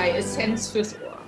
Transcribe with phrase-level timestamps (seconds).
[0.00, 1.20] bei Essenz fürs Ohr.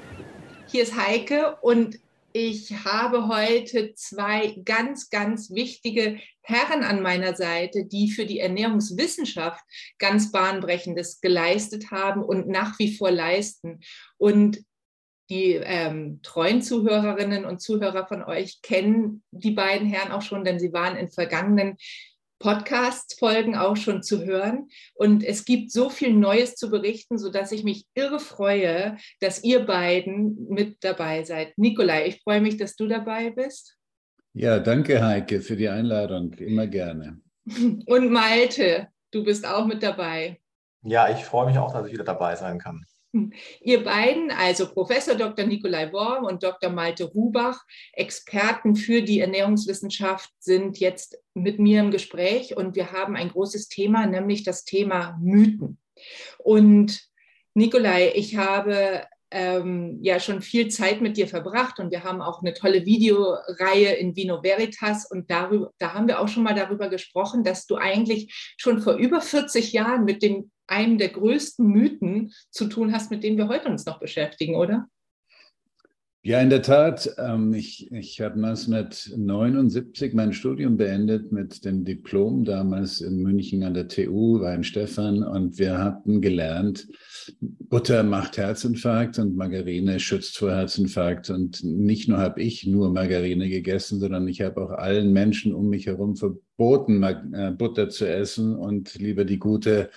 [0.66, 1.99] Hier ist Heike und
[2.33, 9.63] ich habe heute zwei ganz, ganz wichtige Herren an meiner Seite, die für die Ernährungswissenschaft
[9.99, 13.81] ganz bahnbrechendes geleistet haben und nach wie vor leisten.
[14.17, 14.64] Und
[15.28, 20.59] die ähm, treuen Zuhörerinnen und Zuhörer von euch kennen die beiden Herren auch schon, denn
[20.59, 21.77] sie waren in vergangenen
[22.42, 24.69] Podcast-Folgen auch schon zu hören.
[24.95, 29.64] Und es gibt so viel Neues zu berichten, sodass ich mich irre freue, dass ihr
[29.64, 31.56] beiden mit dabei seid.
[31.56, 33.77] Nikolai, ich freue mich, dass du dabei bist.
[34.34, 36.33] Ja, danke, Heike, für die Einladung.
[36.34, 37.20] Immer gerne.
[37.86, 40.41] Und Malte, du bist auch mit dabei.
[40.83, 42.84] Ja, ich freue mich auch, dass ich wieder dabei sein kann.
[43.60, 45.46] Ihr beiden, also Professor Dr.
[45.46, 46.70] Nikolai Worm und Dr.
[46.70, 53.16] Malte Rubach, Experten für die Ernährungswissenschaft, sind jetzt mit mir im Gespräch und wir haben
[53.16, 55.78] ein großes Thema, nämlich das Thema Mythen.
[56.38, 57.08] Und
[57.54, 62.42] Nikolai, ich habe ähm, ja schon viel Zeit mit dir verbracht und wir haben auch
[62.42, 66.88] eine tolle Videoreihe in Vino Veritas und darüber, da haben wir auch schon mal darüber
[66.88, 72.32] gesprochen, dass du eigentlich schon vor über 40 Jahren mit den einem der größten Mythen
[72.50, 74.88] zu tun hast, mit denen wir heute uns noch beschäftigen, oder?
[76.24, 77.16] Ja, in der Tat.
[77.19, 83.74] Ähm, ich, ich habe 1979 mein Studium beendet mit dem Diplom, damals in München an
[83.74, 86.86] der TU, Weinstefan, und wir hatten gelernt,
[87.41, 91.28] Butter macht Herzinfarkt und Margarine schützt vor Herzinfarkt.
[91.30, 95.70] Und nicht nur habe ich nur Margarine gegessen, sondern ich habe auch allen Menschen um
[95.70, 99.91] mich herum verboten, äh, Butter zu essen und lieber die gute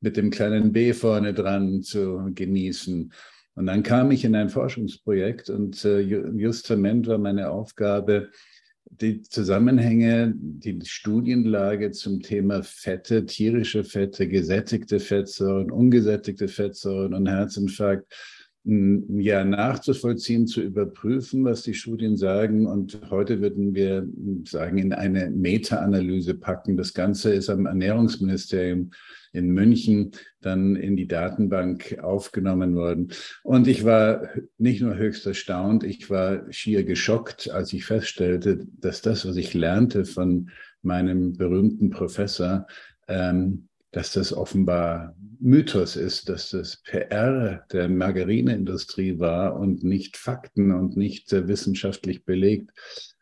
[0.00, 3.12] mit dem kleinen B vorne dran zu genießen.
[3.54, 8.30] Und dann kam ich in ein Forschungsprojekt und äh, justament war meine Aufgabe,
[8.90, 18.12] die Zusammenhänge, die Studienlage zum Thema Fette, tierische Fette, gesättigte Fettsäuren, ungesättigte Fettsäuren und Herzinfarkt
[18.64, 22.66] ja, nachzuvollziehen, zu überprüfen, was die Studien sagen.
[22.66, 24.06] Und heute würden wir
[24.44, 26.76] sagen, in eine Meta-Analyse packen.
[26.76, 28.90] Das Ganze ist am Ernährungsministerium
[29.32, 30.10] in München
[30.40, 33.12] dann in die Datenbank aufgenommen worden.
[33.44, 34.28] Und ich war
[34.58, 39.54] nicht nur höchst erstaunt, ich war schier geschockt, als ich feststellte, dass das, was ich
[39.54, 40.50] lernte von
[40.82, 42.66] meinem berühmten Professor,
[43.08, 50.72] ähm, dass das offenbar Mythos ist, dass das PR der Margarineindustrie war und nicht Fakten
[50.72, 52.70] und nicht äh, wissenschaftlich belegt.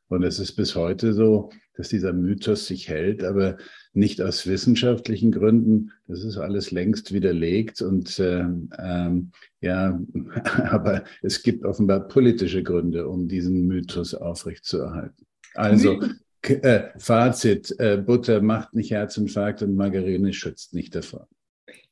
[0.08, 3.56] Und es ist bis heute so, dass dieser Mythos sich hält, aber
[3.92, 5.92] nicht aus wissenschaftlichen Gründen.
[6.06, 8.44] Das ist alles längst widerlegt und äh,
[8.78, 9.30] ähm,
[9.60, 10.00] ja,
[10.70, 15.26] aber es gibt offenbar politische Gründe, um diesen Mythos aufrechtzuerhalten.
[15.54, 16.00] Also
[16.42, 21.28] äh, Fazit, äh, Butter macht nicht Herzinfarkt und Margarine schützt nicht davor.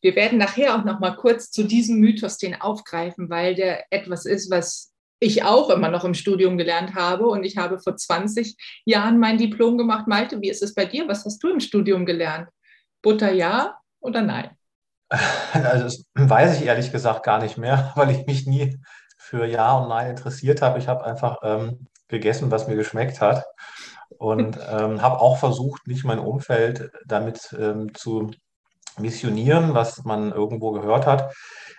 [0.01, 4.25] Wir werden nachher auch noch mal kurz zu diesem Mythos den aufgreifen, weil der etwas
[4.25, 7.27] ist, was ich auch immer noch im Studium gelernt habe.
[7.27, 10.06] Und ich habe vor 20 Jahren mein Diplom gemacht.
[10.06, 11.09] Malte, wie ist es bei dir?
[11.09, 12.49] Was hast du im Studium gelernt?
[13.03, 14.51] Butter ja oder nein?
[15.09, 18.79] Also das weiß ich ehrlich gesagt gar nicht mehr, weil ich mich nie
[19.19, 20.79] für Ja und Nein interessiert habe.
[20.79, 23.45] Ich habe einfach ähm, gegessen, was mir geschmeckt hat
[24.19, 28.31] und ähm, habe auch versucht, nicht mein Umfeld damit ähm, zu
[28.99, 31.34] missionieren, was man irgendwo gehört hat.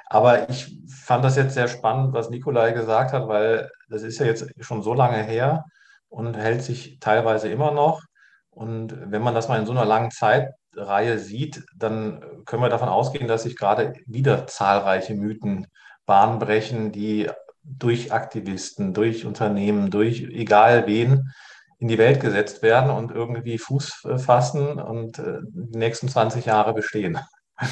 [0.10, 4.26] Aber ich fand das jetzt sehr spannend, was Nikolai gesagt hat, weil das ist ja
[4.26, 5.66] jetzt schon so lange her
[6.10, 8.02] und hält sich teilweise immer noch.
[8.50, 12.90] Und wenn man das mal in so einer langen Zeitreihe sieht, dann können wir davon
[12.90, 15.68] ausgehen, dass sich gerade wieder zahlreiche Mythen
[16.06, 17.30] Bahn brechen, die
[17.64, 21.32] durch Aktivisten, durch Unternehmen, durch egal wen
[21.80, 26.74] in die Welt gesetzt werden und irgendwie Fuß fassen und äh, die nächsten 20 Jahre
[26.74, 27.20] bestehen.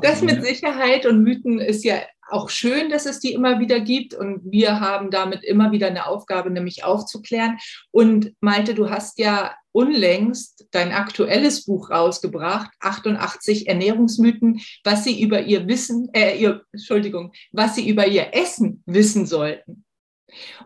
[0.00, 4.14] Das mit Sicherheit und Mythen ist ja auch schön, dass es die immer wieder gibt
[4.14, 7.58] und wir haben damit immer wieder eine Aufgabe, nämlich aufzuklären.
[7.90, 15.42] Und Malte, du hast ja unlängst dein aktuelles Buch rausgebracht, 88 Ernährungsmythen, was sie über
[15.42, 19.84] ihr Wissen, äh, ihr, Entschuldigung, was sie über ihr Essen wissen sollten.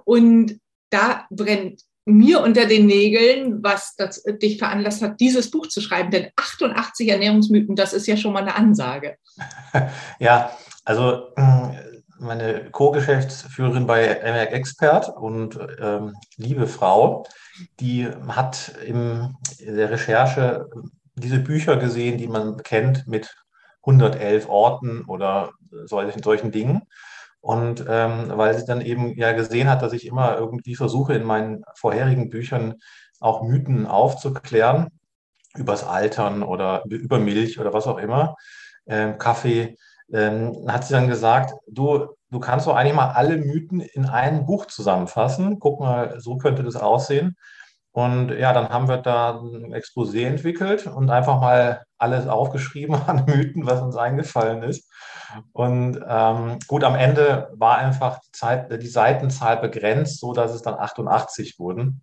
[0.05, 0.61] Und
[0.91, 6.11] da brennt mir unter den Nägeln, was das, dich veranlasst hat, dieses Buch zu schreiben.
[6.11, 9.17] Denn 88 Ernährungsmythen, das ist ja schon mal eine Ansage.
[10.19, 10.51] Ja,
[10.85, 11.69] also mm,
[12.19, 17.25] meine Co-Geschäftsführerin bei MRG Expert und ähm, liebe Frau,
[17.79, 20.67] die hat in der Recherche
[21.15, 23.37] diese Bücher gesehen, die man kennt mit
[23.83, 25.53] 111 Orten oder
[25.85, 26.83] solchen, solchen Dingen.
[27.49, 31.25] Und ähm, weil sie dann eben ja gesehen hat, dass ich immer irgendwie versuche, in
[31.25, 32.75] meinen vorherigen Büchern
[33.21, 34.89] auch Mythen aufzuklären,
[35.57, 38.37] übers Altern oder über Milch oder was auch immer,
[38.87, 39.77] ähm, Kaffee,
[40.13, 44.45] ähm, hat sie dann gesagt, du, du kannst doch eigentlich mal alle Mythen in ein
[44.45, 45.59] Buch zusammenfassen.
[45.59, 47.35] Guck mal, so könnte das aussehen.
[47.99, 53.25] Und ja, dann haben wir da ein Exposé entwickelt und einfach mal alles aufgeschrieben an
[53.27, 54.89] Mythen, was uns eingefallen ist.
[55.51, 60.63] Und ähm, gut, am Ende war einfach die, Zeit, die Seitenzahl begrenzt, so dass es
[60.63, 62.03] dann 88 wurden.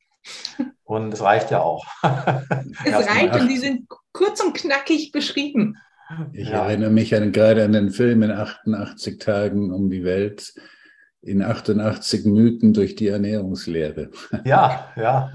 [0.83, 1.86] Und es reicht ja auch.
[2.03, 5.77] es reicht und die sind kurz und knackig beschrieben.
[6.31, 6.63] Ich ja.
[6.63, 10.53] erinnere mich an, gerade an den Film in 88 Tagen um die Welt,
[11.25, 14.12] in 88 Mythen durch die Ernährungslehre.
[14.45, 15.31] Ja, ja.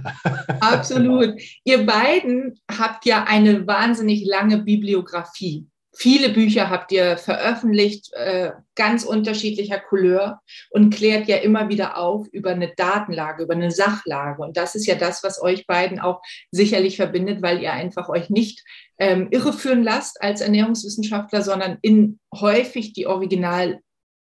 [0.60, 1.34] Absolut.
[1.64, 5.66] Ihr beiden habt ja eine wahnsinnig lange Bibliografie.
[5.92, 10.40] Viele Bücher habt ihr veröffentlicht, äh, ganz unterschiedlicher Couleur
[10.70, 14.40] und klärt ja immer wieder auf über eine Datenlage, über eine Sachlage.
[14.40, 16.22] Und das ist ja das, was euch beiden auch
[16.52, 18.62] sicherlich verbindet, weil ihr einfach euch nicht
[18.98, 23.08] ähm, irreführen lasst als Ernährungswissenschaftler, sondern in häufig die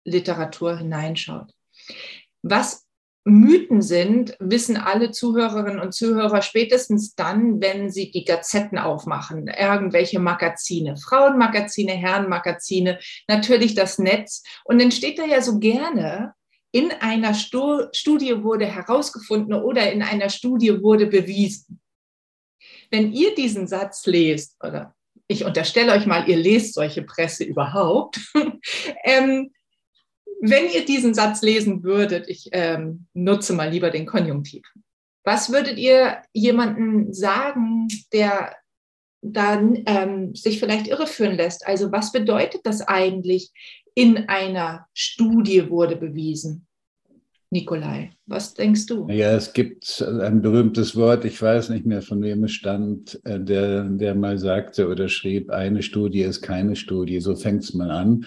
[0.05, 1.51] Originalliteratur hineinschaut.
[2.43, 2.87] Was
[3.27, 10.19] Mythen sind, wissen alle Zuhörerinnen und Zuhörer spätestens dann, wenn sie die Gazetten aufmachen, irgendwelche
[10.19, 14.43] Magazine, Frauenmagazine, Herrenmagazine, natürlich das Netz.
[14.65, 16.35] Und dann steht da ja so gerne,
[16.71, 21.81] in einer Studie wurde herausgefunden oder in einer Studie wurde bewiesen.
[22.91, 24.95] Wenn ihr diesen Satz lest, oder
[25.29, 28.21] ich unterstelle euch mal, ihr lest solche Presse überhaupt,
[29.05, 29.51] ähm,
[30.51, 34.63] wenn ihr diesen Satz lesen würdet, ich ähm, nutze mal lieber den Konjunktiv.
[35.25, 38.55] Was würdet ihr jemanden sagen, der
[39.23, 41.67] dann ähm, sich vielleicht irreführen lässt?
[41.67, 43.53] Also was bedeutet das eigentlich,
[43.95, 46.67] in einer Studie wurde bewiesen?
[47.51, 49.07] Nikolai, was denkst du?
[49.09, 53.39] Ja, es gibt ein berühmtes Wort, ich weiß nicht mehr, von wem es stand, äh,
[53.39, 57.21] der, der mal sagte oder schrieb, eine Studie ist keine Studie.
[57.21, 58.27] So fängt es mal an.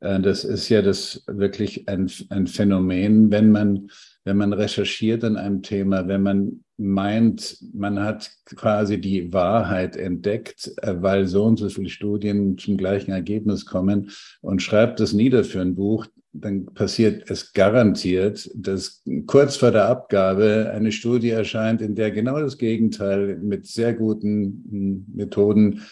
[0.00, 3.90] Äh, das ist ja das wirklich ein, ein Phänomen, wenn man,
[4.24, 10.72] wenn man recherchiert an einem Thema, wenn man meint, man hat quasi die Wahrheit entdeckt,
[10.82, 14.10] äh, weil so und so viele Studien zum gleichen Ergebnis kommen
[14.40, 19.88] und schreibt es nieder für ein Buch, dann passiert es garantiert, dass kurz vor der
[19.88, 25.82] Abgabe eine Studie erscheint, in der genau das Gegenteil mit sehr guten hm, Methoden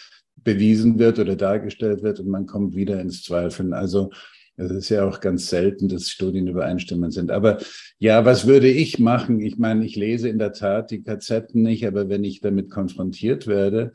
[0.47, 3.73] bewiesen wird oder dargestellt wird und man kommt wieder ins Zweifeln.
[3.73, 4.11] Also
[4.55, 7.31] es ist ja auch ganz selten, dass Studien übereinstimmend sind.
[7.31, 7.57] Aber
[7.99, 9.41] ja, was würde ich machen?
[9.41, 13.45] Ich meine, ich lese in der Tat die KZen nicht, aber wenn ich damit konfrontiert
[13.45, 13.91] werde,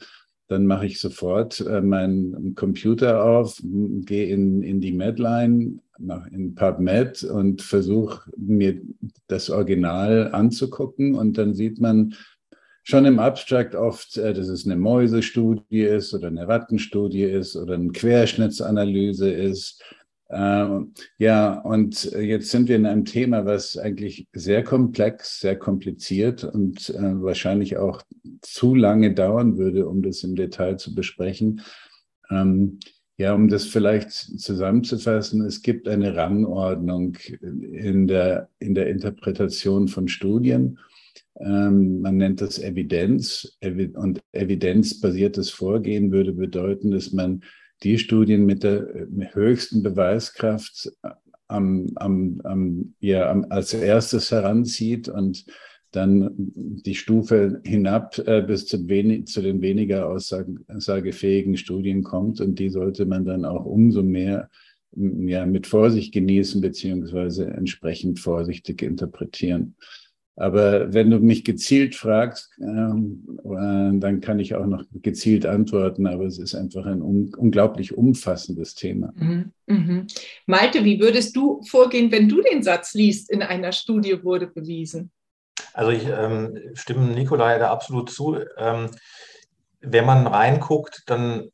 [0.48, 5.78] dann mache ich sofort äh, meinen Computer auf, gehe in, in die Medline,
[6.30, 8.78] in PubMed und versuche mir
[9.26, 12.14] das Original anzugucken und dann sieht man,
[12.82, 17.74] schon im Abstract oft, äh, dass es eine Mäusestudie ist oder eine Rattenstudie ist oder
[17.74, 19.82] eine Querschnittsanalyse ist.
[20.30, 26.42] Ähm, ja, und jetzt sind wir in einem Thema, was eigentlich sehr komplex, sehr kompliziert
[26.42, 28.02] und äh, wahrscheinlich auch
[28.40, 31.60] zu lange dauern würde, um das im Detail zu besprechen.
[32.30, 32.78] Ähm,
[33.18, 40.08] ja, um das vielleicht zusammenzufassen, es gibt eine Rangordnung in der, in der Interpretation von
[40.08, 40.78] Studien.
[41.38, 43.58] Ähm, man nennt das Evidenz.
[43.94, 47.42] Und evidenzbasiertes Vorgehen würde bedeuten, dass man
[47.82, 50.92] die Studien mit der höchsten Beweiskraft
[51.48, 55.44] am, am, am, ja, als erstes heranzieht und
[55.90, 62.40] dann die Stufe hinab äh, bis zu, wenig, zu den weniger aussagefähigen Studien kommt.
[62.40, 64.48] Und die sollte man dann auch umso mehr
[64.94, 69.76] ja, mit Vorsicht genießen, beziehungsweise entsprechend vorsichtig interpretieren.
[70.36, 76.06] Aber wenn du mich gezielt fragst, ähm, äh, dann kann ich auch noch gezielt antworten.
[76.06, 79.12] Aber es ist einfach ein un unglaublich umfassendes Thema.
[79.14, 80.06] Mhm, mhm.
[80.46, 85.10] Malte, wie würdest du vorgehen, wenn du den Satz liest, in einer Studie wurde bewiesen?
[85.74, 88.38] Also ich ähm, stimme Nikolai da absolut zu.
[88.56, 88.90] Ähm,
[89.80, 91.50] wenn man reinguckt, dann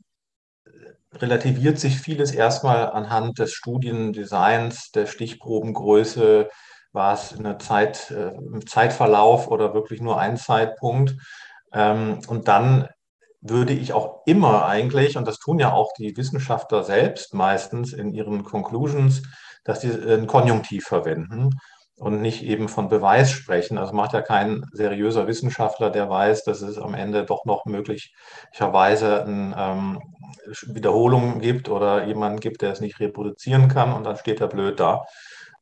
[1.14, 6.48] relativiert sich vieles erstmal anhand des Studiendesigns, der Stichprobengröße,
[6.92, 8.32] war es eine Zeit, äh,
[8.66, 11.16] Zeitverlauf oder wirklich nur ein Zeitpunkt.
[11.72, 12.88] Ähm, und dann
[13.40, 18.12] würde ich auch immer eigentlich, und das tun ja auch die Wissenschaftler selbst meistens in
[18.12, 19.22] ihren Conclusions,
[19.64, 21.50] dass sie ein Konjunktiv verwenden
[21.98, 23.76] und nicht eben von Beweis sprechen.
[23.76, 29.24] Also macht ja kein seriöser Wissenschaftler, der weiß, dass es am Ende doch noch möglicherweise
[29.24, 30.00] eine ähm,
[30.66, 34.80] Wiederholung gibt oder jemanden gibt, der es nicht reproduzieren kann und dann steht er blöd
[34.80, 35.04] da.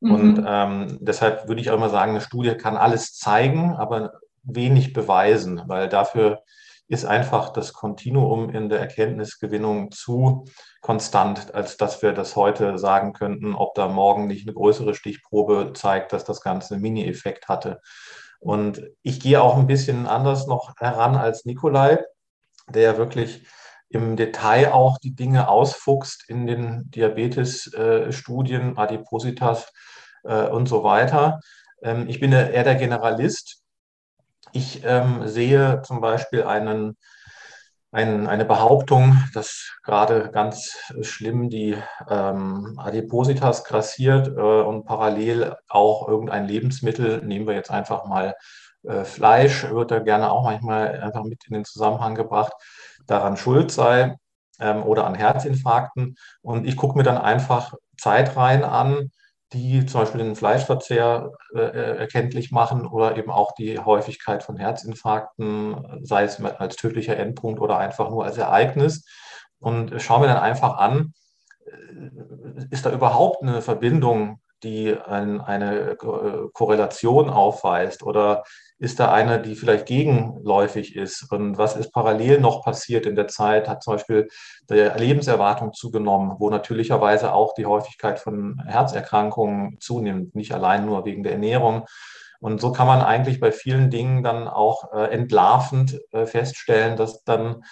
[0.01, 0.15] Mhm.
[0.15, 4.13] Und ähm, deshalb würde ich auch immer sagen, eine Studie kann alles zeigen, aber
[4.43, 6.43] wenig beweisen, weil dafür
[6.89, 10.45] ist einfach das Kontinuum in der Erkenntnisgewinnung zu
[10.83, 15.73] konstant, als dass wir das heute sagen könnten, ob da morgen nicht eine größere Stichprobe
[15.75, 17.81] zeigt, dass das Ganze einen Mini-Effekt hatte.
[18.39, 21.99] Und ich gehe auch ein bisschen anders noch heran als Nikolai,
[22.69, 23.45] der wirklich
[23.89, 29.73] im Detail auch die Dinge ausfuchst in den Diabetes-Studien, Adipositas
[30.25, 31.41] äh, und so weiter.
[31.83, 33.63] Ähm, ich bin eher der Generalist.
[34.53, 36.97] Ich ähm, sehe zum Beispiel einen,
[37.93, 41.77] eine Behauptung, dass gerade ganz schlimm die
[42.09, 48.35] ähm, Adipositas grassiert äh, und parallel auch irgendein Lebensmittel, nehmen wir jetzt einfach mal
[48.83, 52.53] äh, Fleisch, wird da gerne auch manchmal einfach mit in den Zusammenhang gebracht,
[53.07, 54.17] daran schuld sei
[54.61, 56.17] ähm, oder an Herzinfarkten.
[56.43, 59.11] Und ich gucke mir dann einfach Zeitreihen an,
[59.53, 64.57] die zum Beispiel den Fleischverzehr äh, äh, erkenntlich machen oder eben auch die Häufigkeit von
[64.57, 69.05] Herzinfarkten, sei es als tödlicher Endpunkt oder einfach nur als Ereignis.
[69.59, 71.13] Und schaue mir dann einfach an,
[71.67, 75.97] äh, ist da überhaupt eine Verbindung, die ein, eine äh,
[76.53, 78.43] Korrelation aufweist oder
[78.79, 81.31] ist da eine, die vielleicht gegenläufig ist?
[81.31, 83.69] Und was ist parallel noch passiert in der Zeit?
[83.69, 84.29] Hat zum Beispiel
[84.69, 91.23] die Lebenserwartung zugenommen, wo natürlicherweise auch die Häufigkeit von Herzerkrankungen zunimmt, nicht allein nur wegen
[91.23, 91.87] der Ernährung.
[92.41, 97.25] Und so kann man eigentlich bei vielen Dingen dann auch äh, entlarvend äh, feststellen, dass
[97.25, 97.65] dann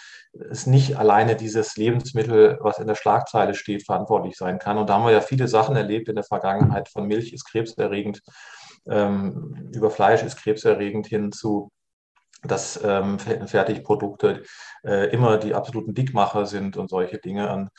[0.50, 4.78] es nicht alleine dieses Lebensmittel, was in der Schlagzeile steht, verantwortlich sein kann.
[4.78, 6.88] Und da haben wir ja viele Sachen erlebt in der Vergangenheit.
[6.88, 8.20] Von Milch ist krebserregend
[8.86, 11.70] ähm, über Fleisch ist krebserregend hin zu
[12.46, 14.42] dass ähm, Fertigprodukte
[14.84, 17.50] äh, immer die absoluten Dickmacher sind und solche Dinge.
[17.50, 17.70] Und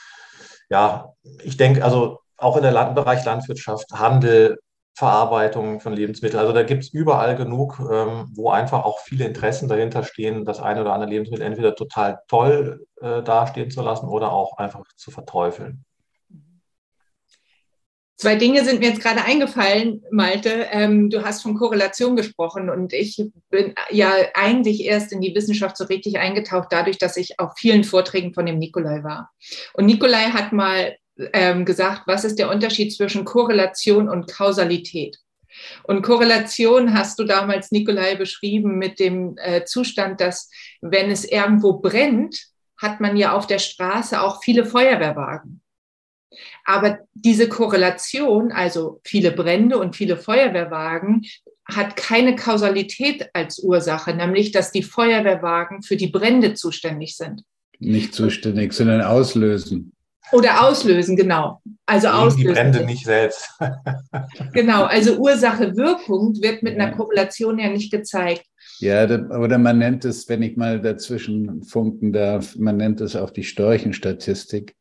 [0.70, 1.13] ja,
[1.44, 4.58] ich denke, also auch in der Land Bereich Landwirtschaft, Handel,
[4.96, 6.40] Verarbeitung von Lebensmitteln.
[6.40, 10.62] Also da gibt es überall genug, ähm, wo einfach auch viele Interessen dahinter stehen, das
[10.62, 15.12] eine oder andere Lebensmittel entweder total toll äh, dastehen zu lassen oder auch einfach zu
[15.12, 15.84] verteufeln.
[18.18, 20.68] Zwei Dinge sind mir jetzt gerade eingefallen, Malte.
[20.72, 25.75] Ähm, du hast von Korrelation gesprochen und ich bin ja eigentlich erst in die Wissenschaft
[25.75, 29.32] so richtig eingetaucht, dadurch, dass ich auf vielen Vorträgen von dem Nikolai war.
[29.74, 30.96] Und Nikolai hat mal
[31.34, 35.18] ähm, gesagt, was ist der Unterschied zwischen Korrelation und Kausalität?
[35.84, 40.50] Und Korrelation hast du damals, Nikolai, beschrieben mit dem äh, Zustand, dass
[40.82, 45.62] wenn es irgendwo brennt, hat man ja auf der Straße auch viele Feuerwehrwagen.
[46.66, 51.26] Aber diese Korrelation, also viele Brände und viele Feuerwehrwagen,
[51.66, 57.42] hat keine Kausalität als Ursache, nämlich dass die Feuerwehrwagen für die Brände zuständig sind.
[57.80, 59.95] Nicht zuständig, sondern auslösen.
[60.36, 61.62] Oder auslösen, genau.
[61.86, 62.48] Also Gegen auslösen.
[62.48, 63.50] Die Brände nicht selbst.
[64.54, 68.44] genau, also Ursache-Wirkung wird mit einer Korrelation ja nicht gezeigt.
[68.80, 73.30] Ja, oder man nennt es, wenn ich mal dazwischen funken darf, man nennt es auch
[73.30, 74.75] die Storchenstatistik.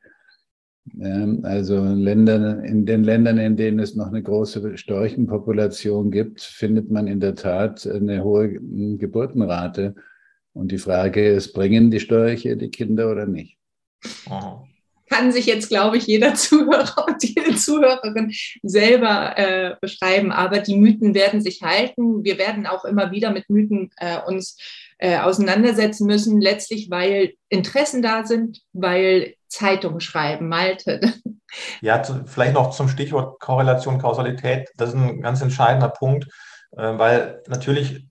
[1.42, 7.06] Also Länder, in den Ländern, in denen es noch eine große Storchenpopulation gibt, findet man
[7.06, 8.60] in der Tat eine hohe
[8.98, 9.94] Geburtenrate.
[10.52, 13.58] Und die Frage ist, bringen die Störche die Kinder oder nicht?
[15.14, 20.32] Kann sich jetzt, glaube ich, jeder Zuhörer und jede Zuhörerin selber äh, beschreiben.
[20.32, 22.24] Aber die Mythen werden sich halten.
[22.24, 24.56] Wir werden auch immer wieder mit Mythen äh, uns
[24.98, 31.00] äh, auseinandersetzen müssen, letztlich weil Interessen da sind, weil Zeitung schreiben, Malte.
[31.80, 34.70] Ja, zu, vielleicht noch zum Stichwort Korrelation, Kausalität.
[34.76, 36.24] Das ist ein ganz entscheidender Punkt,
[36.72, 38.08] äh, weil natürlich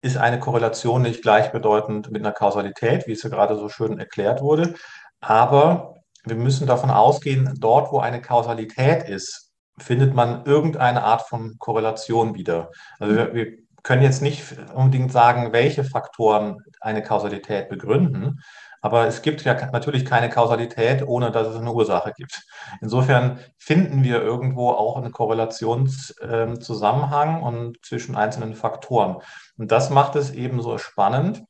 [0.00, 4.42] ist eine Korrelation nicht gleichbedeutend mit einer Kausalität, wie es ja gerade so schön erklärt
[4.42, 4.74] wurde.
[5.18, 11.56] Aber wir müssen davon ausgehen, dort, wo eine Kausalität ist, findet man irgendeine Art von
[11.58, 12.70] Korrelation wieder.
[12.98, 13.46] Also wir, wir
[13.82, 14.42] können jetzt nicht
[14.74, 18.40] unbedingt sagen, welche Faktoren eine Kausalität begründen,
[18.84, 22.42] aber es gibt ja natürlich keine Kausalität, ohne dass es eine Ursache gibt.
[22.82, 29.22] Insofern finden wir irgendwo auch einen Korrelationszusammenhang ähm, und zwischen einzelnen Faktoren.
[29.56, 31.44] Und das macht es eben so spannend,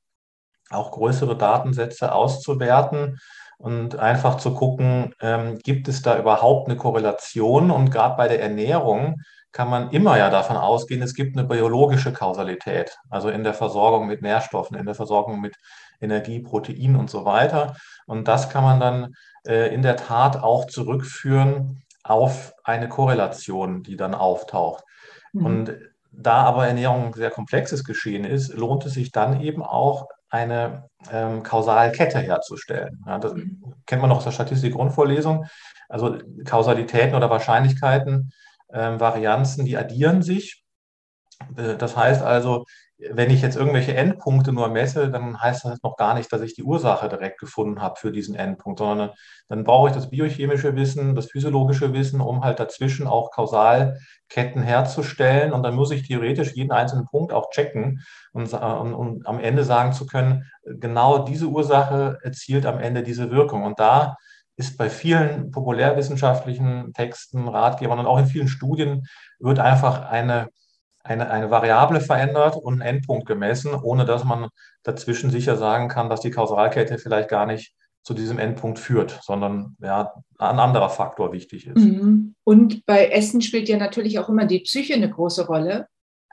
[0.71, 3.19] auch größere Datensätze auszuwerten
[3.59, 7.71] und einfach zu gucken, ähm, gibt es da überhaupt eine Korrelation?
[7.71, 9.17] Und gerade bei der Ernährung
[9.53, 14.07] kann man immer ja davon ausgehen, es gibt eine biologische Kausalität, also in der Versorgung
[14.07, 15.55] mit Nährstoffen, in der Versorgung mit
[16.01, 17.77] Energie, Protein und so weiter.
[18.07, 19.15] Und das kann man dann
[19.47, 24.85] äh, in der Tat auch zurückführen auf eine Korrelation, die dann auftaucht.
[25.33, 25.47] Mhm.
[25.47, 25.75] Und
[26.11, 30.89] da aber Ernährung ein sehr komplexes Geschehen ist, lohnt es sich dann eben auch eine
[31.13, 33.03] ähm, Kausalkette herzustellen.
[33.07, 33.75] Ja, das mhm.
[33.87, 35.47] kennt man noch aus der Statistik-Grundvorlesung.
[35.89, 38.33] Also Kausalitäten oder Wahrscheinlichkeiten,
[38.73, 40.65] ähm, Varianzen, die addieren sich
[41.57, 42.65] Äh, das heißt also,
[42.99, 46.55] wenn ich jetzt irgendwelche Endpunkte nur messe, dann heißt das noch gar nicht, dass ich
[46.55, 49.11] die Ursache direkt gefunden habe für diesen Endpunkt, sondern
[49.49, 55.53] dann brauche ich das biochemische Wissen, das physiologische Wissen, um halt dazwischen auch Kausalketten herzustellen.
[55.53, 58.01] Und dann muss ich theoretisch jeden einzelnen Punkt auch checken
[58.33, 63.31] und, und, und am Ende sagen zu können, genau diese Ursache erzielt am Ende diese
[63.33, 63.65] Wirkung.
[63.65, 64.17] Und da
[64.57, 69.07] ist bei vielen populärwissenschaftlichen Texten, Ratgebern und auch in vielen Studien
[69.41, 70.49] wird einfach eine
[71.05, 74.49] eine, eine Variable verändert und einen Endpunkt gemessen, ohne dass man
[74.83, 79.77] dazwischen sicher sagen kann, dass die Kausalkette vielleicht gar nicht zu diesem Endpunkt führt, sondern
[79.81, 81.77] ja, ein anderer Faktor wichtig ist.
[81.77, 82.35] Mhm.
[82.45, 85.87] Und bei Essen spielt ja natürlich auch immer die Psyche eine große Rolle.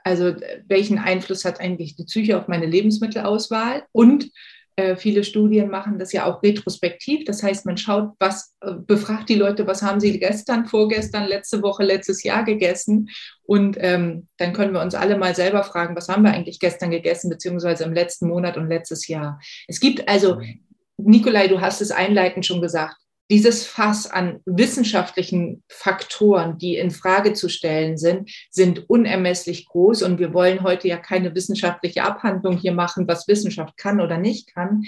[0.04, 0.34] Also
[0.66, 3.84] welchen Einfluss hat eigentlich die Psyche auf meine Lebensmittelauswahl?
[3.92, 4.30] Und
[4.76, 7.24] äh, viele Studien machen das ja auch retrospektiv.
[7.24, 11.62] Das heißt, man schaut, was, äh, befragt die Leute, was haben sie gestern, vorgestern, letzte
[11.62, 13.10] Woche, letztes Jahr gegessen.
[13.42, 16.90] Und ähm, dann können wir uns alle mal selber fragen, was haben wir eigentlich gestern
[16.90, 19.38] gegessen, beziehungsweise im letzten Monat und letztes Jahr.
[19.68, 20.60] Es gibt also, mhm.
[20.96, 22.96] Nikolai, du hast es einleitend schon gesagt,
[23.32, 30.02] dieses Fass an wissenschaftlichen Faktoren, die in Frage zu stellen sind, sind unermesslich groß.
[30.02, 34.54] Und wir wollen heute ja keine wissenschaftliche Abhandlung hier machen, was Wissenschaft kann oder nicht
[34.54, 34.82] kann.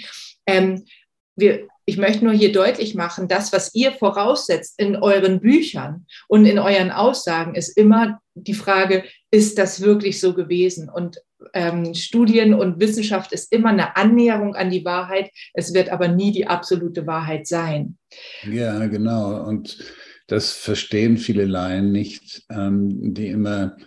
[0.45, 0.85] Ähm,
[1.35, 6.45] wir, ich möchte nur hier deutlich machen, das, was ihr voraussetzt in euren Büchern und
[6.45, 10.89] in euren Aussagen, ist immer die Frage, ist das wirklich so gewesen?
[10.89, 11.17] Und
[11.53, 15.29] ähm, Studien und Wissenschaft ist immer eine Annäherung an die Wahrheit.
[15.53, 17.97] Es wird aber nie die absolute Wahrheit sein.
[18.49, 19.45] Ja, genau.
[19.45, 19.77] Und
[20.27, 23.77] das verstehen viele Laien nicht, ähm, die immer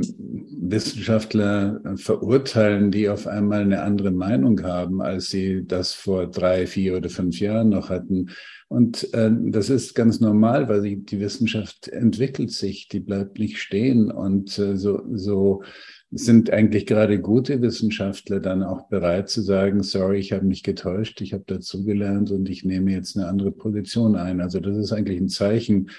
[0.00, 6.96] Wissenschaftler verurteilen, die auf einmal eine andere Meinung haben, als sie das vor drei, vier
[6.96, 8.30] oder fünf Jahren noch hatten.
[8.68, 13.58] Und äh, das ist ganz normal, weil die, die Wissenschaft entwickelt sich, die bleibt nicht
[13.58, 14.10] stehen.
[14.10, 15.62] Und äh, so, so
[16.10, 21.20] sind eigentlich gerade gute Wissenschaftler dann auch bereit zu sagen, sorry, ich habe mich getäuscht,
[21.20, 24.40] ich habe dazugelernt und ich nehme jetzt eine andere Position ein.
[24.40, 25.90] Also das ist eigentlich ein Zeichen,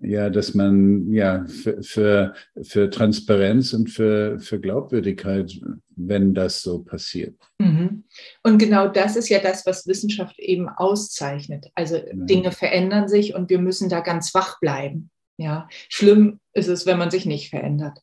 [0.00, 5.52] ja, dass man ja für, für, für Transparenz und für, für Glaubwürdigkeit,
[5.96, 7.34] wenn das so passiert.
[7.58, 8.04] Mhm.
[8.42, 11.66] Und genau das ist ja das, was Wissenschaft eben auszeichnet.
[11.74, 12.04] Also ja.
[12.12, 15.10] Dinge verändern sich und wir müssen da ganz wach bleiben.
[15.36, 18.00] Ja, schlimm ist es, wenn man sich nicht verändert.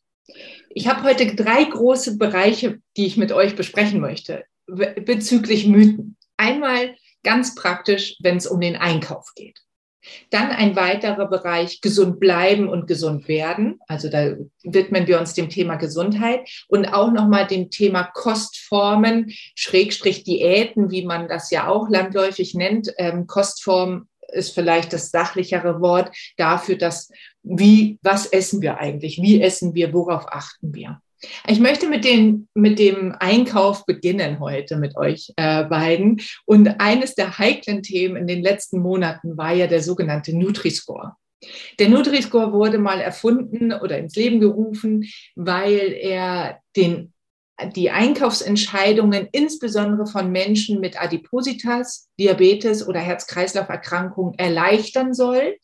[0.69, 6.17] Ich habe heute drei große Bereiche, die ich mit euch besprechen möchte bezüglich Mythen.
[6.37, 9.61] Einmal ganz praktisch, wenn es um den Einkauf geht.
[10.29, 13.79] Dann ein weiterer Bereich, gesund bleiben und gesund werden.
[13.87, 20.23] Also da widmen wir uns dem Thema Gesundheit und auch nochmal dem Thema Kostformen, Schrägstrich
[20.23, 22.93] Diäten, wie man das ja auch landläufig nennt.
[22.97, 27.09] Ähm, Kostform ist vielleicht das sachlichere Wort dafür, dass
[27.43, 29.21] wie, was essen wir eigentlich?
[29.21, 29.93] Wie essen wir?
[29.93, 31.01] Worauf achten wir?
[31.47, 36.21] Ich möchte mit, den, mit dem Einkauf beginnen heute mit euch äh, beiden.
[36.45, 41.15] Und eines der heiklen Themen in den letzten Monaten war ja der sogenannte Nutri-Score.
[41.79, 47.13] Der Nutri-Score wurde mal erfunden oder ins Leben gerufen, weil er den,
[47.75, 55.57] die Einkaufsentscheidungen insbesondere von Menschen mit Adipositas, Diabetes oder Herz-Kreislauf-Erkrankungen erleichtern soll,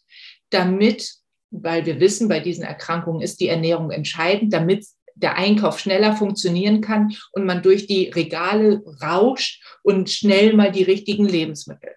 [0.50, 1.22] damit
[1.52, 6.82] weil wir wissen, bei diesen Erkrankungen ist die Ernährung entscheidend, damit der Einkauf schneller funktionieren
[6.82, 11.92] kann und man durch die Regale rauscht und schnell mal die richtigen Lebensmittel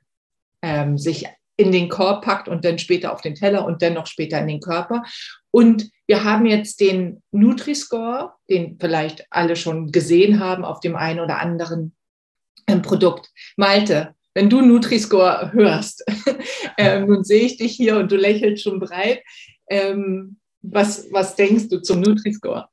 [0.62, 4.06] ähm, sich in den Korb packt und dann später auf den Teller und dann noch
[4.06, 5.04] später in den Körper.
[5.50, 11.20] Und wir haben jetzt den Nutri-Score, den vielleicht alle schon gesehen haben auf dem einen
[11.20, 11.94] oder anderen
[12.66, 13.30] ähm, Produkt.
[13.56, 16.04] Malte, wenn du Nutri-Score hörst,
[16.78, 19.22] ähm, nun sehe ich dich hier und du lächelst schon breit.
[19.68, 20.38] Ähm,
[20.70, 22.68] was, was denkst du zum Nutri-Score?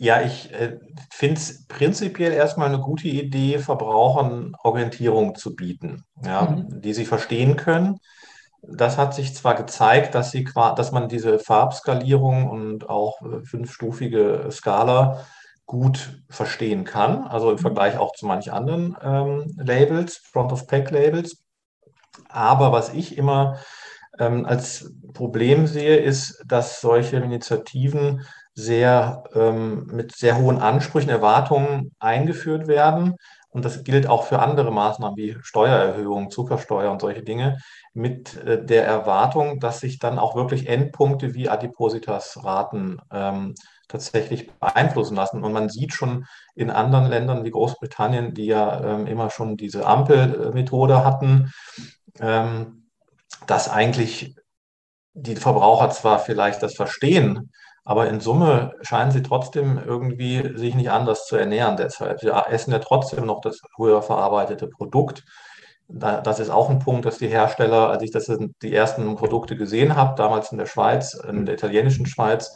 [0.00, 0.78] Ja, ich äh,
[1.10, 6.80] finde es prinzipiell erstmal eine gute Idee, Verbrauchern Orientierung zu bieten, ja, mhm.
[6.80, 7.98] die sie verstehen können.
[8.62, 14.48] Das hat sich zwar gezeigt, dass, sie, dass man diese Farbskalierung und auch äh, fünfstufige
[14.52, 15.26] Skala
[15.66, 17.60] gut verstehen kann, also im mhm.
[17.62, 21.42] Vergleich auch zu manch anderen ähm, Labels, Front-of-Pack-Labels.
[22.28, 23.58] Aber was ich immer
[24.18, 28.22] ähm, als Problem sehe, ist, dass solche Initiativen
[28.54, 33.14] sehr ähm, mit sehr hohen Ansprüchen, Erwartungen eingeführt werden.
[33.50, 37.58] Und das gilt auch für andere Maßnahmen wie Steuererhöhungen, Zuckersteuer und solche Dinge,
[37.94, 43.54] mit äh, der Erwartung, dass sich dann auch wirklich Endpunkte wie Adipositas-Raten ähm,
[43.88, 45.42] tatsächlich beeinflussen lassen.
[45.42, 49.86] Und man sieht schon in anderen Ländern wie Großbritannien, die ja ähm, immer schon diese
[49.86, 51.52] Ampelmethode hatten,
[52.20, 52.87] ähm,
[53.46, 54.34] dass eigentlich
[55.14, 57.50] die Verbraucher zwar vielleicht das verstehen,
[57.88, 62.20] Aber in Summe scheinen sie trotzdem irgendwie sich nicht anders zu ernähren deshalb.
[62.20, 65.24] Sie essen ja trotzdem noch das höher verarbeitete Produkt.
[65.88, 69.96] Das ist auch ein Punkt, dass die Hersteller, als ich das die ersten Produkte gesehen
[69.96, 72.54] habe, damals in der Schweiz, in der italienischen Schweiz,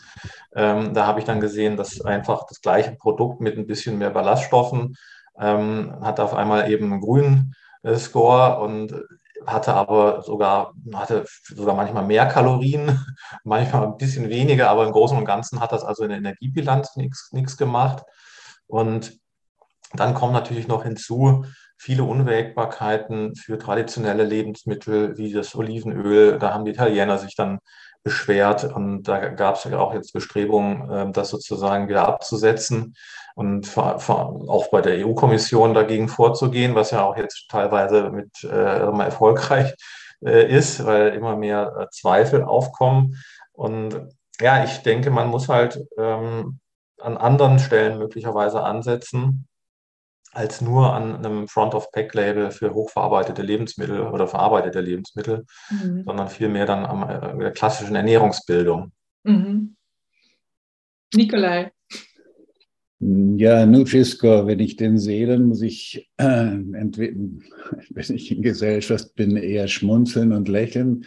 [0.55, 4.11] ähm, da habe ich dann gesehen, dass einfach das gleiche Produkt mit ein bisschen mehr
[4.11, 4.97] Ballaststoffen
[5.41, 7.55] ähm, hat auf einmal eben einen grünen
[7.85, 8.93] äh, Score und
[9.47, 13.05] hatte aber sogar, hatte sogar manchmal mehr Kalorien,
[13.45, 16.97] manchmal ein bisschen weniger, aber im Großen und Ganzen hat das also in der Energiebilanz
[16.97, 18.05] nichts gemacht.
[18.67, 19.19] Und
[19.95, 21.45] dann kommt natürlich noch hinzu,
[21.77, 26.39] viele Unwägbarkeiten für traditionelle Lebensmittel wie das Olivenöl.
[26.39, 27.59] Da haben die Italiener sich dann
[28.03, 32.95] beschwert und da gab es ja auch jetzt Bestrebungen, ähm, das sozusagen wieder abzusetzen
[33.35, 39.05] und auch bei der EU-Kommission dagegen vorzugehen, was ja auch jetzt teilweise mit äh, immer
[39.05, 39.75] erfolgreich
[40.25, 43.23] äh, ist, weil immer mehr äh, Zweifel aufkommen.
[43.53, 44.09] Und
[44.41, 46.59] ja, ich denke, man muss halt ähm,
[46.99, 49.47] an anderen Stellen möglicherweise ansetzen,
[50.33, 56.05] als nur an einem Front-of-Pack-Label für hochverarbeitete Lebensmittel oder verarbeitete Lebensmittel, mhm.
[56.05, 58.93] sondern vielmehr dann an äh, der klassischen Ernährungsbildung.
[59.25, 59.77] Mhm.
[61.15, 61.71] Nikolai.
[63.01, 67.17] Ja, Nutri-Score, wenn ich den sehe, dann muss ich, äh, entweder,
[67.91, 71.05] wenn ich in Gesellschaft bin, eher schmunzeln und lächeln.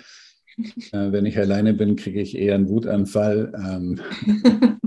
[0.57, 3.51] Äh, wenn ich alleine bin, kriege ich eher einen Wutanfall.
[3.55, 4.01] Ähm,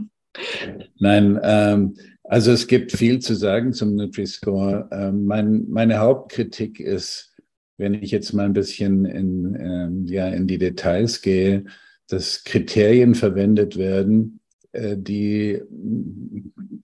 [0.99, 1.97] Nein, ähm,
[2.29, 4.89] also es gibt viel zu sagen zum Nutri-Score.
[4.93, 7.35] Ähm, mein, meine Hauptkritik ist,
[7.79, 11.65] wenn ich jetzt mal ein bisschen in, ähm, ja, in die Details gehe,
[12.07, 14.41] dass Kriterien verwendet werden,
[14.73, 15.63] äh, die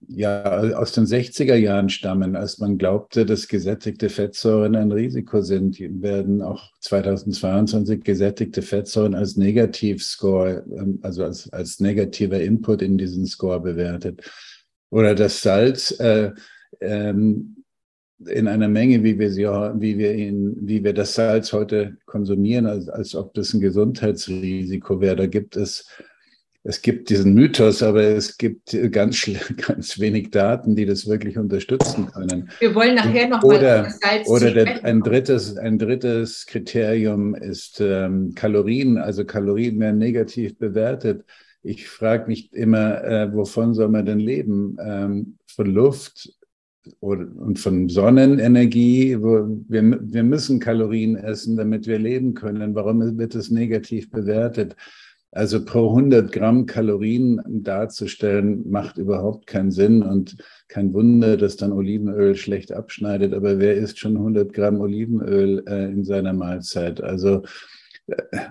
[0.07, 0.43] ja
[0.75, 6.01] aus den 60er Jahren stammen, als man glaubte, dass gesättigte Fettsäuren ein Risiko sind, die
[6.01, 13.27] werden auch 2022 gesättigte Fettsäuren als Negativscore, ähm, also als, als negativer Input in diesen
[13.27, 14.23] Score bewertet.
[14.89, 16.31] Oder das Salz äh,
[16.81, 17.63] ähm,
[18.25, 22.65] in einer Menge, wie wir, sie, wie, wir ihn, wie wir das Salz heute konsumieren,
[22.65, 25.15] als, als ob das ein Gesundheitsrisiko wäre.
[25.17, 25.87] Da gibt es
[26.67, 29.29] es gibt diesen Mythos, aber es gibt ganz,
[29.67, 32.49] ganz wenig Daten, die das wirklich unterstützen können.
[32.59, 37.79] Wir wollen nachher noch oder, mal Salz Oder der, ein, drittes, ein drittes Kriterium ist
[37.81, 38.97] ähm, Kalorien.
[38.97, 41.23] Also Kalorien werden negativ bewertet.
[41.65, 44.77] Ich frage mich immer, äh, wovon soll man denn leben?
[44.79, 46.31] Ähm, von Luft
[46.99, 49.17] oder, und von Sonnenenergie.
[49.19, 52.75] Wo, wir, wir müssen Kalorien essen, damit wir leben können.
[52.75, 54.75] Warum wird es negativ bewertet?
[55.31, 61.71] Also pro 100 Gramm Kalorien darzustellen, macht überhaupt keinen Sinn und kein Wunder, dass dann
[61.71, 63.33] Olivenöl schlecht abschneidet.
[63.33, 67.01] Aber wer isst schon 100 Gramm Olivenöl äh, in seiner Mahlzeit?
[67.01, 67.41] Also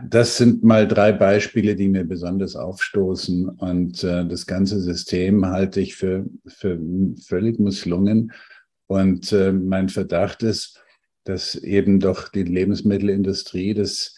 [0.08, 3.48] das sind mal drei Beispiele, die mir besonders aufstoßen.
[3.48, 6.78] Und äh, das ganze System halte ich für, für
[7.26, 8.32] völlig misslungen.
[8.86, 10.80] Und äh, mein Verdacht ist,
[11.24, 14.16] dass eben doch die Lebensmittelindustrie das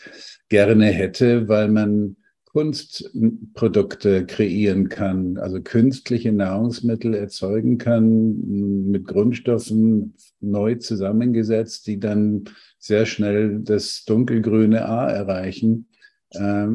[0.49, 10.15] gerne hätte, weil man Kunstprodukte kreieren kann, also künstliche Nahrungsmittel erzeugen kann, mit Grundstoffen
[10.51, 12.45] neu zusammengesetzt, die dann
[12.79, 15.89] sehr schnell das dunkelgrüne A erreichen,
[16.31, 16.69] äh,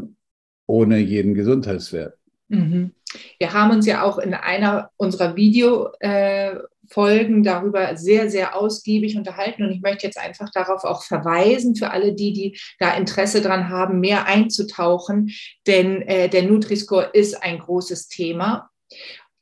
[0.67, 2.17] ohne jeden Gesundheitswert.
[2.49, 2.91] Mhm.
[3.39, 6.55] Wir haben uns ja auch in einer unserer Video äh,
[6.93, 9.63] darüber sehr, sehr ausgiebig unterhalten.
[9.63, 13.69] Und ich möchte jetzt einfach darauf auch verweisen, für alle die, die da Interesse dran
[13.69, 15.31] haben, mehr einzutauchen.
[15.67, 18.69] Denn äh, der Nutri-Score ist ein großes Thema.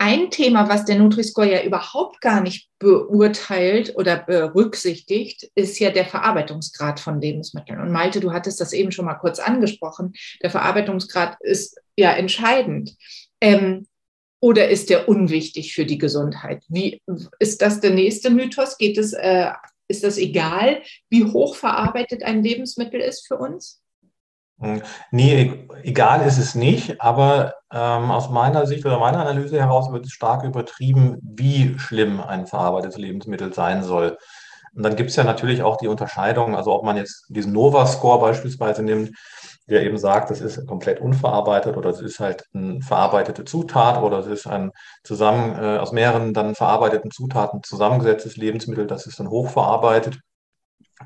[0.01, 6.05] Ein Thema, was der Nutri-Score ja überhaupt gar nicht beurteilt oder berücksichtigt, ist ja der
[6.05, 7.81] Verarbeitungsgrad von Lebensmitteln.
[7.81, 10.13] Und Malte, du hattest das eben schon mal kurz angesprochen.
[10.41, 12.95] Der Verarbeitungsgrad ist ja entscheidend.
[13.41, 13.87] Ähm,
[14.39, 16.63] oder ist der unwichtig für die Gesundheit?
[16.69, 17.01] Wie
[17.39, 18.77] ist das der nächste Mythos?
[18.77, 19.51] Geht es, äh,
[19.89, 23.81] ist das egal, wie hoch verarbeitet ein Lebensmittel ist für uns?
[24.61, 29.91] Hm, nee, egal ist es nicht, aber ähm, aus meiner Sicht oder meiner Analyse heraus
[29.91, 34.17] wird es stark übertrieben, wie schlimm ein verarbeitetes Lebensmittel sein soll.
[34.75, 38.19] Und dann gibt es ja natürlich auch die Unterscheidung, also ob man jetzt diesen Nova-Score
[38.19, 39.11] beispielsweise nimmt,
[39.69, 44.19] der eben sagt, das ist komplett unverarbeitet oder es ist halt eine verarbeitete Zutat oder
[44.19, 44.71] es ist ein
[45.03, 50.19] zusammen äh, aus mehreren dann verarbeiteten Zutaten zusammengesetztes Lebensmittel, das ist dann hochverarbeitet.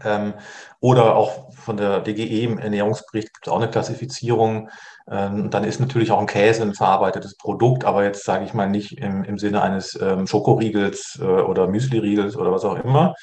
[0.03, 0.33] Ähm,
[0.79, 4.69] oder auch von der DGE im Ernährungsbericht gibt es auch eine Klassifizierung.
[5.09, 8.69] Ähm, dann ist natürlich auch ein Käse ein verarbeitetes Produkt, aber jetzt sage ich mal
[8.69, 13.13] nicht im, im Sinne eines ähm, Schokoriegels äh, oder Müsliriegels oder was auch immer.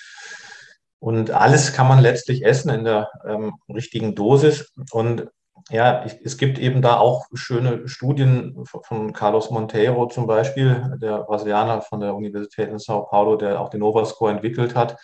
[1.00, 4.72] Und alles kann man letztlich essen in der ähm, richtigen Dosis.
[4.92, 5.28] Und
[5.70, 11.80] ja, es gibt eben da auch schöne Studien von Carlos Monteiro zum Beispiel, der Brasilianer
[11.82, 14.96] von der Universität in Sao Paulo, der auch den Nova-Score entwickelt hat,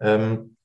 [0.00, 0.56] ähm,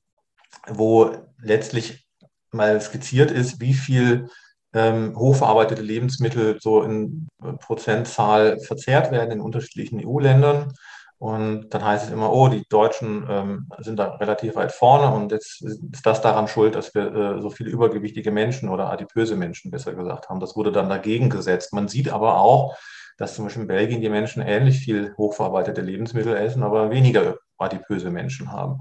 [0.68, 2.06] wo letztlich
[2.50, 4.28] mal skizziert ist, wie viel
[4.72, 7.28] ähm, hochverarbeitete Lebensmittel so in
[7.60, 10.72] Prozentzahl verzehrt werden in unterschiedlichen EU-Ländern.
[11.18, 15.32] Und dann heißt es immer, oh, die Deutschen ähm, sind da relativ weit vorne und
[15.32, 19.70] jetzt ist das daran schuld, dass wir äh, so viele übergewichtige Menschen oder adipöse Menschen
[19.70, 20.40] besser gesagt haben.
[20.40, 21.72] Das wurde dann dagegen gesetzt.
[21.72, 22.76] Man sieht aber auch,
[23.16, 28.10] dass zum Beispiel in Belgien die Menschen ähnlich viel hochverarbeitete Lebensmittel essen, aber weniger adipöse
[28.10, 28.80] Menschen haben.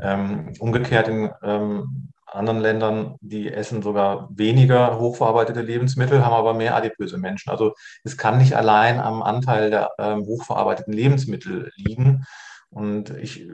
[0.00, 6.74] Ähm, umgekehrt in ähm, anderen Ländern, die essen sogar weniger hochverarbeitete Lebensmittel, haben aber mehr
[6.76, 7.50] adipöse Menschen.
[7.50, 7.74] Also
[8.04, 12.24] es kann nicht allein am Anteil der ähm, hochverarbeiteten Lebensmittel liegen.
[12.70, 13.48] Und ich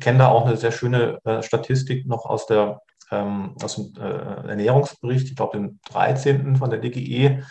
[0.00, 4.48] kenne da auch eine sehr schöne äh, Statistik noch aus, der, ähm, aus dem äh,
[4.48, 6.56] Ernährungsbericht, ich glaube den 13.
[6.56, 7.44] von der DGE,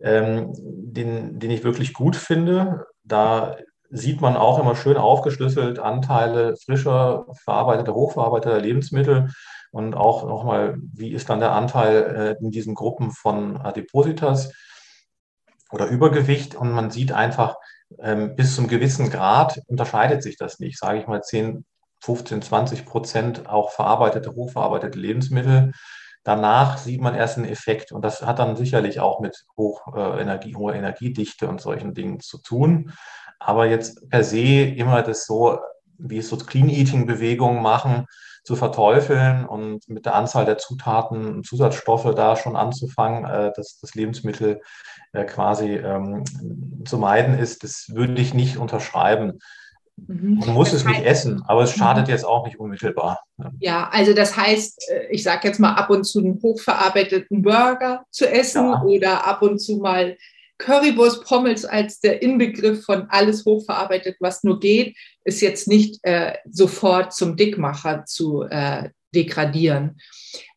[0.00, 2.86] ähm, den, den ich wirklich gut finde.
[3.04, 3.56] Da
[3.90, 9.30] sieht man auch immer schön aufgeschlüsselt Anteile frischer, verarbeiteter, hochverarbeiteter Lebensmittel
[9.70, 14.52] und auch nochmal, wie ist dann der Anteil äh, in diesen Gruppen von Adipositas
[15.70, 16.54] oder Übergewicht.
[16.54, 17.56] Und man sieht einfach,
[18.00, 20.78] ähm, bis zum gewissen Grad unterscheidet sich das nicht.
[20.78, 21.64] Sage ich mal 10,
[22.00, 25.72] 15, 20 Prozent auch verarbeitete, hochverarbeitete Lebensmittel.
[26.24, 30.20] Danach sieht man erst einen Effekt und das hat dann sicherlich auch mit hoch, äh,
[30.20, 32.92] Energie, hoher Energiedichte und solchen Dingen zu tun.
[33.38, 35.58] Aber jetzt per se immer das so,
[35.98, 38.06] wie es so Clean Eating Bewegungen machen,
[38.48, 43.78] zu verteufeln und mit der Anzahl der Zutaten und Zusatzstoffe da schon anzufangen, äh, dass
[43.78, 44.62] das Lebensmittel
[45.12, 46.24] äh, quasi ähm,
[46.86, 49.40] zu meiden ist, das würde ich nicht unterschreiben.
[50.06, 50.38] Mhm.
[50.38, 52.12] Man muss das es heißt, nicht essen, aber es schadet mhm.
[52.12, 53.20] jetzt auch nicht unmittelbar.
[53.58, 58.04] Ja, also das heißt, äh, ich sage jetzt mal ab und zu einen hochverarbeiteten Burger
[58.10, 58.82] zu essen ja.
[58.82, 60.16] oder ab und zu mal
[60.58, 66.34] Currywurst Pommes als der Inbegriff von alles hochverarbeitet, was nur geht, ist jetzt nicht äh,
[66.50, 70.00] sofort zum Dickmacher zu äh, degradieren.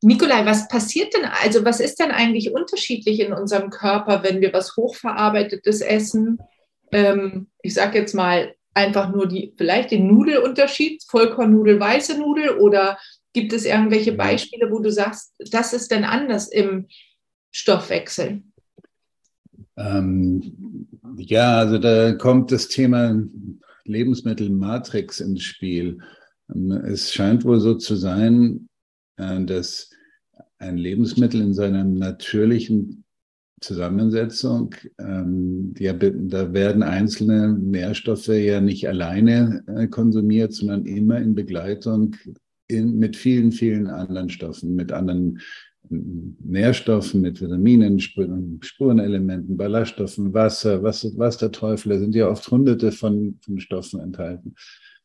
[0.02, 4.52] Nikolai, was passiert denn, also was ist denn eigentlich unterschiedlich in unserem Körper, wenn wir
[4.54, 6.40] was hochverarbeitetes essen?
[6.92, 12.98] Ähm, ich sage jetzt mal einfach nur die, vielleicht den Nudelunterschied, Vollkornnudel, weiße Nudel oder
[13.34, 16.88] gibt es irgendwelche Beispiele, wo du sagst, das ist denn anders im
[17.52, 18.44] Stoffwechsel?
[19.82, 23.16] Ähm, ja, also da kommt das Thema
[23.86, 26.00] Lebensmittelmatrix ins Spiel.
[26.54, 28.68] Ähm, es scheint wohl so zu sein,
[29.18, 29.90] äh, dass
[30.60, 33.04] ein Lebensmittel in seiner natürlichen
[33.62, 41.36] Zusammensetzung, ähm, ja, da werden einzelne Nährstoffe ja nicht alleine äh, konsumiert, sondern immer in
[41.36, 42.16] Begleitung
[42.68, 45.40] in, mit vielen, vielen anderen Stoffen, mit anderen
[45.92, 52.92] Nährstoffen, mit Vitaminen, Spurenelementen, Ballaststoffen, Wasser, was, was der Teufel, da sind ja oft hunderte
[52.92, 54.56] von, von Stoffen enthalten.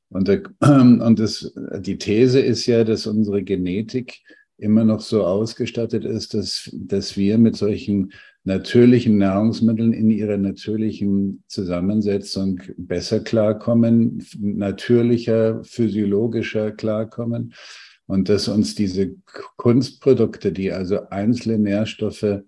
[0.09, 4.21] Und, der, und das, die These ist ja, dass unsere Genetik
[4.59, 8.13] immer noch so ausgestattet ist, dass, dass wir mit solchen
[8.45, 17.53] natürlichen Nahrungsmitteln in ihrer natürlichen Zusammensetzung besser klarkommen, natürlicher, physiologischer klarkommen
[18.07, 19.15] und dass uns diese
[19.57, 22.43] Kunstprodukte, die also einzelne Nährstoffe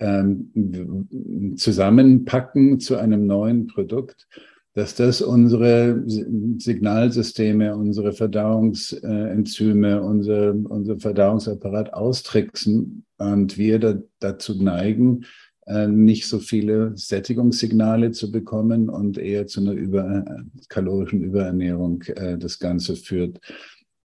[0.00, 4.28] ähm, zusammenpacken zu einem neuen Produkt,
[4.74, 15.24] dass das unsere Signalsysteme, unsere Verdauungsenzyme, unser, unser Verdauungsapparat austricksen und wir da, dazu neigen,
[15.66, 20.24] äh, nicht so viele Sättigungssignale zu bekommen und eher zu einer über,
[20.68, 23.40] kalorischen Überernährung äh, das Ganze führt.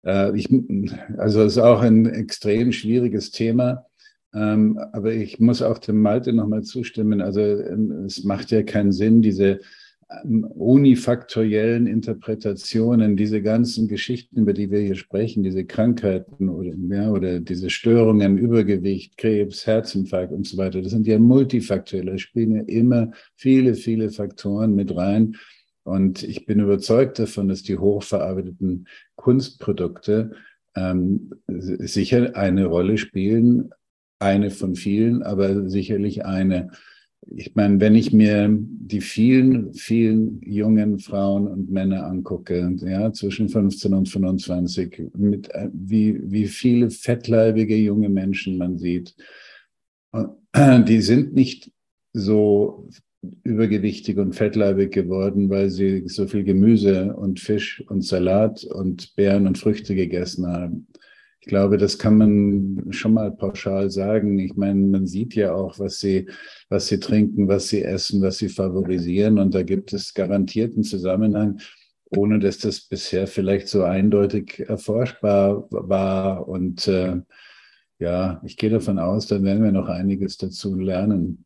[0.04, 0.48] Äh, ich,
[1.16, 3.86] also es ist auch ein extrem schwieriges Thema.
[4.34, 7.20] Ähm, aber ich muss auch dem Malte nochmal zustimmen.
[7.20, 9.60] Also ähm, es macht ja keinen Sinn, diese
[10.24, 17.10] ähm, unifaktoriellen Interpretationen, diese ganzen Geschichten, über die wir hier sprechen, diese Krankheiten oder, ja,
[17.10, 22.06] oder diese Störungen, Übergewicht, Krebs, Herzinfarkt und so weiter, das sind ja multifaktoriell.
[22.06, 25.36] Da spielen ja immer viele, viele Faktoren mit rein.
[25.88, 30.32] Und ich bin überzeugt davon, dass die hochverarbeiteten Kunstprodukte
[30.76, 33.70] ähm, sicher eine Rolle spielen,
[34.18, 36.72] eine von vielen, aber sicherlich eine.
[37.26, 43.48] Ich meine, wenn ich mir die vielen, vielen jungen Frauen und Männer angucke, ja, zwischen
[43.48, 49.16] 15 und 25, mit, äh, wie, wie viele fettleibige junge Menschen man sieht,
[50.12, 51.72] äh, die sind nicht
[52.12, 52.88] so
[53.42, 59.46] übergewichtig und fettleibig geworden, weil sie so viel Gemüse und Fisch und Salat und Beeren
[59.46, 60.86] und Früchte gegessen haben.
[61.40, 64.38] Ich glaube, das kann man schon mal pauschal sagen.
[64.38, 66.28] Ich meine, man sieht ja auch, was sie,
[66.68, 69.38] was sie trinken, was sie essen, was sie favorisieren.
[69.38, 71.60] Und da gibt es garantierten Zusammenhang,
[72.16, 76.46] ohne dass das bisher vielleicht so eindeutig erforschbar war.
[76.48, 77.16] Und äh,
[77.98, 81.44] ja, ich gehe davon aus, da werden wir noch einiges dazu lernen.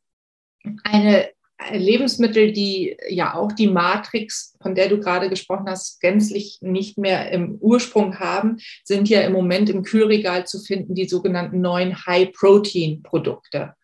[0.85, 1.29] Eine
[1.73, 7.31] Lebensmittel, die ja auch die Matrix, von der du gerade gesprochen hast, gänzlich nicht mehr
[7.31, 13.75] im Ursprung haben, sind ja im Moment im Kühlregal zu finden, die sogenannten neuen High-Protein-Produkte.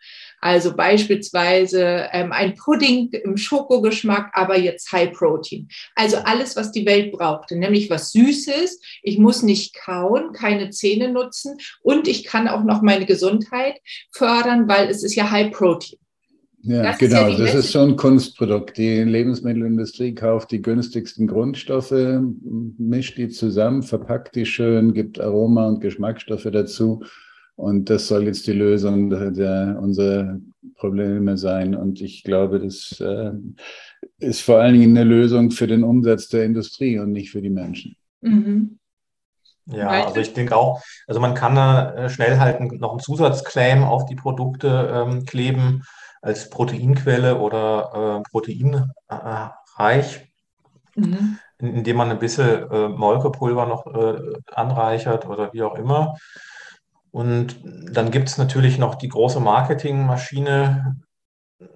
[0.40, 5.68] Also beispielsweise ähm, ein Pudding im Schokogeschmack, aber jetzt High Protein.
[5.96, 8.80] Also alles, was die Welt brauchte, nämlich was Süßes.
[9.02, 13.80] Ich muss nicht kauen, keine Zähne nutzen und ich kann auch noch meine Gesundheit
[14.12, 15.98] fördern, weil es ist ja High Protein.
[16.68, 18.76] Ja, das genau, ist ja das ist so ein Kunstprodukt.
[18.76, 22.20] Die Lebensmittelindustrie kauft die günstigsten Grundstoffe,
[22.76, 27.02] mischt die zusammen, verpackt die schön, gibt Aroma und Geschmacksstoffe dazu.
[27.57, 30.38] Und das soll jetzt die Lösung der, der unserer
[30.76, 31.74] Probleme sein.
[31.74, 33.33] Und ich glaube, das äh,
[34.18, 37.50] ist vor allen Dingen eine Lösung für den Umsatz der Industrie und nicht für die
[37.50, 37.96] Menschen.
[38.20, 38.78] Mhm.
[39.64, 43.85] Ja, also ich denke auch, also man kann da äh, schnell halt noch einen Zusatzclaim
[43.85, 45.83] auf die Produkte ähm, kleben
[46.22, 50.33] als Proteinquelle oder äh, proteinreich,
[50.94, 51.38] mhm.
[51.59, 56.16] indem man ein bisschen äh, Molkepulver noch äh, anreichert oder wie auch immer.
[57.11, 60.96] Und dann gibt es natürlich noch die große Marketingmaschine,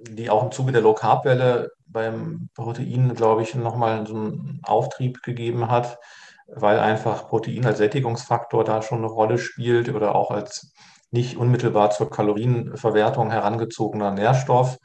[0.08, 5.70] die auch im Zuge der Low-Carb-Welle beim Protein, glaube ich, nochmal so einen Auftrieb gegeben
[5.70, 5.98] hat,
[6.46, 10.72] weil einfach Protein als Sättigungsfaktor da schon eine Rolle spielt oder auch als
[11.12, 14.78] nicht unmittelbar zur Kalorienverwertung herangezogener Nährstoff.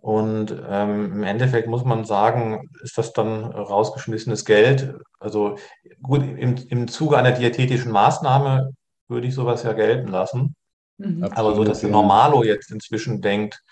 [0.00, 4.94] Und ähm, im Endeffekt muss man sagen, ist das dann rausgeschmissenes Geld.
[5.20, 5.56] Also
[6.02, 8.70] gut, im, im Zuge einer diätetischen Maßnahme
[9.08, 10.54] würde ich sowas ja gelten lassen.
[10.98, 11.24] Mhm.
[11.24, 13.62] Aber so, dass der Normalo jetzt inzwischen denkt,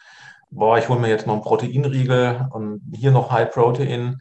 [0.50, 4.18] boah, ich hole mir jetzt noch einen Proteinriegel und hier noch High Protein.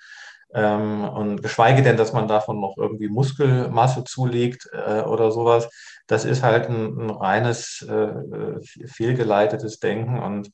[0.53, 5.67] Ähm, und geschweige denn, dass man davon noch irgendwie Muskelmasse zulegt äh, oder sowas
[6.07, 10.51] das ist halt ein, ein reines äh, fehlgeleitetes Denken und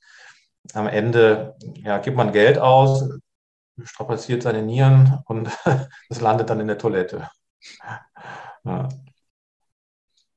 [0.74, 3.10] am Ende ja, gibt man Geld aus,
[3.84, 5.50] strapaziert seine Nieren und
[6.10, 7.30] es landet dann in der Toilette.
[8.64, 8.90] Ja.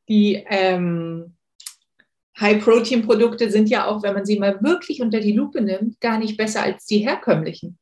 [0.09, 1.37] Die ähm,
[2.41, 6.39] High-Protein-Produkte sind ja auch, wenn man sie mal wirklich unter die Lupe nimmt, gar nicht
[6.39, 7.79] besser als die herkömmlichen.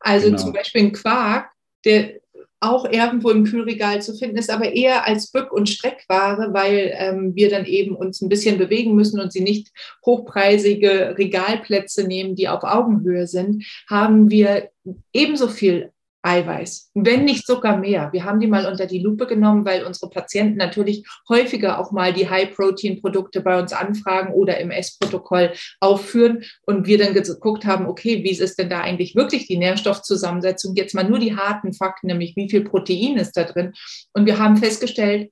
[0.00, 0.38] Also genau.
[0.38, 1.52] zum Beispiel ein Quark,
[1.84, 2.20] der
[2.68, 7.34] auch irgendwo im Kühlregal zu finden ist, aber eher als Bück- und Streckware, weil ähm,
[7.34, 9.72] wir dann eben uns ein bisschen bewegen müssen und sie nicht
[10.04, 14.70] hochpreisige Regalplätze nehmen, die auf Augenhöhe sind, haben wir
[15.12, 15.92] ebenso viel
[16.26, 18.12] Eiweiß, wenn nicht sogar mehr.
[18.12, 22.12] Wir haben die mal unter die Lupe genommen, weil unsere Patienten natürlich häufiger auch mal
[22.12, 28.24] die High-Protein-Produkte bei uns anfragen oder im Essprotokoll aufführen und wir dann geguckt haben, okay,
[28.24, 30.74] wie ist denn da eigentlich wirklich die Nährstoffzusammensetzung?
[30.74, 33.72] Jetzt mal nur die harten Fakten, nämlich wie viel Protein ist da drin.
[34.12, 35.30] Und wir haben festgestellt,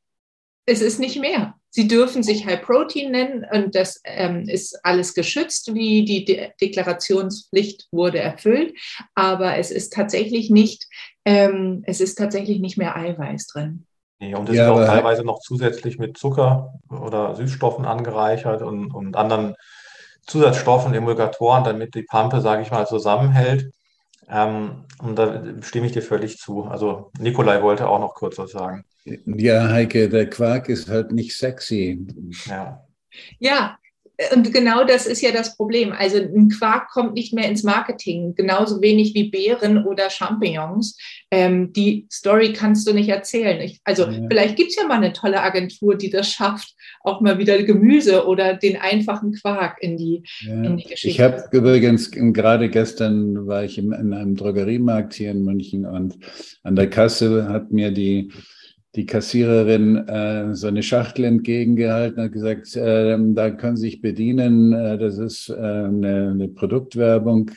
[0.66, 1.54] es ist nicht mehr.
[1.74, 6.50] Sie dürfen sich High Protein nennen und das ähm, ist alles geschützt, wie die De
[6.60, 8.74] Deklarationspflicht wurde erfüllt.
[9.16, 10.87] Aber es ist tatsächlich nicht,
[11.24, 13.87] ähm, es ist tatsächlich nicht mehr Eiweiß drin.
[14.20, 18.94] Nee, und es ja, ist auch teilweise noch zusätzlich mit Zucker oder Süßstoffen angereichert und,
[18.94, 19.56] und anderen
[20.28, 23.72] Zusatzstoffen, Emulgatoren, damit die Pampe, sage ich mal, zusammenhält.
[24.28, 26.66] Ähm, und da stimme ich dir völlig zu.
[26.66, 28.84] Also Nikolai wollte auch noch kurz was sagen.
[29.04, 32.06] Ja, Heike, der Quark ist halt nicht sexy.
[32.46, 32.86] Ja.
[33.38, 33.78] Ja,
[34.32, 35.92] und genau das ist ja das Problem.
[35.92, 40.96] Also ein Quark kommt nicht mehr ins Marketing, genauso wenig wie Beeren oder Champignons.
[41.32, 43.60] Ähm, die Story kannst du nicht erzählen.
[43.60, 44.26] Ich, also ja.
[44.28, 48.24] vielleicht gibt es ja mal eine tolle Agentur, die das schafft, auch mal wieder Gemüse
[48.26, 50.62] oder den einfachen Quark in die, ja.
[50.62, 51.08] in die Geschichte.
[51.08, 56.14] Ich habe übrigens gerade gestern war ich in, in einem Drogeriemarkt hier in München und
[56.62, 58.30] an der Kasse hat mir die
[58.94, 64.72] die Kassiererin äh, so eine Schachtel entgegengehalten, hat gesagt, äh, da können Sie sich bedienen,
[64.72, 67.51] äh, das ist äh, eine, eine, Produktwerbung.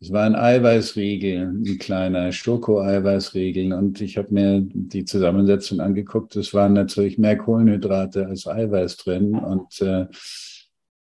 [0.00, 6.36] Es war ein Eiweißriegel, ein kleiner Schoko-Eiweißriegel und ich habe mir die Zusammensetzung angeguckt.
[6.36, 10.06] Es waren natürlich mehr Kohlenhydrate als Eiweiß drin und äh,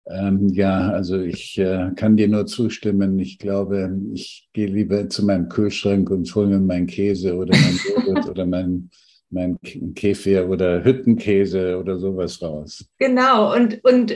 [0.08, 3.20] ähm, ja, also ich äh, kann dir nur zustimmen.
[3.20, 7.80] Ich glaube, ich gehe lieber zu meinem Kühlschrank und hole mir meinen Käse oder mein
[7.86, 8.90] Joghurt oder mein
[9.32, 9.58] mein
[9.96, 12.86] Käfir oder Hüttenkäse oder sowas raus.
[13.00, 14.12] Genau, und, und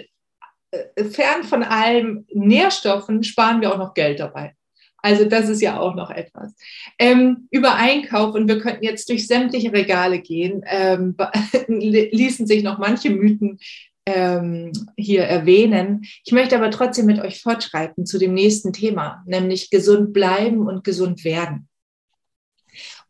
[0.72, 4.53] äh, fern von allen Nährstoffen sparen wir auch noch Geld dabei.
[4.97, 6.55] Also das ist ja auch noch etwas.
[6.97, 11.16] Ähm, über Einkauf, und wir könnten jetzt durch sämtliche Regale gehen, ähm,
[11.68, 13.59] ließen sich noch manche Mythen
[14.07, 16.05] ähm, hier erwähnen.
[16.24, 20.84] Ich möchte aber trotzdem mit euch fortschreiten zu dem nächsten Thema, nämlich gesund bleiben und
[20.84, 21.68] gesund werden.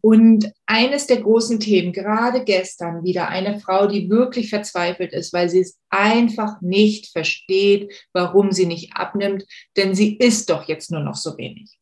[0.05, 5.49] Und eines der großen Themen, gerade gestern wieder eine Frau, die wirklich verzweifelt ist, weil
[5.49, 9.45] sie es einfach nicht versteht, warum sie nicht abnimmt,
[9.75, 11.79] denn sie isst doch jetzt nur noch so wenig.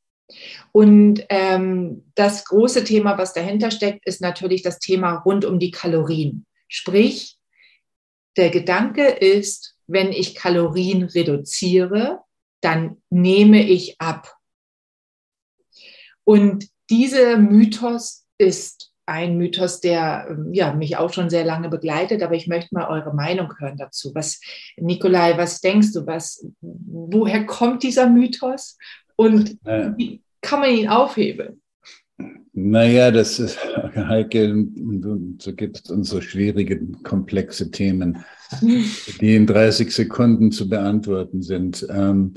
[0.71, 5.71] Und ähm, das große Thema, was dahinter steckt, ist natürlich das Thema rund um die
[5.71, 6.45] Kalorien.
[6.69, 7.37] Sprich,
[8.37, 12.21] der Gedanke ist, wenn ich Kalorien reduziere,
[12.61, 14.33] dann nehme ich ab.
[16.23, 22.23] Und dieser Mythos ist ein Mythos, der ähm, ja, mich auch schon sehr lange begleitet,
[22.23, 24.11] aber ich möchte mal eure Meinung hören dazu.
[24.15, 24.39] Was,
[24.77, 28.77] Nikolai, was denkst du, was, woher kommt dieser Mythos
[29.15, 29.57] und
[29.97, 31.61] wie kann man ihn aufhebeln?
[32.53, 33.57] Naja, das ist,
[33.95, 38.23] Heike, du, du gibst uns so schwierige, komplexe Themen,
[38.61, 41.85] die in 30 Sekunden zu beantworten sind.
[41.89, 42.35] Ähm,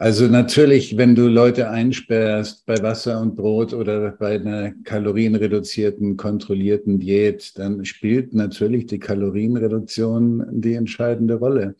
[0.00, 6.98] also natürlich, wenn du Leute einsperrst bei Wasser und Brot oder bei einer kalorienreduzierten, kontrollierten
[6.98, 11.76] Diät, dann spielt natürlich die Kalorienreduktion die entscheidende Rolle.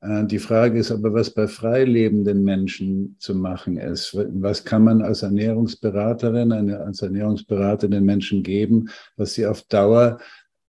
[0.00, 4.14] Äh, die Frage ist aber, was bei freilebenden Menschen zu machen ist.
[4.14, 10.18] Was kann man als Ernährungsberaterin, als Ernährungsberater den Menschen geben, was sie auf Dauer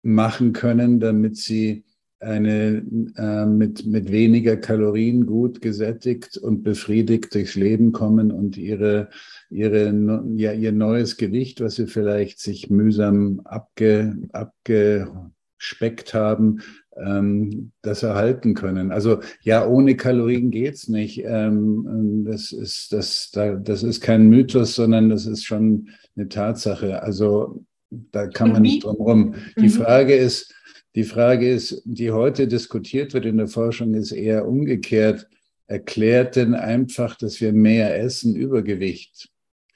[0.03, 1.85] machen können, damit sie
[2.25, 2.83] eine
[3.17, 9.11] äh, mit, mit weniger Kalorien gut gesättigt und befriedigt durchs Leben kommen und ihre,
[9.51, 16.61] ihre, ja, ihr neues Gewicht, was sie vielleicht sich mühsam abge, abgespeckt haben,
[16.97, 18.91] ähm, das erhalten können.
[18.91, 21.23] Also ja, ohne Kalorien geht's nicht.
[21.25, 27.03] Ähm, das, ist, das, das ist kein Mythos, sondern das ist schon eine Tatsache.
[27.03, 29.35] Also da kann man nicht drum rum.
[29.57, 29.71] Die mhm.
[29.71, 30.55] Frage ist,
[30.95, 35.29] die Frage ist, die heute diskutiert wird in der Forschung, ist eher umgekehrt.
[35.67, 39.31] Erklärt denn einfach, dass wir mehr essen, Übergewicht?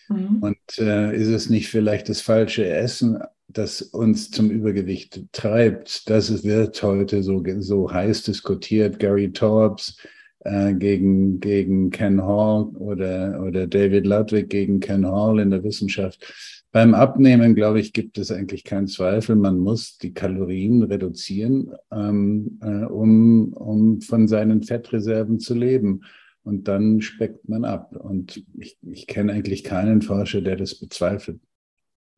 [0.08, 0.38] Mhm.
[0.40, 6.08] Und äh, ist es nicht vielleicht das falsche Essen, das uns zum Übergewicht treibt.
[6.08, 8.98] Das wird heute so, so heiß diskutiert.
[8.98, 9.96] Gary Torbs
[10.40, 16.57] äh, gegen, gegen Ken Hall oder, oder David Ludwig gegen Ken Hall in der Wissenschaft.
[16.70, 19.36] Beim Abnehmen, glaube ich, gibt es eigentlich keinen Zweifel.
[19.36, 26.02] Man muss die Kalorien reduzieren, ähm, äh, um, um von seinen Fettreserven zu leben.
[26.42, 27.96] Und dann speckt man ab.
[27.96, 31.40] Und ich, ich kenne eigentlich keinen Forscher, der das bezweifelt.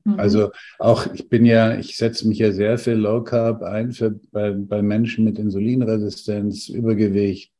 [0.05, 0.19] Mhm.
[0.19, 4.19] Also auch, ich bin ja, ich setze mich ja sehr für Low Carb ein für,
[4.33, 7.53] bei, bei Menschen mit Insulinresistenz, Übergewicht,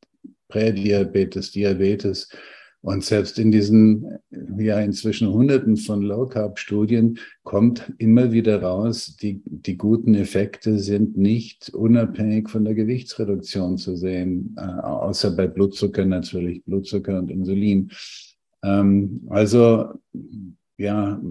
[0.49, 2.29] Prädiabetes, Diabetes.
[2.83, 4.17] Und selbst in diesen
[4.57, 10.79] ja inzwischen Hunderten von Low Carb Studien kommt immer wieder raus, die, die guten Effekte
[10.79, 17.29] sind nicht unabhängig von der Gewichtsreduktion zu sehen, äh, außer bei Blutzucker natürlich, Blutzucker und
[17.29, 17.91] Insulin.
[18.63, 19.93] Ähm, also
[20.77, 21.21] ja,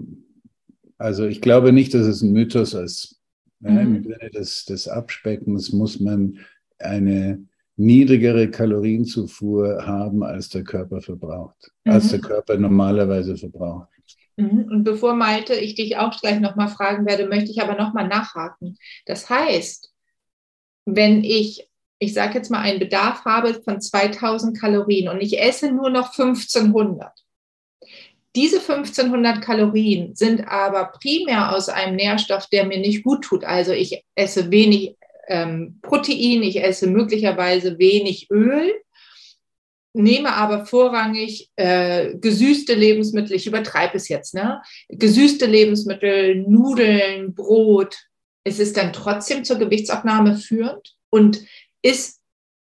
[0.97, 3.19] also ich glaube nicht, dass es ein Mythos ist.
[3.59, 3.77] Mhm.
[3.77, 6.37] Im Sinne des, des Abspeckens muss man
[6.79, 7.43] eine
[7.77, 11.93] niedrigere Kalorienzufuhr haben, als der Körper verbraucht, mhm.
[11.93, 13.87] als der Körper normalerweise verbraucht.
[14.37, 14.67] Mhm.
[14.69, 18.77] Und bevor Malte, ich dich auch gleich nochmal fragen werde, möchte ich aber nochmal nachhaken.
[19.05, 19.91] Das heißt,
[20.85, 21.69] wenn ich,
[21.99, 26.09] ich sage jetzt mal, einen Bedarf habe von 2000 Kalorien und ich esse nur noch
[26.17, 27.11] 1500,
[28.35, 33.43] diese 1500 Kalorien sind aber primär aus einem Nährstoff, der mir nicht gut tut.
[33.43, 34.95] Also ich esse wenig
[35.31, 38.73] ähm, Protein, ich esse möglicherweise wenig Öl,
[39.93, 44.61] nehme aber vorrangig äh, gesüßte Lebensmittel, ich übertreibe es jetzt, ne?
[44.89, 47.97] gesüßte Lebensmittel, Nudeln, Brot.
[48.43, 50.95] Ist es dann trotzdem zur Gewichtsabnahme führend?
[51.09, 51.41] Und
[51.83, 52.21] ist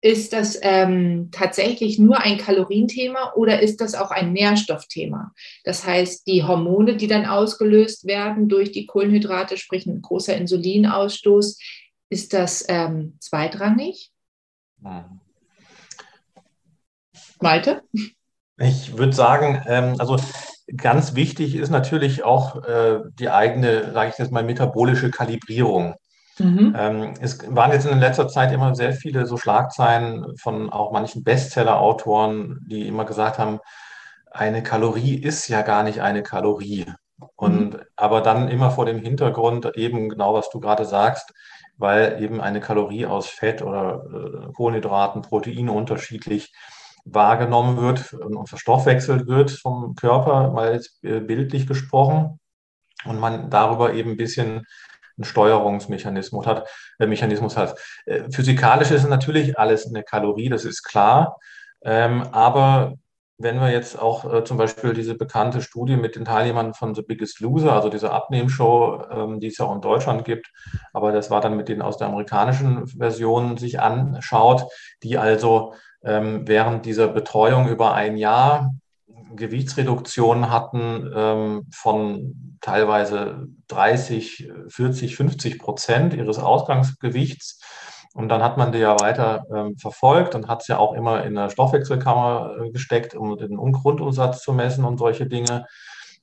[0.04, 5.32] ist das ähm, tatsächlich nur ein Kalorienthema oder ist das auch ein Nährstoffthema?
[5.64, 11.60] Das heißt, die Hormone, die dann ausgelöst werden durch die Kohlenhydrate, sprich ein großer Insulinausstoß,
[12.12, 14.12] ist das ähm, zweitrangig?
[14.80, 15.22] Mhm.
[17.40, 17.82] Malte?
[18.58, 20.18] Ich würde sagen, ähm, also
[20.78, 25.96] ganz wichtig ist natürlich auch äh, die eigene, sage ich jetzt mal, metabolische Kalibrierung.
[26.38, 26.76] Mhm.
[26.78, 31.24] Ähm, es waren jetzt in letzter Zeit immer sehr viele so Schlagzeilen von auch manchen
[31.24, 33.60] Bestseller-Autoren, die immer gesagt haben,
[34.30, 36.86] eine Kalorie ist ja gar nicht eine Kalorie.
[37.36, 37.82] Und mhm.
[37.96, 41.34] aber dann immer vor dem Hintergrund eben genau, was du gerade sagst,
[41.82, 46.54] weil eben eine Kalorie aus Fett oder äh, Kohlenhydraten, Proteine unterschiedlich
[47.04, 52.40] wahrgenommen wird und verstoffwechselt wird vom Körper, mal jetzt äh, bildlich gesprochen.
[53.04, 54.68] Und man darüber eben ein bisschen
[55.18, 56.68] einen Steuerungsmechanismus hat.
[57.00, 57.80] Äh, Mechanismus hat.
[58.06, 61.38] Äh, physikalisch ist natürlich alles eine Kalorie, das ist klar.
[61.84, 62.98] Ähm, aber
[63.44, 67.02] wenn wir jetzt auch äh, zum Beispiel diese bekannte Studie mit den Teilnehmern von The
[67.02, 70.52] Biggest Loser, also dieser Abnehmshow, ähm, die es ja auch in Deutschland gibt,
[70.94, 74.66] aber das war dann mit denen aus der amerikanischen Version sich anschaut,
[75.04, 75.74] die also
[76.04, 78.72] ähm, während dieser Betreuung über ein Jahr
[79.36, 87.62] Gewichtsreduktionen hatten ähm, von teilweise 30, 40, 50 Prozent ihres Ausgangsgewichts.
[88.14, 91.24] Und dann hat man die ja weiter ähm, verfolgt und hat es ja auch immer
[91.24, 95.66] in der Stoffwechselkammer äh, gesteckt, um den Grundumsatz zu messen und solche Dinge.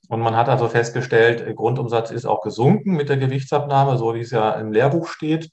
[0.09, 4.21] Und man hat also festgestellt, äh, Grundumsatz ist auch gesunken mit der Gewichtsabnahme, so wie
[4.21, 5.51] es ja im Lehrbuch steht.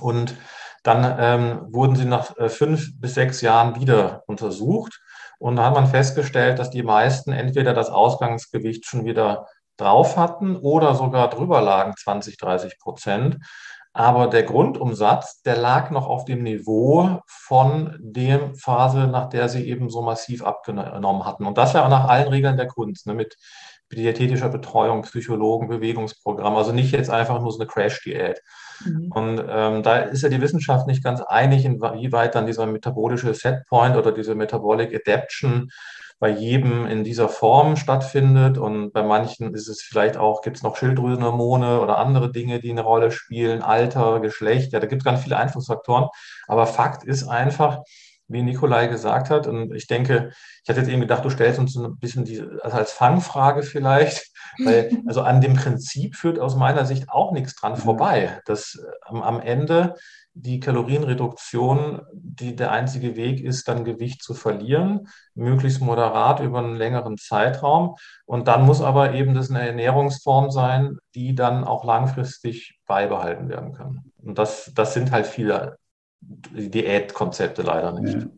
[0.00, 0.34] Und
[0.82, 5.00] dann ähm, wurden sie nach äh, fünf bis sechs Jahren wieder untersucht.
[5.38, 9.46] Und da hat man festgestellt, dass die meisten entweder das Ausgangsgewicht schon wieder
[9.76, 13.38] drauf hatten oder sogar drüber lagen, 20, 30 Prozent.
[13.92, 19.66] Aber der Grundumsatz, der lag noch auf dem Niveau von der Phase, nach der sie
[19.66, 21.44] eben so massiv abgenommen hatten.
[21.44, 23.36] Und das ja nach allen Regeln der Kunst, ne, mit
[23.92, 26.54] diätetischer Betreuung, Psychologen, Bewegungsprogramm.
[26.54, 28.40] Also nicht jetzt einfach nur so eine Crash-Diät.
[28.84, 29.10] Mhm.
[29.12, 33.96] Und ähm, da ist ja die Wissenschaft nicht ganz einig, inwieweit dann dieser metabolische Setpoint
[33.96, 35.70] oder diese Metabolic Adaption
[36.20, 38.58] bei jedem in dieser Form stattfindet.
[38.58, 42.70] Und bei manchen ist es vielleicht auch, gibt es noch Schilddrüsenhormone oder andere Dinge, die
[42.70, 44.72] eine Rolle spielen, Alter, Geschlecht.
[44.72, 46.08] Ja, da gibt es ganz viele Einflussfaktoren.
[46.46, 47.78] Aber Fakt ist einfach,
[48.28, 49.46] wie Nikolai gesagt hat.
[49.46, 50.30] Und ich denke,
[50.62, 54.30] ich hatte jetzt eben gedacht, du stellst uns ein bisschen die, also als Fangfrage vielleicht,
[54.64, 58.40] weil also an dem Prinzip führt aus meiner Sicht auch nichts dran vorbei.
[58.44, 58.78] Dass
[59.10, 59.94] ähm, am Ende
[60.42, 62.00] die Kalorienreduktion
[62.40, 67.96] die der einzige Weg ist, dann Gewicht zu verlieren, möglichst moderat über einen längeren Zeitraum.
[68.24, 73.74] Und dann muss aber eben das eine Ernährungsform sein, die dann auch langfristig beibehalten werden
[73.74, 74.04] kann.
[74.22, 75.76] Und das, das sind halt viele
[76.20, 78.14] Diätkonzepte leider nicht.
[78.14, 78.28] Ja.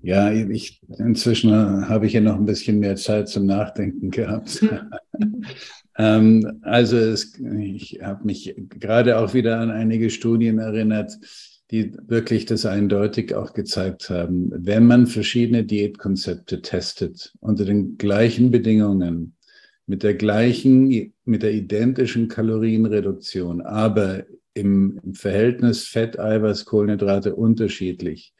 [0.00, 4.64] Ja, ich, inzwischen habe ich ja noch ein bisschen mehr Zeit zum Nachdenken gehabt.
[5.98, 11.12] Ähm, also es, ich habe mich gerade auch wieder an einige Studien erinnert,
[11.70, 14.50] die wirklich das eindeutig auch gezeigt haben.
[14.54, 19.34] Wenn man verschiedene Diätkonzepte testet unter den gleichen Bedingungen,
[19.86, 24.24] mit der gleichen, mit der identischen Kalorienreduktion, aber
[24.54, 28.34] im, im Verhältnis Fett, Eiweiß, Kohlenhydrate unterschiedlich,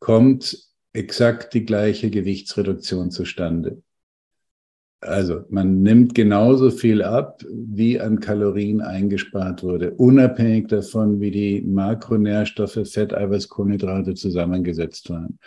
[0.00, 0.58] kommt
[0.92, 3.82] exakt die gleiche Gewichtsreduktion zustande.
[5.00, 11.62] Also man nimmt genauso viel ab, wie an Kalorien eingespart wurde, unabhängig davon, wie die
[11.62, 15.38] Makronährstoffe, Fett, Eiweiß, Kohlenhydrate zusammengesetzt waren.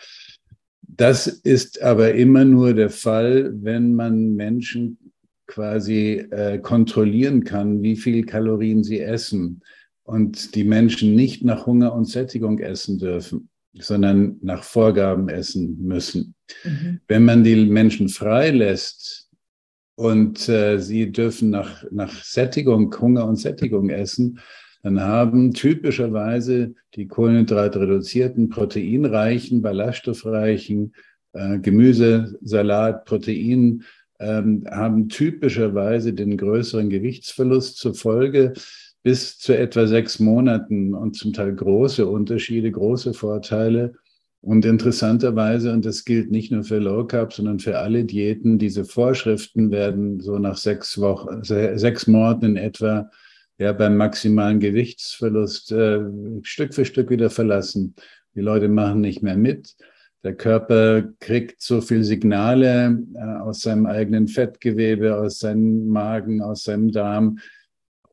[0.82, 4.98] Das ist aber immer nur der Fall, wenn man Menschen
[5.46, 9.62] quasi äh, kontrollieren kann, wie viel Kalorien sie essen
[10.04, 16.34] und die Menschen nicht nach Hunger und Sättigung essen dürfen, sondern nach Vorgaben essen müssen.
[16.64, 17.02] Mhm.
[17.08, 19.23] Wenn man die Menschen freilässt,
[19.96, 24.40] und äh, sie dürfen nach, nach Sättigung, Hunger und Sättigung essen,
[24.82, 30.94] dann haben typischerweise die kohlenhydratreduzierten, proteinreichen, ballaststoffreichen
[31.32, 33.84] äh, Gemüse, Salat, Protein,
[34.20, 38.54] ähm, haben typischerweise den größeren Gewichtsverlust zur Folge
[39.04, 43.94] bis zu etwa sechs Monaten und zum Teil große Unterschiede, große Vorteile
[44.44, 48.84] und interessanterweise, und das gilt nicht nur für Low Carb, sondern für alle Diäten, diese
[48.84, 53.10] Vorschriften werden so nach sechs Wochen, sechs Monaten in etwa
[53.58, 56.02] ja, beim maximalen Gewichtsverlust äh,
[56.42, 57.96] Stück für Stück wieder verlassen.
[58.36, 59.76] Die Leute machen nicht mehr mit.
[60.26, 66.64] Der Körper kriegt so viel Signale äh, aus seinem eigenen Fettgewebe, aus seinem Magen, aus
[66.64, 67.40] seinem Darm,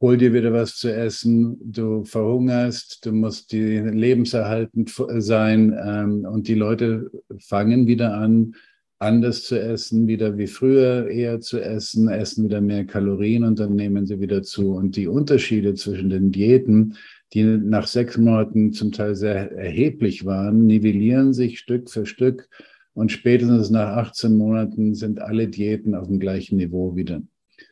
[0.00, 6.48] hol dir wieder was zu essen, du verhungerst, du musst die lebenserhaltend sein ähm, und
[6.48, 8.54] die Leute fangen wieder an,
[8.98, 13.74] anders zu essen, wieder wie früher eher zu essen, essen wieder mehr Kalorien und dann
[13.74, 14.74] nehmen sie wieder zu.
[14.74, 16.96] Und die Unterschiede zwischen den Diäten,
[17.32, 22.48] die nach sechs Monaten zum Teil sehr erheblich waren, nivellieren sich Stück für Stück
[22.92, 27.22] und spätestens nach 18 Monaten sind alle Diäten auf dem gleichen Niveau wieder.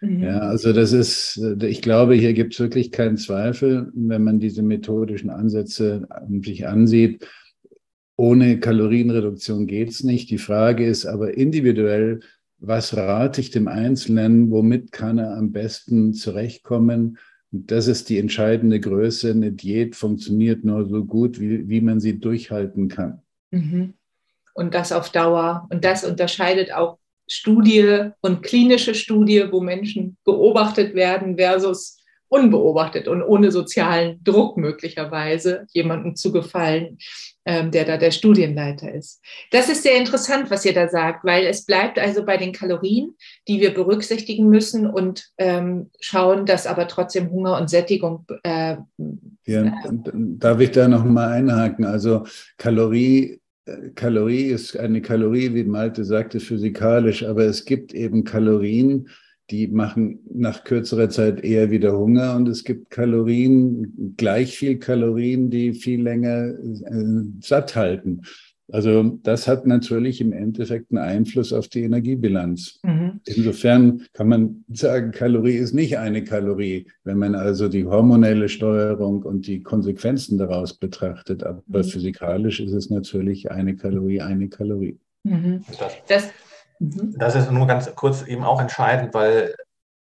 [0.01, 0.23] Mhm.
[0.23, 4.63] Ja, also das ist, ich glaube, hier gibt es wirklich keinen Zweifel, wenn man diese
[4.63, 6.07] methodischen Ansätze
[6.45, 7.27] sich ansieht.
[8.17, 10.31] Ohne Kalorienreduktion geht es nicht.
[10.31, 12.21] Die Frage ist aber individuell,
[12.59, 17.19] was rate ich dem Einzelnen, womit kann er am besten zurechtkommen?
[17.53, 19.31] Und das ist die entscheidende Größe.
[19.31, 23.23] Eine Diät funktioniert nur so gut, wie, wie man sie durchhalten kann.
[23.51, 23.95] Mhm.
[24.55, 25.67] und das auf Dauer.
[25.71, 26.99] Und das unterscheidet auch
[27.29, 31.99] Studie und klinische Studie, wo Menschen beobachtet werden versus
[32.29, 36.99] unbeobachtet und ohne sozialen Druck möglicherweise jemandem zu gefallen,
[37.47, 39.23] ähm, der da der Studienleiter ist.
[39.51, 43.15] Das ist sehr interessant, was ihr da sagt, weil es bleibt also bei den Kalorien,
[43.49, 48.27] die wir berücksichtigen müssen und ähm, schauen, dass aber trotzdem Hunger und Sättigung.
[48.43, 48.77] Äh,
[49.47, 49.73] ja, äh,
[50.13, 51.87] darf ich da noch mal einhaken?
[51.87, 52.25] Also
[52.59, 53.41] Kalorie
[53.95, 59.09] Kalorie ist eine Kalorie, wie Malte sagte, physikalisch, aber es gibt eben Kalorien,
[59.51, 65.51] die machen nach kürzerer Zeit eher wieder Hunger und es gibt Kalorien, gleich viel Kalorien,
[65.51, 68.23] die viel länger äh, satt halten.
[68.71, 72.79] Also das hat natürlich im Endeffekt einen Einfluss auf die Energiebilanz.
[72.83, 73.21] Mhm.
[73.25, 79.23] Insofern kann man sagen, Kalorie ist nicht eine Kalorie, wenn man also die hormonelle Steuerung
[79.23, 81.45] und die Konsequenzen daraus betrachtet.
[81.45, 81.85] Aber mhm.
[81.85, 84.99] physikalisch ist es natürlich eine Kalorie, eine Kalorie.
[85.25, 85.63] Mhm.
[86.09, 86.31] Das,
[86.79, 87.15] Mhm.
[87.19, 89.55] Das ist nur ganz kurz eben auch entscheidend, weil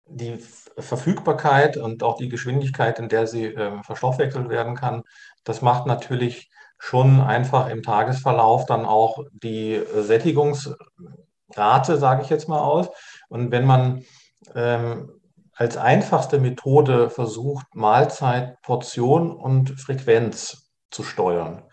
[0.09, 0.39] die
[0.79, 5.03] Verfügbarkeit und auch die Geschwindigkeit, in der sie äh, verstoffwechselt werden kann,
[5.45, 6.51] das macht natürlich
[6.87, 10.77] schon einfach im Tagesverlauf dann auch die Sättigungsrate,
[11.97, 12.89] sage ich jetzt mal aus.
[13.29, 14.05] Und wenn man
[14.55, 15.11] ähm,
[15.53, 21.65] als einfachste Methode versucht, Mahlzeit, Portion und Frequenz zu steuern,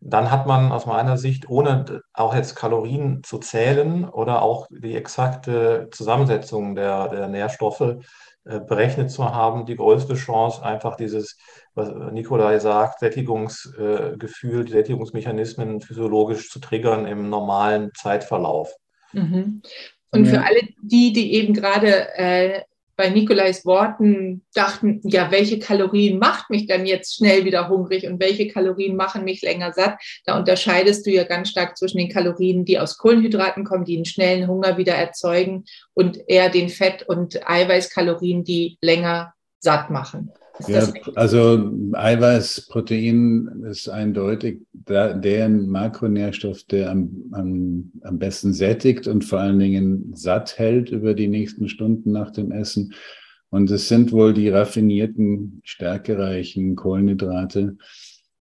[0.00, 4.94] dann hat man aus meiner Sicht, ohne auch jetzt Kalorien zu zählen oder auch die
[4.94, 7.96] exakte Zusammensetzung der, der Nährstoffe äh,
[8.46, 11.36] berechnet zu haben, die größte Chance, einfach dieses,
[11.74, 18.72] was Nikolai sagt, Sättigungsgefühl, die Sättigungsmechanismen physiologisch zu triggern im normalen Zeitverlauf.
[19.12, 19.62] Mhm.
[20.12, 22.62] Und für alle die, die eben gerade äh,
[22.96, 28.20] bei Nikolais Worten dachten, ja, welche Kalorien macht mich dann jetzt schnell wieder hungrig und
[28.20, 29.98] welche Kalorien machen mich länger satt?
[30.24, 34.06] Da unterscheidest du ja ganz stark zwischen den Kalorien, die aus Kohlenhydraten kommen, die einen
[34.06, 40.32] schnellen Hunger wieder erzeugen und eher den Fett- und Eiweißkalorien, die länger satt machen.
[40.66, 49.24] Ja, also Eiweiß, Protein ist eindeutig der, Makronährstoff, der am, am, am besten sättigt und
[49.24, 52.94] vor allen Dingen satt hält über die nächsten Stunden nach dem Essen.
[53.50, 57.76] Und es sind wohl die raffinierten, stärkereichen Kohlenhydrate.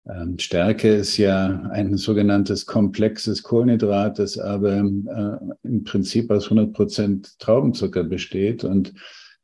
[0.09, 6.73] Ähm, Stärke ist ja ein sogenanntes komplexes Kohlenhydrat, das aber äh, im Prinzip aus 100
[6.73, 8.65] Prozent Traubenzucker besteht.
[8.65, 8.95] Und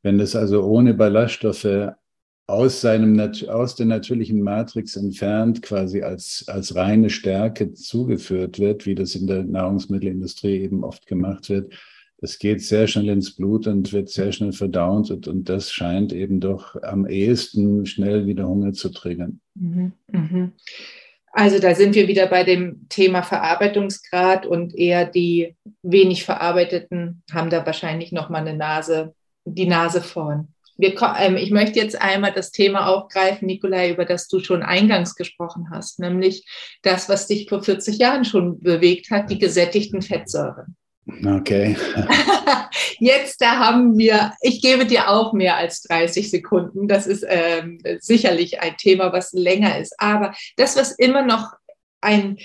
[0.03, 1.93] wenn es also ohne Ballaststoffe
[2.47, 3.19] aus seinem
[3.49, 9.27] aus der natürlichen Matrix entfernt quasi als als reine Stärke zugeführt wird, wie das in
[9.27, 11.73] der Nahrungsmittelindustrie eben oft gemacht wird.
[12.19, 16.13] Das geht sehr schnell ins Blut und wird sehr schnell verdaunt und, und das scheint
[16.13, 19.41] eben doch am ehesten schnell wieder Hunger zu triggern.
[19.55, 20.53] Mhm, mhm.
[21.33, 27.51] Also da sind wir wieder bei dem Thema Verarbeitungsgrad und eher die wenig verarbeiteten haben
[27.51, 29.15] da wahrscheinlich noch mal eine Nase,
[29.45, 30.49] die Nase vorn
[30.83, 35.15] wir, ähm, ich möchte jetzt einmal das Thema aufgreifen, Nikolai, über das du schon eingangs
[35.15, 36.45] gesprochen hast, nämlich
[36.83, 40.77] das, was dich vor 40 Jahren schon bewegt hat, die gesättigten Fettsäuren.
[41.25, 41.77] Okay.
[42.99, 46.87] Jetzt da haben wir, ich gebe dir auch mehr als 30 Sekunden.
[46.87, 49.95] Das ist ähm, sicherlich ein Thema, was länger ist.
[49.99, 51.53] Aber das, was immer noch
[52.01, 52.39] ein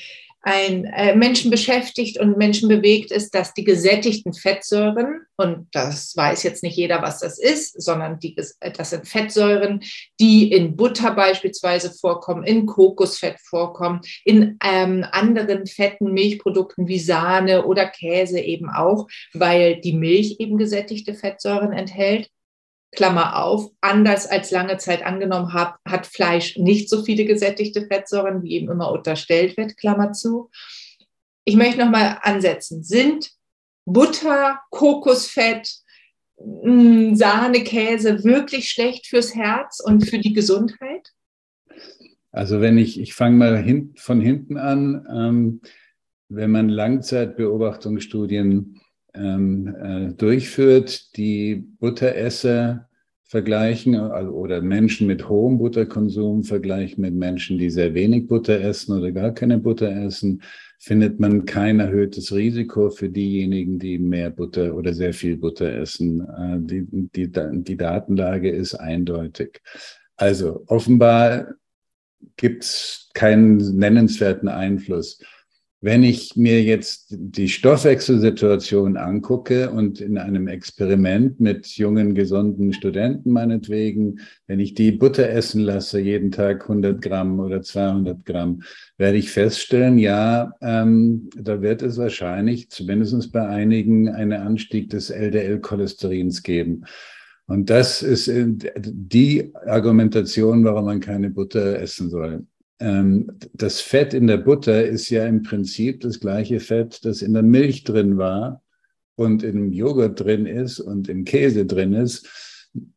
[0.48, 6.44] ein äh, Menschen beschäftigt und Menschen bewegt, ist, dass die gesättigten Fettsäuren, und das weiß
[6.44, 9.82] jetzt nicht jeder, was das ist, sondern die, äh, das sind Fettsäuren,
[10.22, 17.66] die in Butter beispielsweise vorkommen, in Kokosfett vorkommen, in ähm, anderen fetten Milchprodukten wie Sahne
[17.66, 22.30] oder Käse eben auch, weil die Milch eben gesättigte Fettsäuren enthält.
[22.92, 28.44] Klammer auf, anders als lange Zeit angenommen habe, hat Fleisch nicht so viele gesättigte Fettsäuren,
[28.44, 30.50] wie eben immer unterstellt wird, Klammer zu.
[31.44, 32.84] Ich möchte nochmal ansetzen.
[32.84, 33.32] Sind
[33.86, 35.70] Butter, Kokosfett,
[36.38, 41.12] hm, Sahne, Käse wirklich schlecht fürs Herz und für die Gesundheit?
[42.32, 45.62] Also wenn ich, ich fange mal hin, von hinten an, ähm,
[46.30, 48.80] wenn man Langzeitbeobachtungsstudien
[49.18, 52.88] ähm, äh, durchführt, die Butteresser
[53.24, 58.98] vergleichen also, oder Menschen mit hohem Butterkonsum vergleichen mit Menschen, die sehr wenig Butter essen
[58.98, 60.42] oder gar keine Butter essen,
[60.80, 66.22] findet man kein erhöhtes Risiko für diejenigen, die mehr Butter oder sehr viel Butter essen.
[66.22, 67.32] Äh, die, die,
[67.64, 69.62] die Datenlage ist eindeutig.
[70.16, 71.56] Also offenbar
[72.38, 75.20] gibt es keinen nennenswerten Einfluss.
[75.80, 83.32] Wenn ich mir jetzt die Stoffwechselsituation angucke und in einem Experiment mit jungen, gesunden Studenten
[83.32, 88.64] meinetwegen, wenn ich die Butter essen lasse, jeden Tag 100 Gramm oder 200 Gramm,
[88.98, 95.12] werde ich feststellen, ja, ähm, da wird es wahrscheinlich, zumindest bei einigen, einen Anstieg des
[95.12, 96.86] LDL-Cholesterins geben.
[97.46, 102.48] Und das ist die Argumentation, warum man keine Butter essen soll.
[102.80, 107.34] Ähm, das Fett in der Butter ist ja im Prinzip das gleiche Fett, das in
[107.34, 108.62] der Milch drin war
[109.16, 112.28] und im Joghurt drin ist und im Käse drin ist.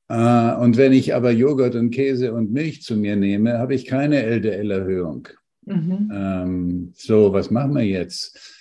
[0.09, 3.87] Äh, und wenn ich aber Joghurt und Käse und Milch zu mir nehme, habe ich
[3.87, 5.29] keine LDL-Erhöhung.
[5.65, 6.11] Mhm.
[6.13, 8.60] Ähm, so, was machen wir jetzt?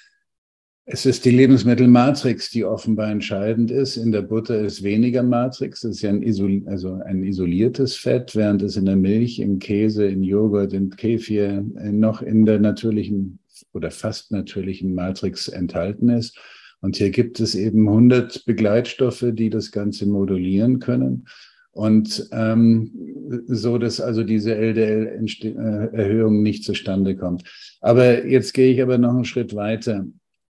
[0.91, 3.95] Es ist die Lebensmittelmatrix, die offenbar entscheidend ist.
[3.95, 8.35] In der Butter ist weniger Matrix, das ist ja ein, Isol also ein isoliertes Fett,
[8.35, 12.57] während es in der Milch, im Käse, in Joghurt, in Kefir äh, noch in der
[12.57, 13.37] natürlichen
[13.71, 16.39] oder fast natürlichen Matrix enthalten ist.
[16.81, 21.27] Und hier gibt es eben 100 Begleitstoffe, die das Ganze modulieren können.
[21.69, 27.43] Und ähm, so, dass also diese LDL-Erhöhung nicht zustande kommt.
[27.79, 30.07] Aber jetzt gehe ich aber noch einen Schritt weiter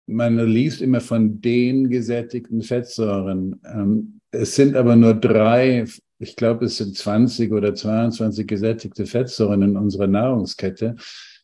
[0.06, 3.60] man liest immer von den gesättigten Fettsäuren.
[3.64, 5.84] Ähm, es sind aber nur drei,
[6.18, 10.96] ich glaube, es sind 20 oder 22 gesättigte Fettsäuren in unserer Nahrungskette.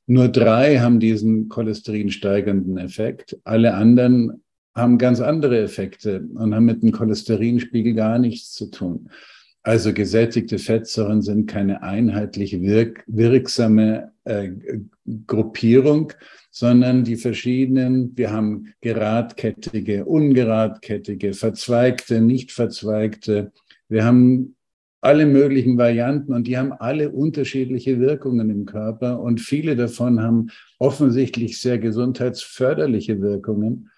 [0.06, 3.38] Nur drei haben diesen cholesterinsteigernden Effekt.
[3.44, 4.42] Alle anderen
[4.74, 9.10] haben ganz andere Effekte und haben mit dem Cholesterinspiegel gar nichts zu tun.
[9.62, 14.50] Also gesättigte Fettsäuren sind keine einheitliche wirk wirksame äh,
[15.26, 16.12] Gruppierung,
[16.52, 23.52] sondern die verschiedenen, wir haben geradkettige, ungeradkettige, verzweigte, nicht verzweigte.
[23.88, 24.54] Wir haben
[25.00, 30.48] alle möglichen Varianten und die haben alle unterschiedliche Wirkungen im Körper und viele davon haben
[30.78, 33.90] offensichtlich sehr gesundheitsförderliche Wirkungen.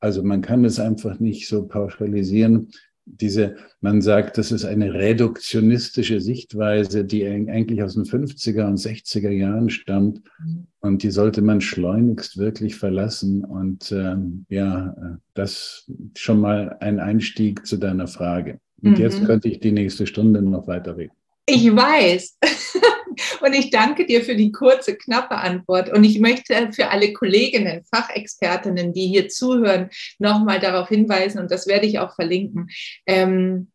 [0.00, 2.70] Also man kann es einfach nicht so pauschalisieren
[3.16, 9.30] diese, man sagt, das ist eine reduktionistische Sichtweise, die eigentlich aus den 50er und 60er
[9.30, 10.22] Jahren stammt.
[10.38, 10.66] Mhm.
[10.80, 13.44] Und die sollte man schleunigst wirklich verlassen.
[13.44, 18.60] Und ähm, ja, das schon mal ein Einstieg zu deiner Frage.
[18.82, 19.02] Und mhm.
[19.02, 21.14] jetzt könnte ich die nächste Stunde noch weiterreden.
[21.46, 22.38] Ich weiß.
[23.40, 25.92] Und ich danke dir für die kurze, knappe Antwort.
[25.92, 31.66] Und ich möchte für alle Kolleginnen, Fachexpertinnen, die hier zuhören, nochmal darauf hinweisen, und das
[31.66, 32.68] werde ich auch verlinken.
[33.06, 33.70] Ähm,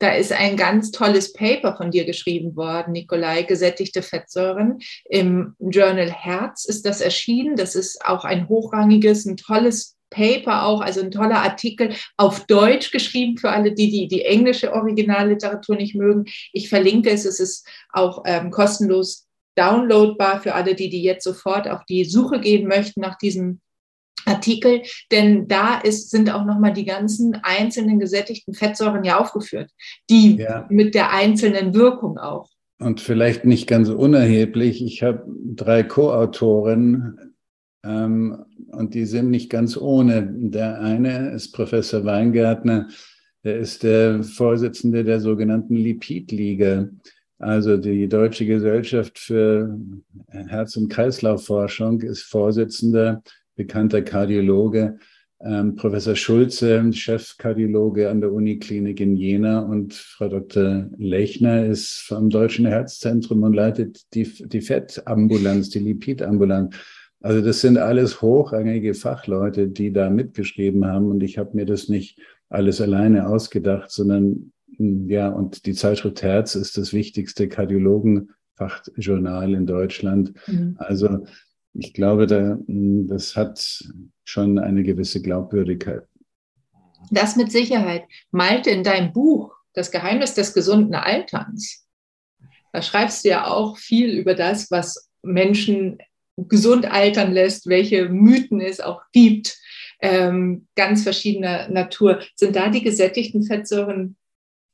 [0.00, 4.78] da ist ein ganz tolles Paper von dir geschrieben worden, Nikolai, gesättigte Fettsäuren.
[5.04, 7.54] Im Journal Herz ist das erschienen.
[7.54, 12.90] Das ist auch ein hochrangiges, ein tolles Paper auch, also ein toller Artikel auf Deutsch
[12.90, 16.26] geschrieben für alle, die die, die englische Originalliteratur nicht mögen.
[16.52, 21.68] Ich verlinke es, es ist auch ähm, kostenlos downloadbar für alle, die, die jetzt sofort
[21.68, 23.60] auf die Suche gehen möchten nach diesem
[24.26, 29.70] Artikel, denn da ist, sind auch nochmal die ganzen einzelnen gesättigten Fettsäuren ja aufgeführt,
[30.10, 30.66] die ja.
[30.68, 32.48] mit der einzelnen Wirkung auch.
[32.78, 37.29] Und vielleicht nicht ganz unerheblich, ich habe drei Co-Autoren
[37.84, 40.28] ähm, und die sind nicht ganz ohne.
[40.32, 42.88] Der eine ist Professor Weingärtner,
[43.44, 46.88] der ist der Vorsitzende der sogenannten Lipidliga,
[47.40, 49.78] also die Deutsche Gesellschaft für
[50.28, 53.22] Herz- und Kreislaufforschung ist Vorsitzender,
[53.56, 54.98] bekannter Kardiologe.
[55.42, 60.90] Ähm, Professor Schulze, Chefkardiologe an der Uniklinik in Jena und Frau Dr.
[60.98, 66.76] Lechner ist vom Deutschen Herzzentrum und leitet die, die Fettambulanz, die Lipidambulanz.
[67.22, 71.88] Also das sind alles hochrangige Fachleute, die da mitgeschrieben haben und ich habe mir das
[71.88, 72.18] nicht
[72.48, 79.66] alles alleine ausgedacht, sondern hm, ja, und die Zeitschrift Herz ist das wichtigste Kardiologenfachjournal in
[79.66, 80.32] Deutschland.
[80.46, 80.76] Mhm.
[80.78, 81.26] Also
[81.74, 83.84] ich glaube, da, hm, das hat
[84.24, 86.04] schon eine gewisse Glaubwürdigkeit.
[87.10, 88.04] Das mit Sicherheit.
[88.30, 91.86] Malte, in deinem Buch Das Geheimnis des gesunden Alterns,
[92.72, 95.98] da schreibst du ja auch viel über das, was Menschen
[96.36, 99.58] gesund altern lässt, welche Mythen es auch gibt,
[100.00, 102.20] ähm, ganz verschiedener Natur.
[102.34, 104.16] Sind da die gesättigten Fettsäuren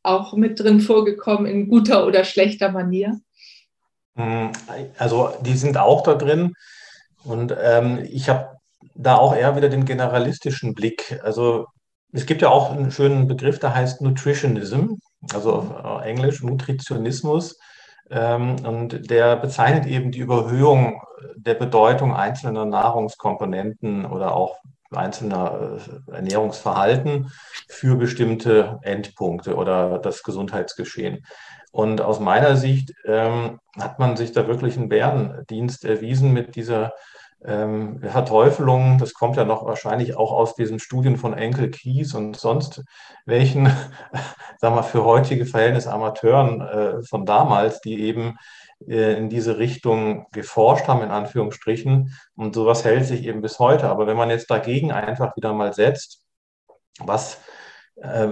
[0.03, 3.21] auch mit drin vorgekommen in guter oder schlechter Manier?
[4.17, 4.53] Hm,
[4.99, 6.55] also die sind auch da drin
[7.25, 8.57] und ähm, ich habe
[8.95, 11.21] da auch eher wieder den generalistischen Blick.
[11.23, 11.67] Also
[12.13, 14.95] es gibt ja auch einen schönen Begriff, der heißt Nutritionism,
[15.35, 17.59] also auf Englisch Nutritionismus.
[18.11, 21.03] Ähm, und der bezeichnet eben die Überhöhung
[21.37, 24.57] der Bedeutung einzelner Nahrungskomponenten oder auch
[24.91, 25.79] einzelner
[26.09, 27.31] äh, Ernährungsverhalten
[27.69, 31.27] für bestimmte Endpunkte oder das Gesundheitsgeschehen.
[31.73, 36.93] Und aus meiner Sicht ähm, hat man sich da wirklich einen Bärendienst erwiesen mit dieser
[37.45, 42.37] ähm, Verteufelung, das kommt ja noch wahrscheinlich auch aus diesen Studien von Enkel Kies und
[42.37, 42.83] sonst
[43.25, 43.67] welchen,
[44.59, 48.37] sagen wir, für heutige Verhältnisse Amateuren äh, von damals, die eben
[48.87, 52.15] äh, in diese Richtung geforscht haben, in Anführungsstrichen.
[52.35, 53.89] Und sowas hält sich eben bis heute.
[53.89, 56.23] Aber wenn man jetzt dagegen einfach wieder mal setzt,
[56.99, 57.41] was
[57.97, 58.29] äh,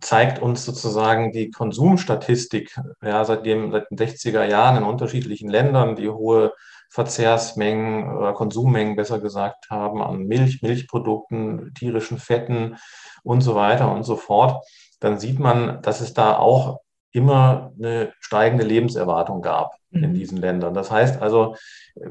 [0.00, 6.08] zeigt uns sozusagen die Konsumstatistik, ja, seitdem, seit den 60er Jahren in unterschiedlichen Ländern, die
[6.08, 6.52] hohe
[6.88, 12.76] Verzehrsmengen oder Konsummengen besser gesagt haben an Milch, Milchprodukten, tierischen Fetten
[13.22, 14.64] und so weiter und so fort,
[15.00, 16.80] dann sieht man, dass es da auch
[17.12, 20.04] immer eine steigende Lebenserwartung gab mhm.
[20.04, 20.74] in diesen Ländern.
[20.74, 21.56] Das heißt also,
[21.96, 22.08] äh,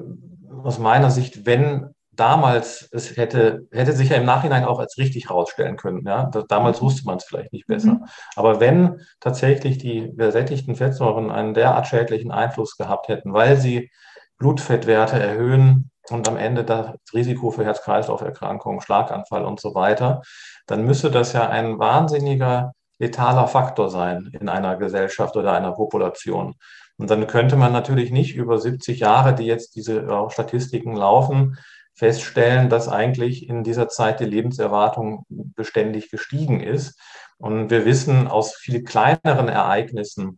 [0.64, 5.30] aus meiner Sicht, wenn damals es hätte, hätte sich ja im Nachhinein auch als richtig
[5.30, 6.06] herausstellen können.
[6.06, 6.30] Ja?
[6.50, 6.86] damals mhm.
[6.86, 7.94] wusste man es vielleicht nicht besser.
[7.94, 8.06] Mhm.
[8.36, 13.92] Aber wenn tatsächlich die gesättigten Fettsäuren einen derart schädlichen Einfluss gehabt hätten, weil sie
[14.38, 20.22] Blutfettwerte erhöhen und am Ende das Risiko für Herz-Kreislauf-Erkrankungen, Schlaganfall und so weiter,
[20.66, 26.56] dann müsste das ja ein wahnsinniger letaler Faktor sein in einer Gesellschaft oder einer Population.
[26.98, 31.58] Und dann könnte man natürlich nicht über 70 Jahre, die jetzt diese äh, Statistiken laufen,
[31.94, 37.00] feststellen, dass eigentlich in dieser Zeit die Lebenserwartung beständig gestiegen ist.
[37.38, 40.38] Und wir wissen aus viel kleineren Ereignissen,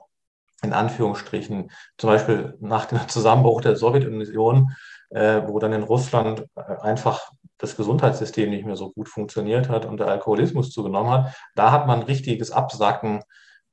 [0.63, 4.71] in Anführungsstrichen, zum Beispiel nach dem Zusammenbruch der Sowjetunion,
[5.09, 9.85] äh, wo dann in Russland äh, einfach das Gesundheitssystem nicht mehr so gut funktioniert hat
[9.85, 13.21] und der Alkoholismus zugenommen hat, da hat man richtiges Absacken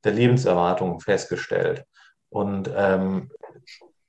[0.05, 1.85] der Lebenserwartung festgestellt.
[2.29, 3.31] Und ähm,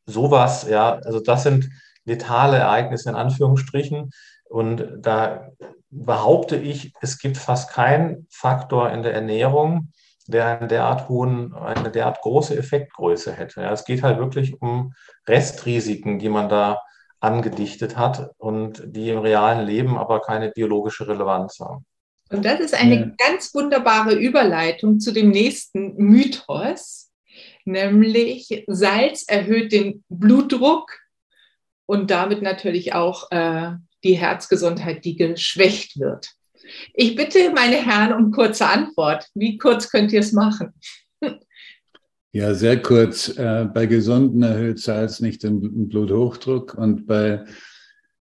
[0.06, 1.70] sowas, ja, also das sind
[2.06, 4.12] letale Ereignisse in Anführungsstrichen.
[4.46, 5.50] Und da
[5.90, 9.92] behaupte ich, es gibt fast keinen Faktor in der Ernährung,
[10.28, 13.62] der einen derart hohen, eine derart große Effektgröße hätte.
[13.62, 14.94] Ja, es geht halt wirklich um
[15.28, 16.82] Restrisiken, die man da
[17.20, 21.86] angedichtet hat und die im realen Leben aber keine biologische Relevanz haben.
[22.30, 23.12] Und das ist eine ja.
[23.18, 27.10] ganz wunderbare Überleitung zu dem nächsten Mythos,
[27.64, 30.92] nämlich Salz erhöht den Blutdruck
[31.86, 33.72] und damit natürlich auch äh,
[34.04, 36.37] die Herzgesundheit, die geschwächt wird.
[36.94, 39.28] Ich bitte meine Herren um kurze Antwort.
[39.34, 40.74] Wie kurz könnt ihr es machen?
[42.34, 43.30] Ja, sehr kurz.
[43.38, 47.46] Äh, bei Gesunden erhöht Salz nicht den Bluthochdruck und bei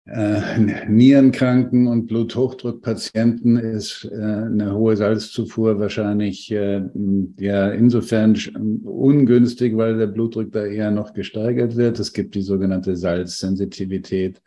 [0.06, 8.38] äh, Nierenkranken und Bluthochdruckpatienten ist äh, eine hohe Salzzufuhr wahrscheinlich ja insofern
[8.84, 12.00] ungünstig, weil der Blutdruck da eher noch gesteigert wird.
[12.00, 14.42] Es gibt die sogenannte Salzsensitivität.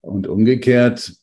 [0.00, 1.14] Und umgekehrt,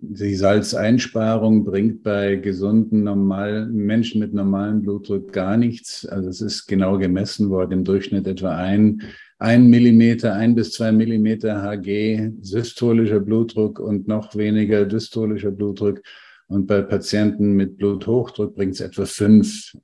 [0.00, 6.06] die Salzeinsparung bringt bei gesunden, normalen Menschen mit normalem Blutdruck gar nichts.
[6.06, 9.02] Also es ist genau gemessen worden, im Durchschnitt etwa ein
[9.38, 16.02] ein Millimeter, ein bis zwei Millimeter Hg systolischer Blutdruck und noch weniger dystolischer Blutdruck.
[16.48, 19.76] Und bei Patienten mit Bluthochdruck bringt es etwa fünf,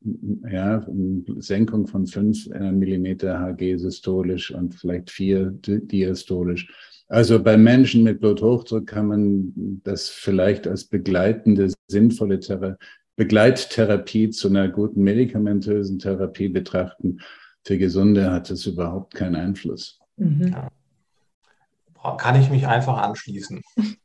[0.50, 0.84] ja,
[1.36, 6.68] Senkung von fünf Millimeter Hg systolisch und vielleicht vier diastolisch.
[7.08, 12.76] Also bei Menschen mit Bluthochdruck kann man das vielleicht als begleitende, sinnvolle Thera
[13.16, 17.18] Begleittherapie zu einer guten medikamentösen Therapie betrachten.
[17.64, 20.00] Für Gesunde hat es überhaupt keinen Einfluss.
[20.16, 20.48] Mhm.
[20.48, 20.68] Ja.
[22.16, 23.62] Kann ich mich einfach anschließen.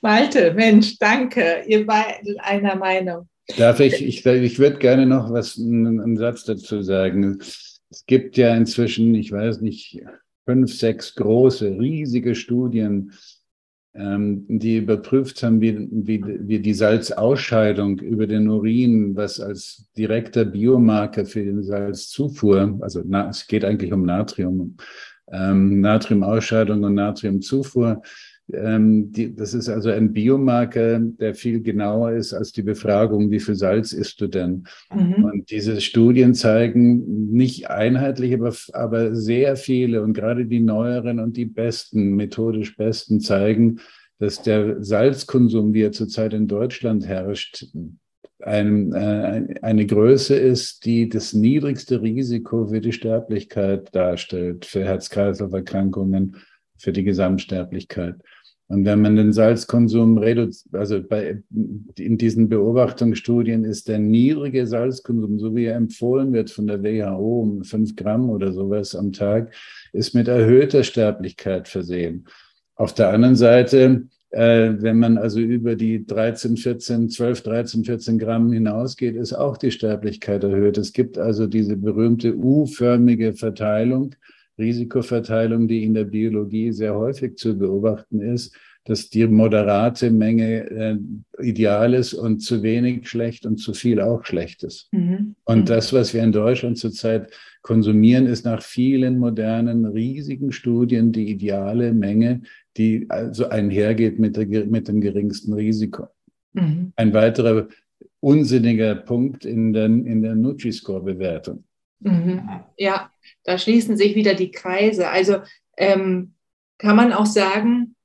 [0.00, 1.64] Malte, Mensch, danke.
[1.66, 3.28] Ihr beiden einer Meinung.
[3.58, 7.38] Darf ich, ich, ich würde gerne noch was, einen Satz dazu sagen.
[7.40, 10.02] Es gibt ja inzwischen, ich weiß nicht,
[10.46, 13.12] fünf, sechs große, riesige Studien
[13.98, 20.44] ähm, die überprüft haben, wie, wie, wie die Salzausscheidung über den Urin, was als direkter
[20.44, 24.76] Biomarker für die Salzzufuhr, also na, es geht eigentlich um Natrium,
[25.32, 28.02] ähm, Natriumausscheidung und Natriumzufuhr,
[28.52, 33.40] ähm, die, das ist also ein Biomarker, der viel genauer ist als die Befragung, wie
[33.40, 34.64] viel Salz isst du denn?
[34.94, 35.24] Mhm.
[35.24, 41.36] Und diese Studien zeigen nicht einheitlich, aber, aber sehr viele und gerade die neueren und
[41.36, 43.80] die besten, methodisch besten zeigen,
[44.18, 47.66] dass der Salzkonsum, wie er zurzeit in Deutschland herrscht,
[48.40, 56.36] ein, äh, eine Größe ist, die das niedrigste Risiko für die Sterblichkeit darstellt, für Herz-Kreislauf-Erkrankungen,
[56.78, 58.16] für die Gesamtsterblichkeit.
[58.68, 61.42] Und wenn man den Salzkonsum reduziert, also bei,
[61.96, 67.42] in diesen Beobachtungsstudien ist der niedrige Salzkonsum, so wie er empfohlen wird von der WHO,
[67.42, 69.52] um fünf Gramm oder sowas am Tag,
[69.92, 72.26] ist mit erhöhter Sterblichkeit versehen.
[72.74, 78.18] Auf der anderen Seite, äh, wenn man also über die 13, 14, 12, 13, 14
[78.18, 80.76] Gramm hinausgeht, ist auch die Sterblichkeit erhöht.
[80.76, 84.16] Es gibt also diese berühmte U-förmige Verteilung
[84.58, 90.96] Risikoverteilung, die in der Biologie sehr häufig zu beobachten ist, dass die moderate Menge äh,
[91.42, 94.88] ideal ist und zu wenig schlecht und zu viel auch schlecht ist.
[94.92, 95.34] Mhm.
[95.44, 95.64] Und mhm.
[95.64, 97.32] das, was wir in Deutschland zurzeit
[97.62, 102.42] konsumieren, ist nach vielen modernen, riesigen Studien die ideale Menge,
[102.76, 106.06] die also einhergeht mit, der, mit dem geringsten Risiko.
[106.52, 106.92] Mhm.
[106.94, 107.66] Ein weiterer
[108.20, 111.64] unsinniger Punkt in der, in der Nutri-Score-Bewertung.
[112.00, 112.48] Mhm.
[112.76, 113.10] Ja,
[113.46, 115.08] da schließen sich wieder die Kreise.
[115.08, 115.38] Also
[115.78, 116.34] ähm,
[116.78, 117.96] kann man auch sagen,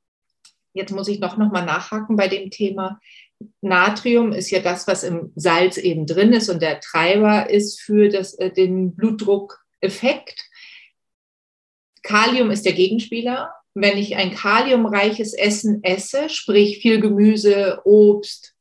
[0.74, 3.00] Jetzt muss ich noch, noch mal nachhaken bei dem Thema.
[3.62, 8.10] Natrium ist ja das, was im Salz eben drin ist und der Treiber ist für
[8.10, 10.48] das, äh, den Blutdruckeffekt.
[12.04, 13.54] Kalium ist der Gegenspieler.
[13.74, 18.54] Wenn ich ein kaliumreiches Essen esse, sprich viel Gemüse, Obst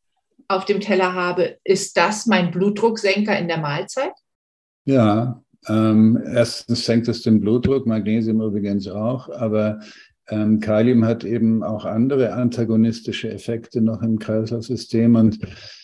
[0.48, 4.12] auf dem Teller habe, ist das mein Blutdrucksenker in der Mahlzeit?
[4.84, 9.80] Ja, ähm, erstens senkt es den Blutdruck, Magnesium übrigens auch, aber
[10.30, 15.38] ähm, Kalium hat eben auch andere antagonistische Effekte noch im Kreislaufsystem und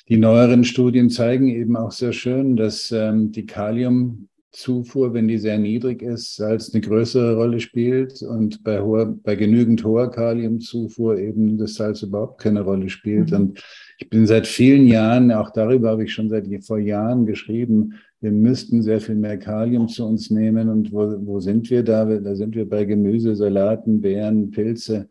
[0.08, 5.58] die neueren Studien zeigen eben auch sehr schön, dass ähm, die Kaliumzufuhr, wenn die sehr
[5.58, 11.58] niedrig ist, Salz eine größere Rolle spielt und bei, hoher, bei genügend hoher Kaliumzufuhr eben
[11.58, 13.32] das Salz überhaupt keine Rolle spielt.
[13.32, 13.36] Mhm.
[13.36, 13.64] Und
[13.98, 18.32] ich bin seit vielen Jahren, auch darüber habe ich schon seit vor Jahren geschrieben, wir
[18.32, 20.68] müssten sehr viel mehr Kalium zu uns nehmen.
[20.68, 22.04] Und wo, wo sind wir da?
[22.04, 25.08] Da sind wir bei Gemüse, Salaten, Beeren, Pilze.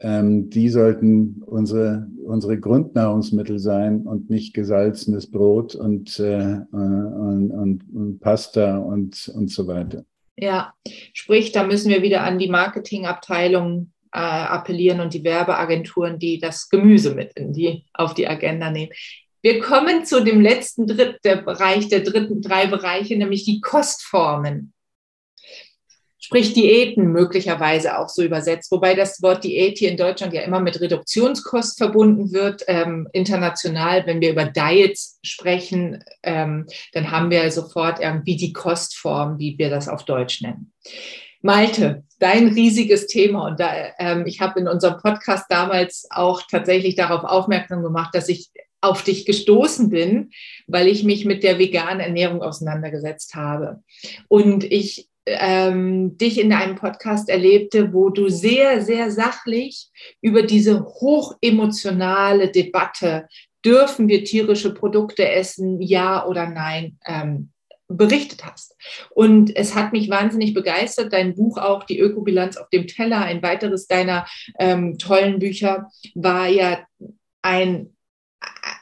[0.00, 7.82] Ähm, die sollten unsere, unsere Grundnahrungsmittel sein und nicht gesalzenes Brot und, äh, und, und,
[7.92, 10.04] und Pasta und, und so weiter.
[10.36, 16.38] Ja, sprich, da müssen wir wieder an die Marketingabteilung äh, appellieren und die Werbeagenturen, die
[16.38, 18.92] das Gemüse mit in die, auf die Agenda nehmen.
[19.48, 24.74] Wir kommen zu dem letzten Dritt, der Bereich, der dritten drei Bereiche, nämlich die Kostformen.
[26.18, 30.60] Sprich Diäten möglicherweise auch so übersetzt, wobei das Wort Diät hier in Deutschland ja immer
[30.60, 32.62] mit Reduktionskost verbunden wird.
[32.68, 39.38] Ähm, international, wenn wir über Diets sprechen, ähm, dann haben wir sofort irgendwie die Kostform,
[39.38, 40.74] wie wir das auf Deutsch nennen.
[41.40, 46.96] Malte, dein riesiges Thema und da, ähm, ich habe in unserem Podcast damals auch tatsächlich
[46.96, 50.30] darauf aufmerksam gemacht, dass ich auf dich gestoßen bin,
[50.66, 53.82] weil ich mich mit der veganen Ernährung auseinandergesetzt habe.
[54.28, 59.88] Und ich ähm, dich in einem Podcast erlebte, wo du sehr, sehr sachlich
[60.20, 63.26] über diese hochemotionale Debatte,
[63.64, 67.50] dürfen wir tierische Produkte essen, ja oder nein, ähm,
[67.88, 68.76] berichtet hast.
[69.10, 73.42] Und es hat mich wahnsinnig begeistert, dein Buch auch, die Ökobilanz auf dem Teller, ein
[73.42, 74.26] weiteres deiner
[74.58, 76.86] ähm, tollen Bücher, war ja
[77.42, 77.96] ein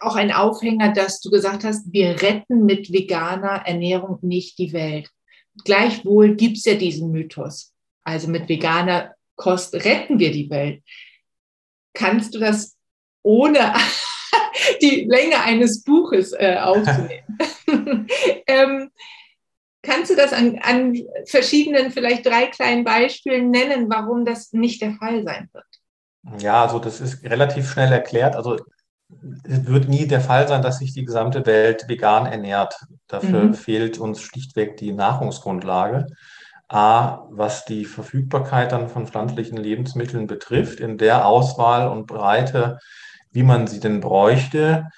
[0.01, 5.11] auch ein Aufhänger, dass du gesagt hast, wir retten mit veganer Ernährung nicht die Welt.
[5.65, 7.73] Gleichwohl gibt es ja diesen Mythos.
[8.05, 10.83] Also mit veganer Kost retten wir die Welt.
[11.95, 12.77] Kannst du das
[13.23, 13.75] ohne
[14.83, 17.27] die Länge eines Buches äh, aufzunehmen?
[18.47, 18.91] ähm,
[19.83, 20.95] kannst du das an, an
[21.27, 25.65] verschiedenen, vielleicht drei kleinen Beispielen nennen, warum das nicht der Fall sein wird?
[26.39, 28.35] Ja, also das ist relativ schnell erklärt.
[28.35, 28.57] Also
[29.45, 32.75] es wird nie der Fall sein, dass sich die gesamte Welt vegan ernährt.
[33.07, 33.55] Dafür mhm.
[33.55, 36.07] fehlt uns schlichtweg die Nahrungsgrundlage.
[36.69, 42.79] A, was die Verfügbarkeit dann von pflanzlichen Lebensmitteln betrifft, in der Auswahl und Breite,
[43.31, 44.89] wie man sie denn bräuchte,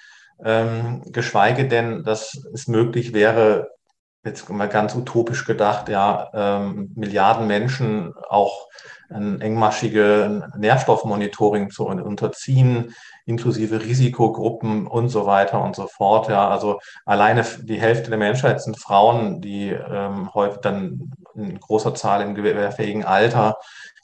[0.43, 3.69] ähm, geschweige denn, dass es möglich wäre,
[4.25, 8.69] jetzt mal ganz utopisch gedacht, ja, ähm, Milliarden Menschen auch
[9.11, 12.95] ein engmaschige Nährstoffmonitoring zu unterziehen,
[13.29, 16.29] inklusive Risikogruppen und so weiter und so fort.
[16.29, 21.95] Ja, also alleine die Hälfte der Menschheit sind Frauen, die ähm, häufig dann in großer
[21.95, 23.59] Zahl im gewehrfähigen Alter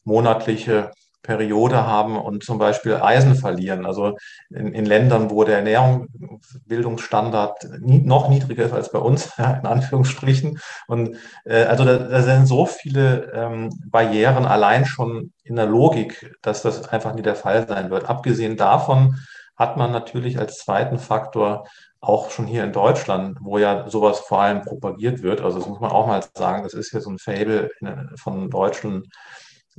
[0.04, 0.90] monatliche
[1.24, 3.86] Periode haben und zum Beispiel Eisen verlieren.
[3.86, 4.16] Also
[4.50, 10.60] in, in Ländern, wo der Ernährungsbildungsstandard nie, noch niedriger ist als bei uns, in Anführungsstrichen.
[10.86, 16.36] Und äh, also da, da, sind so viele ähm, Barrieren allein schon in der Logik,
[16.42, 18.08] dass das einfach nie der Fall sein wird.
[18.08, 19.16] Abgesehen davon
[19.56, 21.66] hat man natürlich als zweiten Faktor
[22.00, 25.80] auch schon hier in Deutschland, wo ja sowas vor allem propagiert wird, also das muss
[25.80, 27.70] man auch mal sagen, das ist ja so ein Fable
[28.16, 29.10] von deutschen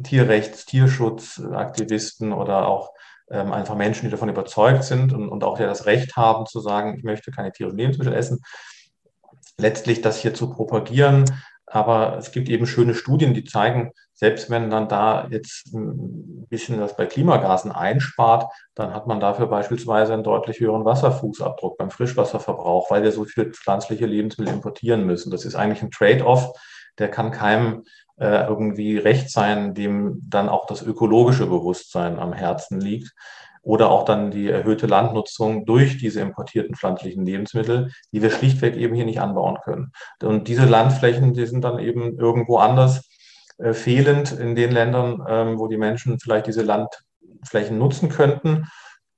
[0.03, 2.91] Tierrechts-, Tierschutzaktivisten oder auch
[3.29, 6.59] ähm, einfach Menschen, die davon überzeugt sind und, und auch ja das Recht haben zu
[6.59, 8.39] sagen, ich möchte keine tierischen Lebensmittel essen,
[9.57, 11.25] letztlich das hier zu propagieren.
[11.67, 16.79] Aber es gibt eben schöne Studien, die zeigen, selbst wenn dann da jetzt ein bisschen
[16.79, 22.91] was bei Klimagasen einspart, dann hat man dafür beispielsweise einen deutlich höheren Wasserfußabdruck beim Frischwasserverbrauch,
[22.91, 25.31] weil wir so viele pflanzliche Lebensmittel importieren müssen.
[25.31, 26.53] Das ist eigentlich ein Trade-off,
[26.99, 27.83] der kann keinem
[28.17, 33.13] äh, irgendwie recht sein, dem dann auch das ökologische Bewusstsein am Herzen liegt
[33.61, 38.93] oder auch dann die erhöhte Landnutzung durch diese importierten pflanzlichen Lebensmittel, die wir schlichtweg eben
[38.93, 39.91] hier nicht anbauen können.
[40.21, 43.09] Und diese Landflächen, die sind dann eben irgendwo anders
[43.57, 48.67] äh, fehlend in den Ländern, ähm, wo die Menschen vielleicht diese Landflächen nutzen könnten,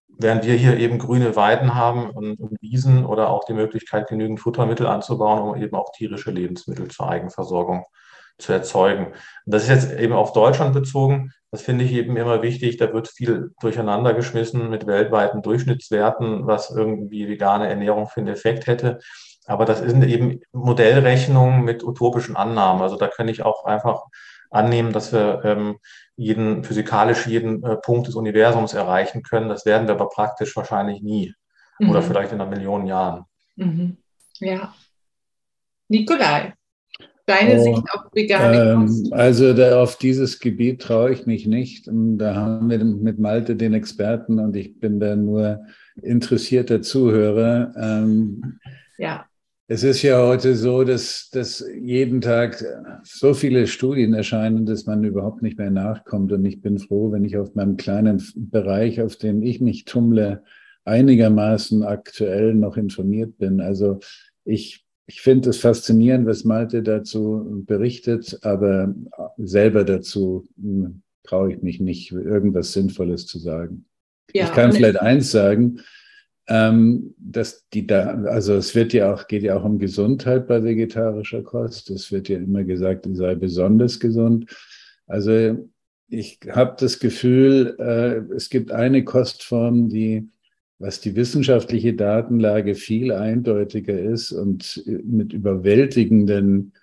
[0.08, 4.40] während wir hier eben grüne Weiden haben und, und Wiesen oder auch die Möglichkeit, genügend
[4.40, 7.86] Futtermittel anzubauen, um eben auch tierische Lebensmittel zur Eigenversorgung
[8.38, 9.08] zu erzeugen.
[9.08, 9.16] Und
[9.46, 11.32] das ist jetzt eben auf Deutschland bezogen.
[11.52, 12.78] Das finde ich eben immer wichtig.
[12.78, 18.68] Da wird viel durcheinander geschmissen mit weltweiten Durchschnittswerten, was irgendwie vegane Ernährung für einen Effekt
[18.68, 19.00] hätte.
[19.46, 22.82] Aber das sind eben Modellrechnungen mit utopischen Annahmen.
[22.82, 24.04] Also da kann ich auch einfach
[24.50, 25.78] annehmen, dass wir ähm,
[26.16, 29.50] jeden physikalisch jeden äh, Punkt des Universums erreichen können.
[29.50, 31.34] Das werden wir aber praktisch wahrscheinlich nie.
[31.80, 31.90] Mhm.
[31.90, 33.26] Oder vielleicht in einer Million Jahren.
[33.56, 33.98] Mhm.
[34.40, 34.74] Ja.
[35.88, 36.54] Nikolai,
[37.28, 41.88] deine Sicht auf vegane ähm, Also da, auf dieses Gebiet traue ich mich nicht.
[41.88, 45.62] Und da haben wir mit Malte den Experten und ich bin da nur
[46.02, 47.74] interessierter Zuhörer.
[47.80, 48.60] Ähm,
[48.98, 49.26] ja.
[49.70, 52.64] Es ist ja heute so, dass, dass jeden Tag
[53.04, 56.32] so viele Studien erscheinen, dass man überhaupt nicht mehr nachkommt.
[56.32, 60.44] Und ich bin froh, wenn ich auf meinem kleinen Bereich, auf dem ich mich tummle,
[60.86, 63.60] einigermaßen aktuell noch informiert bin.
[63.60, 64.00] Also
[64.46, 68.94] ich ich finde es faszinierend, was Malte dazu berichtet, aber
[69.38, 73.86] selber dazu hm, traue ich mich nicht, irgendwas Sinnvolles zu sagen.
[74.34, 75.80] Ja, ich kann vielleicht eins sagen,
[76.50, 80.64] ähm, dass die da, also es wird ja auch, geht ja auch um Gesundheit bei
[80.64, 81.90] vegetarischer Kost.
[81.90, 84.54] Es wird ja immer gesagt, sei besonders gesund.
[85.08, 85.70] Also
[86.10, 90.30] ich habe das Gefühl, äh, es gibt eine Kostform, die
[90.80, 96.74] was die wissenschaftliche Datenlage viel eindeutiger ist und mit überwältigenden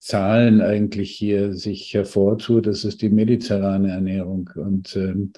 [0.00, 4.50] Zahlen eigentlich hier sich hervortut, das ist die mediterrane Ernährung.
[4.54, 5.32] Und ähm,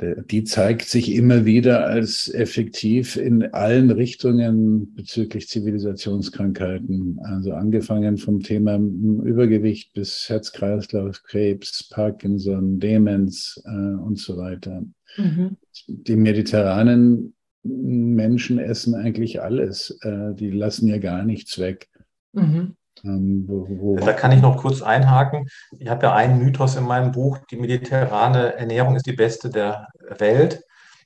[0.00, 7.20] die zeigt sich immer wieder als effektiv in allen Richtungen bezüglich Zivilisationskrankheiten.
[7.22, 14.84] Also angefangen vom Thema Übergewicht bis Herz-Kreislauf, Krebs, Parkinson, Demenz äh, und so weiter.
[15.16, 15.56] Mhm.
[15.86, 19.98] Die mediterranen Menschen essen eigentlich alles.
[20.02, 21.88] Äh, die lassen ja gar nichts weg.
[22.32, 22.76] Mhm.
[23.04, 25.48] Ähm, wo, wo da kann ich noch kurz einhaken.
[25.78, 29.88] Ich habe ja einen Mythos in meinem Buch, die mediterrane Ernährung ist die beste der
[30.18, 30.62] Welt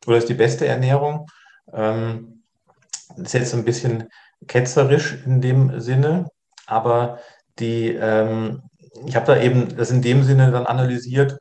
[0.06, 1.26] oder ist die beste Ernährung.
[1.72, 2.42] Ähm,
[3.16, 4.04] das ist jetzt ein bisschen
[4.46, 6.28] ketzerisch in dem Sinne,
[6.66, 7.18] aber
[7.59, 8.62] die, ähm,
[9.06, 11.38] ich habe da eben das in dem Sinne dann analysiert,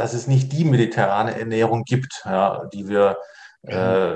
[0.00, 3.18] dass es nicht die mediterrane Ernährung gibt, ja, die wir
[3.62, 4.14] äh,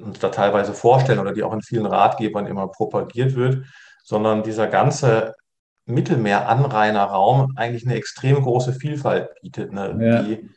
[0.00, 3.64] uns da teilweise vorstellen oder die auch in vielen Ratgebern immer propagiert wird,
[4.04, 5.34] sondern dieser ganze
[5.86, 10.22] Mittelmeer-Anrainerraum eigentlich eine extrem große Vielfalt bietet, ne, ja.
[10.22, 10.48] die,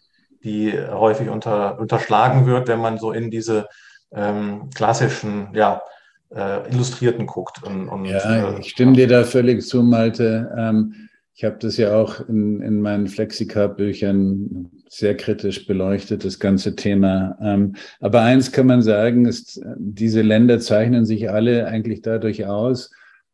[0.44, 3.68] die häufig unter, unterschlagen wird, wenn man so in diese
[4.12, 5.82] ähm, klassischen, ja,
[6.30, 7.64] äh, Illustrierten guckt.
[7.64, 10.54] Und, und ja, äh, ich stimme dir da völlig zu, Malte.
[10.56, 16.76] Ähm, ich habe das ja auch in, in meinen Flexika-Büchern sehr kritisch beleuchtet, das ganze
[16.76, 17.38] Thema.
[17.40, 22.90] Ähm, aber eins kann man sagen, ist, diese Länder zeichnen sich alle eigentlich dadurch aus,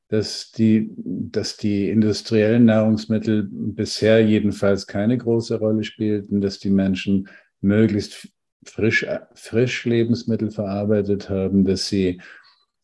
[0.09, 7.29] dass die, dass die industriellen Nahrungsmittel bisher jedenfalls keine große Rolle spielten, dass die Menschen
[7.61, 8.27] möglichst
[8.65, 12.19] frisch, frisch Lebensmittel verarbeitet haben, dass sie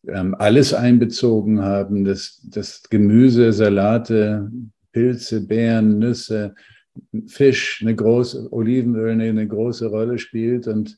[0.07, 4.49] ähm, alles einbezogen haben, dass, dass Gemüse, Salate,
[4.91, 6.55] Pilze, Beeren, Nüsse,
[7.27, 10.67] Fisch, eine große, Olivenöl eine, große Rolle spielt.
[10.67, 10.97] Und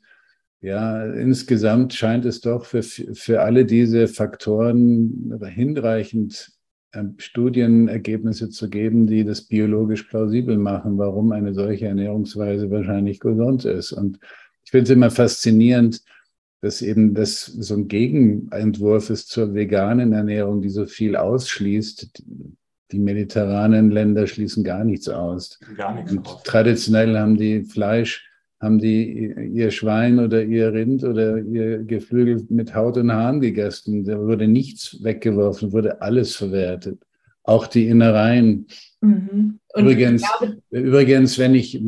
[0.61, 6.51] ja, insgesamt scheint es doch für, für alle diese Faktoren hinreichend
[6.93, 13.65] ähm, Studienergebnisse zu geben, die das biologisch plausibel machen, warum eine solche Ernährungsweise wahrscheinlich gesund
[13.65, 13.91] ist.
[13.91, 14.19] Und
[14.63, 16.01] ich finde es immer faszinierend,
[16.61, 22.23] dass eben das so ein Gegenentwurf ist zur veganen Ernährung, die so viel ausschließt,
[22.91, 25.59] die mediterranen Länder schließen gar nichts aus.
[25.75, 26.43] Gar nichts Und aus.
[26.43, 28.27] Traditionell haben die Fleisch,
[28.59, 34.03] haben die ihr Schwein oder ihr Rind oder ihr Geflügel mit Haut und Haaren gegessen.
[34.03, 37.01] Da wurde nichts weggeworfen, wurde alles verwertet.
[37.43, 38.67] Auch die Innereien.
[39.01, 39.59] Mhm.
[39.75, 40.23] Übrigens,
[40.69, 41.81] übrigens, wenn ich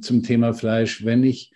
[0.00, 1.52] zum Thema Fleisch, wenn ich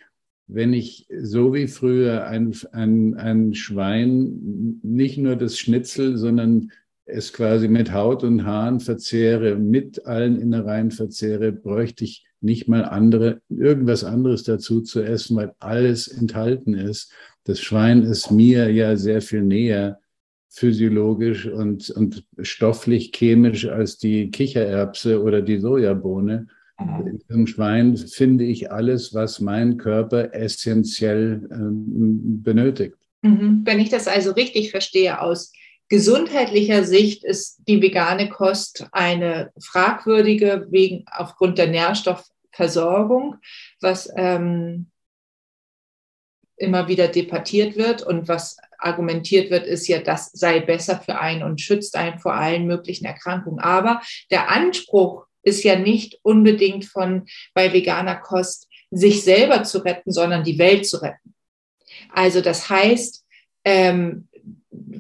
[0.52, 6.72] wenn ich so wie früher ein, ein, ein Schwein nicht nur das Schnitzel, sondern
[7.12, 12.84] es quasi mit Haut und Haaren verzehre, mit allen Innereien verzehre, bräuchte ich nicht mal
[12.84, 17.12] andere, irgendwas anderes dazu zu essen, weil alles enthalten ist.
[17.44, 20.00] Das Schwein ist mir ja sehr viel näher
[20.48, 26.48] physiologisch und, und stofflich chemisch als die Kichererbse oder die Sojabohne.
[26.78, 27.20] Mhm.
[27.28, 32.96] Im Schwein finde ich alles, was mein Körper essentiell ähm, benötigt.
[33.22, 33.62] Mhm.
[33.64, 35.52] Wenn ich das also richtig verstehe, aus
[35.90, 43.36] gesundheitlicher Sicht ist die vegane Kost eine fragwürdige wegen aufgrund der Nährstoffversorgung,
[43.80, 44.90] was ähm,
[46.56, 51.42] immer wieder debattiert wird und was argumentiert wird, ist ja, das sei besser für einen
[51.42, 53.58] und schützt einen vor allen möglichen Erkrankungen.
[53.58, 54.00] Aber
[54.30, 60.44] der Anspruch ist ja nicht unbedingt von bei veganer Kost sich selber zu retten, sondern
[60.44, 61.34] die Welt zu retten.
[62.12, 63.24] Also das heißt,
[63.64, 64.28] ähm,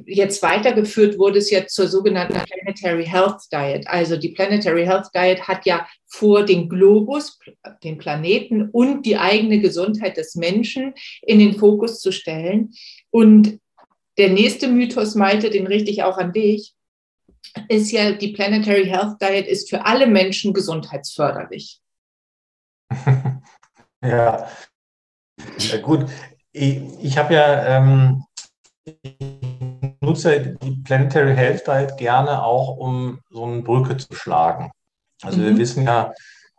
[0.06, 3.86] jetzt weitergeführt wurde es jetzt zur sogenannten Planetary Health Diet.
[3.86, 7.38] Also die Planetary Health Diet hat ja vor, den Globus,
[7.84, 12.72] den Planeten und die eigene Gesundheit des Menschen in den Fokus zu stellen.
[13.10, 13.60] Und
[14.18, 16.74] der nächste Mythos, Malte, den richte ich auch an dich,
[17.68, 21.80] ist ja, die Planetary Health Diet ist für alle Menschen gesundheitsförderlich.
[24.02, 24.48] ja,
[25.58, 26.06] ja gut.
[26.52, 28.24] Ich, ich habe ja, ähm,
[30.00, 34.70] nutze die Planetary Health Diet gerne auch, um so eine Brücke zu schlagen.
[35.22, 35.44] Also mhm.
[35.44, 36.12] wir wissen ja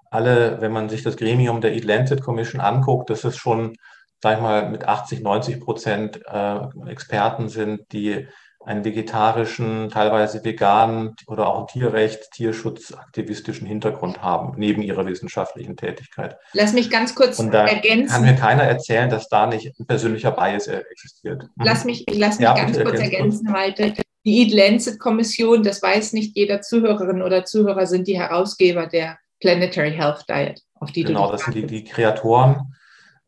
[0.09, 3.75] alle, wenn man sich das Gremium der Atlantic Commission anguckt, dass es schon,
[4.21, 8.27] sag ich mal, mit 80, 90 Prozent äh, Experten sind, die
[8.65, 16.37] einen vegetarischen, teilweise veganen oder auch Tierrecht, Tierschutzaktivistischen Hintergrund haben, neben ihrer wissenschaftlichen Tätigkeit.
[16.53, 18.09] Lass mich ganz kurz Und da ergänzen.
[18.09, 21.43] Kann mir keiner erzählen, dass da nicht ein persönlicher Bias existiert.
[21.43, 21.65] Mhm.
[21.65, 23.93] Lass mich, ich lass mich ja, ganz kurz ergänzen, Malte.
[24.23, 29.17] Die Eat Lancet Kommission, das weiß nicht jeder Zuhörerin oder Zuhörer, sind die Herausgeber der
[29.39, 32.75] Planetary Health Diet, auf die Genau, das sind die, die Kreatoren.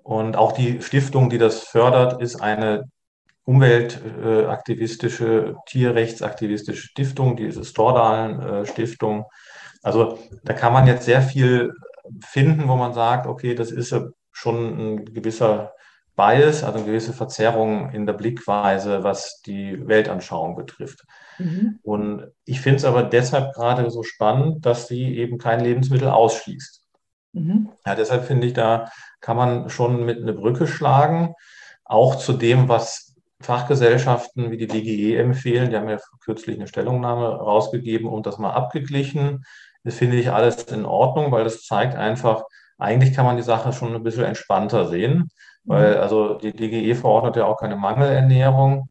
[0.03, 2.83] Und auch die Stiftung, die das fördert, ist eine
[3.45, 9.25] umweltaktivistische, tierrechtsaktivistische Stiftung, diese Stordalen äh, Stiftung.
[9.81, 11.73] Also da kann man jetzt sehr viel
[12.21, 13.95] finden, wo man sagt, okay, das ist
[14.31, 15.73] schon ein gewisser
[16.15, 21.03] Bias, also eine gewisse Verzerrung in der Blickweise, was die Weltanschauung betrifft.
[21.39, 21.79] Mhm.
[21.81, 26.83] Und ich finde es aber deshalb gerade so spannend, dass sie eben kein Lebensmittel ausschließt.
[27.33, 27.69] Mhm.
[27.85, 28.89] Ja, deshalb finde ich, da
[29.21, 31.33] kann man schon mit eine Brücke schlagen,
[31.83, 33.12] auch zu dem, was
[33.43, 35.69] Fachgesellschaften wie die DGE empfehlen.
[35.69, 39.45] Die haben ja kürzlich eine Stellungnahme rausgegeben und das mal abgeglichen.
[39.83, 42.43] Das finde ich alles in Ordnung, weil das zeigt einfach,
[42.77, 45.29] eigentlich kann man die Sache schon ein bisschen entspannter sehen,
[45.63, 46.01] weil mhm.
[46.01, 48.89] also die DGE verordnet ja auch keine Mangelernährung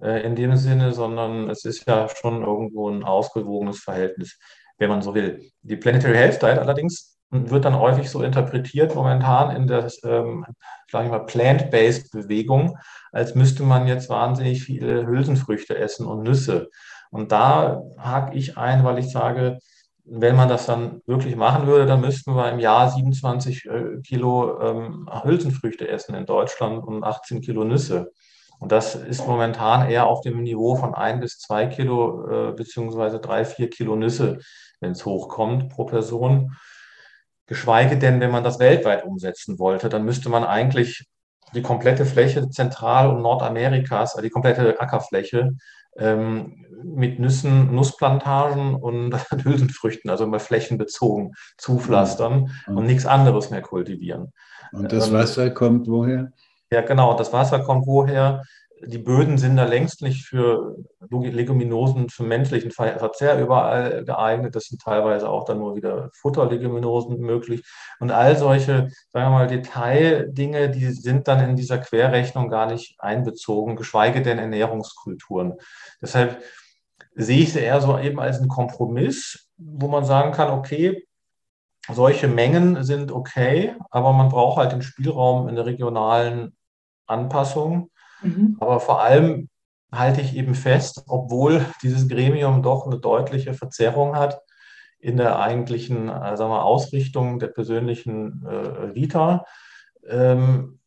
[0.00, 4.38] äh, in dem Sinne, sondern es ist ja schon irgendwo ein ausgewogenes Verhältnis,
[4.78, 5.40] wenn man so will.
[5.62, 10.44] Die Planetary Health Diet allerdings wird dann häufig so interpretiert momentan in der, ähm,
[10.86, 12.76] ich mal, plant-based Bewegung,
[13.10, 16.68] als müsste man jetzt wahnsinnig viele Hülsenfrüchte essen und Nüsse.
[17.10, 19.58] Und da hake ich ein, weil ich sage,
[20.04, 24.60] wenn man das dann wirklich machen würde, dann müssten wir im Jahr 27 äh, Kilo
[24.60, 28.12] ähm, Hülsenfrüchte essen in Deutschland und 18 Kilo Nüsse.
[28.58, 33.20] Und das ist momentan eher auf dem Niveau von ein bis zwei Kilo äh, beziehungsweise
[33.20, 34.38] drei, vier Kilo Nüsse,
[34.80, 36.54] wenn es hochkommt pro Person.
[37.52, 41.06] Geschweige denn, wenn man das weltweit umsetzen wollte, dann müsste man eigentlich
[41.54, 45.50] die komplette Fläche Zentral- und Nordamerikas, also die komplette Ackerfläche,
[45.98, 49.14] ähm, mit Nüssen, Nussplantagen und
[49.44, 52.78] Hülsenfrüchten, also mal flächenbezogen zupflastern mhm.
[52.78, 54.32] und nichts anderes mehr kultivieren.
[54.72, 56.32] Und das ähm, Wasser ähm, kommt woher?
[56.70, 58.44] Ja, genau, das Wasser kommt woher?
[58.84, 60.76] Die Böden sind da längst nicht für
[61.08, 64.56] Leguminosen, für menschlichen Verzehr überall geeignet.
[64.56, 67.62] Das sind teilweise auch dann nur wieder Futterleguminosen möglich.
[68.00, 72.96] Und all solche, sagen wir mal, Detaildinge, die sind dann in dieser Querrechnung gar nicht
[72.98, 75.54] einbezogen, geschweige denn Ernährungskulturen.
[76.00, 76.42] Deshalb
[77.14, 81.06] sehe ich sie eher so eben als einen Kompromiss, wo man sagen kann, okay,
[81.92, 86.56] solche Mengen sind okay, aber man braucht halt den Spielraum in der regionalen
[87.06, 87.90] Anpassung
[88.22, 88.56] Mhm.
[88.60, 89.48] Aber vor allem
[89.92, 94.40] halte ich eben fest, obwohl dieses Gremium doch eine deutliche Verzerrung hat
[94.98, 99.44] in der eigentlichen äh, sagen wir, Ausrichtung der persönlichen äh, Vita,
[100.08, 100.78] ähm,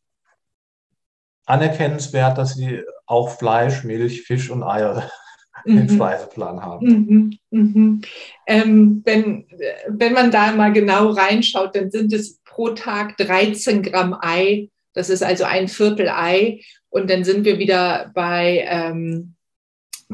[1.44, 5.08] anerkennenswert, dass sie auch Fleisch, Milch, Fisch und Eier
[5.64, 5.78] mhm.
[5.78, 6.86] im Speiseplan haben.
[6.86, 7.38] Mhm.
[7.50, 8.02] Mhm.
[8.46, 9.46] Ähm, wenn,
[9.88, 14.70] wenn man da mal genau reinschaut, dann sind es pro Tag 13 Gramm Ei.
[14.96, 16.60] Das ist also ein Viertel Ei.
[16.88, 19.34] Und dann sind wir wieder bei ähm,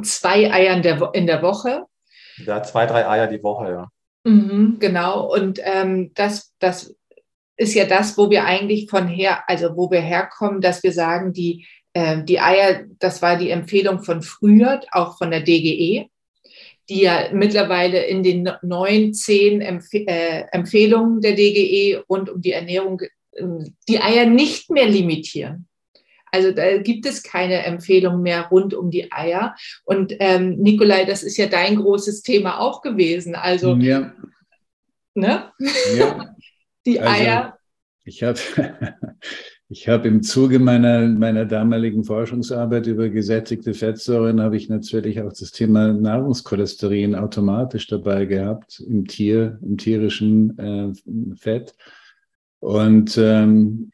[0.03, 1.85] zwei Eiern der, in der Woche.
[2.39, 3.89] Ja, zwei, drei Eier die Woche, ja.
[4.25, 5.33] Mhm, genau.
[5.33, 6.95] Und ähm, das, das
[7.57, 11.33] ist ja das, wo wir eigentlich von her, also wo wir herkommen, dass wir sagen,
[11.33, 16.09] die äh, die Eier, das war die Empfehlung von früher, auch von der DGE,
[16.89, 22.53] die ja mittlerweile in den neun, zehn Empf äh, Empfehlungen der DGE rund um die
[22.53, 23.09] Ernährung äh,
[23.89, 25.67] die Eier nicht mehr limitieren.
[26.33, 29.55] Also da gibt es keine Empfehlung mehr rund um die Eier.
[29.85, 33.35] Und ähm, Nikolai, das ist ja dein großes Thema auch gewesen.
[33.35, 34.13] Also ja.
[35.15, 35.53] Ne?
[35.95, 36.35] Ja.
[36.87, 37.59] die also, Eier.
[38.05, 38.41] Ich habe
[39.69, 45.35] ich hab im Zuge meiner, meiner damaligen Forschungsarbeit über gesättigte Fettsäuren, habe ich natürlich auch
[45.35, 51.75] das Thema Nahrungskolesterin automatisch dabei gehabt im Tier, im tierischen äh, Fett.
[52.63, 53.91] Und ähm,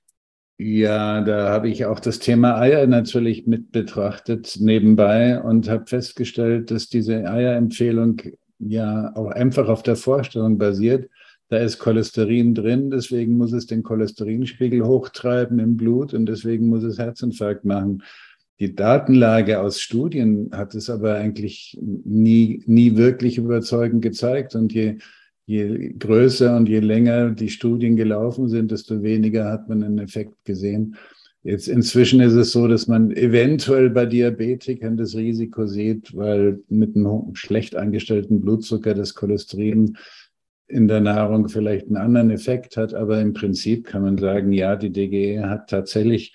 [0.58, 6.70] ja, da habe ich auch das Thema Eier natürlich mit betrachtet nebenbei und habe festgestellt,
[6.70, 8.20] dass diese Eierempfehlung
[8.58, 11.08] ja auch einfach auf der Vorstellung basiert.
[11.48, 16.82] Da ist Cholesterin drin, deswegen muss es den Cholesterinspiegel hochtreiben im Blut und deswegen muss
[16.82, 18.02] es Herzinfarkt machen.
[18.60, 24.54] Die Datenlage aus Studien hat es aber eigentlich nie, nie wirklich überzeugend gezeigt.
[24.54, 24.98] Und je
[25.48, 30.44] je größer und je länger die Studien gelaufen sind, desto weniger hat man einen Effekt
[30.44, 30.96] gesehen.
[31.42, 36.94] Jetzt inzwischen ist es so, dass man eventuell bei Diabetikern das Risiko sieht, weil mit
[36.94, 39.96] einem schlecht eingestellten Blutzucker das Cholesterin
[40.66, 42.92] in der Nahrung vielleicht einen anderen Effekt hat.
[42.92, 46.34] Aber im Prinzip kann man sagen, ja, die DGE hat tatsächlich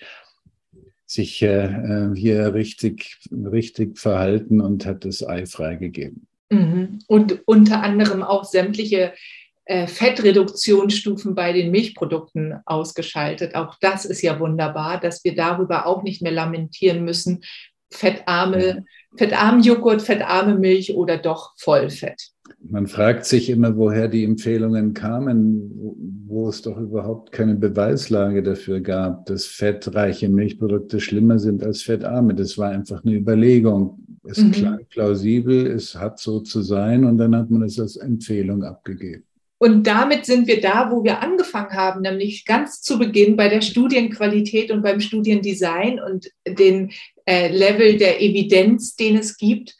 [1.06, 6.26] sich äh, äh, hier richtig, richtig verhalten und hat das Ei freigegeben.
[6.50, 7.00] Mhm.
[7.06, 9.14] Und unter anderem auch sämtliche
[9.66, 13.54] äh, Fettreduktionsstufen bei den Milchprodukten ausgeschaltet.
[13.54, 17.42] Auch das ist ja wunderbar, dass wir darüber auch nicht mehr lamentieren müssen.
[17.90, 18.84] Fettarme,
[19.16, 22.33] fettarmen Joghurt, fettarme Milch oder doch Vollfett.
[22.70, 25.70] Man fragt sich immer, woher die Empfehlungen kamen,
[26.26, 32.34] wo es doch überhaupt keine Beweislage dafür gab, dass fettreiche Milchprodukte schlimmer sind als fettarme.
[32.34, 33.98] Das war einfach eine Überlegung.
[34.26, 34.52] Es mhm.
[34.52, 39.24] klang plausibel, es hat so zu sein und dann hat man es als Empfehlung abgegeben.
[39.58, 43.60] Und damit sind wir da, wo wir angefangen haben, nämlich ganz zu Beginn bei der
[43.60, 46.90] Studienqualität und beim Studiendesign und den
[47.26, 49.76] äh, Level der Evidenz, den es gibt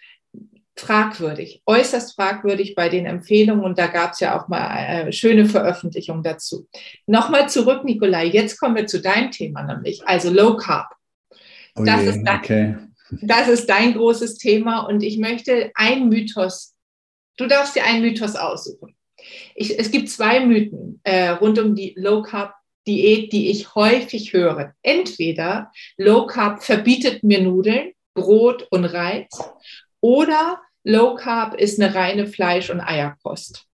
[0.76, 3.64] fragwürdig, äußerst fragwürdig bei den Empfehlungen.
[3.64, 6.66] Und da gab es ja auch mal äh, schöne Veröffentlichung dazu.
[7.06, 8.26] Nochmal zurück, Nikolai.
[8.26, 10.94] Jetzt kommen wir zu deinem Thema, nämlich also Low Carb.
[11.76, 12.76] Oh das, je, ist dein, okay.
[13.22, 14.80] das ist dein großes Thema.
[14.80, 16.74] Und ich möchte einen Mythos,
[17.36, 18.96] du darfst dir einen Mythos aussuchen.
[19.54, 22.54] Ich, es gibt zwei Mythen äh, rund um die Low Carb
[22.86, 24.74] Diät, die ich häufig höre.
[24.82, 29.28] Entweder Low Carb verbietet mir Nudeln, Brot und Reis
[30.00, 33.66] oder Low Carb ist eine reine Fleisch- und Eierkost?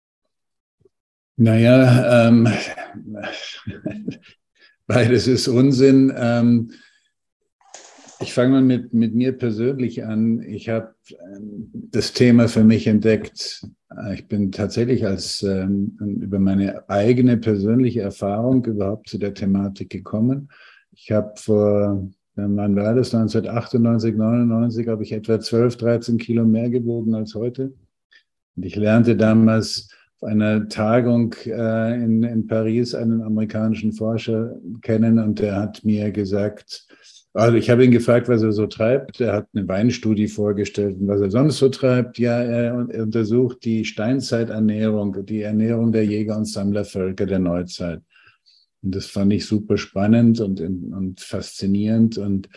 [1.36, 2.46] Naja, ähm,
[4.86, 6.12] beides ist Unsinn.
[6.16, 6.72] Ähm,
[8.20, 10.42] ich fange mal mit, mit mir persönlich an.
[10.42, 13.66] Ich habe ähm, das Thema für mich entdeckt.
[14.12, 20.48] Ich bin tatsächlich als ähm, über meine eigene persönliche Erfahrung überhaupt zu der Thematik gekommen.
[20.92, 22.08] Ich habe vor
[22.48, 23.14] Wann war das?
[23.14, 27.72] 1998, 99 habe ich etwa 12, 13 Kilo mehr gewogen als heute.
[28.56, 29.88] Und ich lernte damals
[30.20, 36.10] auf einer Tagung äh, in, in Paris einen amerikanischen Forscher kennen und der hat mir
[36.10, 36.86] gesagt,
[37.32, 39.20] also ich habe ihn gefragt, was er so treibt.
[39.20, 42.18] Er hat eine Weinstudie vorgestellt und was er sonst so treibt.
[42.18, 48.02] Ja, er untersucht die Steinzeiternährung, die Ernährung der Jäger- und Sammlervölker der Neuzeit.
[48.82, 52.48] Und das fand ich super spannend und, und faszinierend und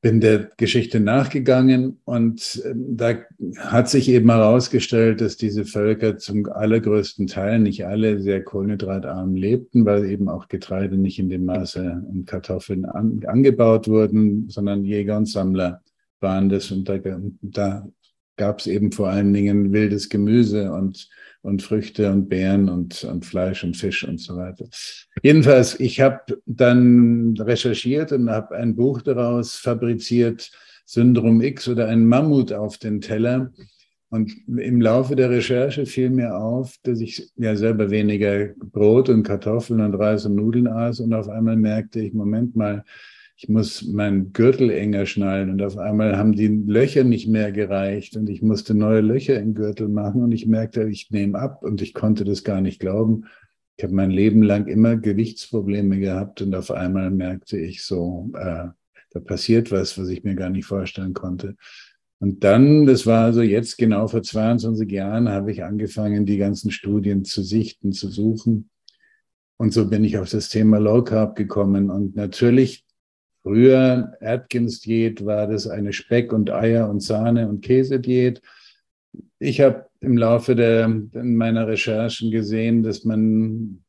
[0.00, 2.00] bin der Geschichte nachgegangen.
[2.04, 3.18] Und äh, da
[3.58, 9.84] hat sich eben herausgestellt, dass diese Völker zum allergrößten Teil, nicht alle, sehr kohlenhydratarm lebten,
[9.84, 15.16] weil eben auch Getreide nicht in dem Maße und Kartoffeln an, angebaut wurden, sondern Jäger
[15.16, 15.82] und Sammler
[16.20, 16.70] waren das.
[16.70, 16.98] Und da,
[17.42, 17.88] da
[18.36, 21.08] gab es eben vor allen Dingen wildes Gemüse und
[21.42, 24.66] und Früchte und Beeren und, und Fleisch und Fisch und so weiter.
[25.22, 30.50] Jedenfalls, ich habe dann recherchiert und habe ein Buch daraus fabriziert,
[30.84, 33.52] Syndrom X oder ein Mammut auf den Teller.
[34.08, 39.22] Und im Laufe der Recherche fiel mir auf, dass ich ja selber weniger Brot und
[39.22, 42.84] Kartoffeln und Reis und Nudeln aß und auf einmal merkte ich, Moment mal,
[43.42, 48.14] ich muss meinen Gürtel enger schnallen und auf einmal haben die Löcher nicht mehr gereicht
[48.18, 51.80] und ich musste neue Löcher im Gürtel machen und ich merkte, ich nehme ab und
[51.80, 53.24] ich konnte das gar nicht glauben.
[53.78, 58.66] Ich habe mein Leben lang immer Gewichtsprobleme gehabt und auf einmal merkte ich so, äh,
[59.08, 61.56] da passiert was, was ich mir gar nicht vorstellen konnte.
[62.18, 66.70] Und dann, das war also jetzt genau vor 22 Jahren, habe ich angefangen, die ganzen
[66.70, 68.68] Studien zu sichten, zu suchen.
[69.56, 71.88] Und so bin ich auf das Thema Low Carb gekommen.
[71.88, 72.84] Und natürlich
[73.42, 78.42] früher Atkins-Diät war das eine Speck- und Eier- und Sahne- und Käse-Diät.
[79.38, 83.80] Ich habe im Laufe der, meiner Recherchen gesehen, dass man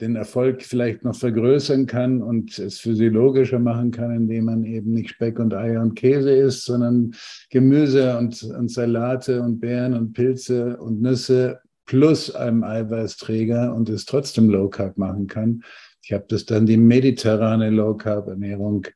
[0.00, 5.10] den Erfolg vielleicht noch vergrößern kann und es physiologischer machen kann, indem man eben nicht
[5.10, 7.14] Speck und Eier und Käse isst, sondern
[7.50, 14.04] Gemüse und, und Salate und Beeren und Pilze und Nüsse plus einem Eiweißträger und es
[14.04, 15.62] trotzdem Low Carb machen kann.
[16.02, 18.86] Ich habe das dann die mediterrane Low Carb Ernährung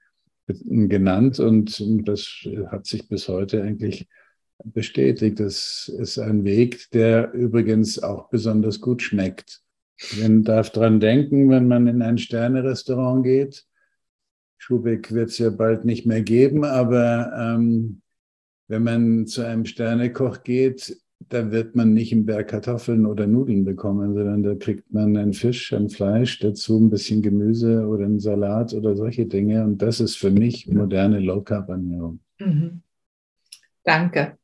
[0.47, 4.09] genannt und das hat sich bis heute eigentlich
[4.65, 5.41] bestätigt.
[5.41, 9.62] Das ist ein Weg, der übrigens auch besonders gut schmeckt.
[10.20, 13.65] Man darf dran denken, wenn man in ein Sterne-Restaurant geht.
[14.59, 18.03] Schubeck wird es ja bald nicht mehr geben, aber ähm,
[18.69, 20.97] wenn man zu einem Sternekoch geht,
[21.28, 25.32] da wird man nicht im Berg Kartoffeln oder Nudeln bekommen, sondern da kriegt man einen
[25.32, 29.64] Fisch, ein Fleisch, dazu ein bisschen Gemüse oder einen Salat oder solche Dinge.
[29.64, 32.20] Und das ist für mich moderne Low-Carb-Ernährung.
[32.38, 32.82] Mhm.
[33.82, 34.36] Danke.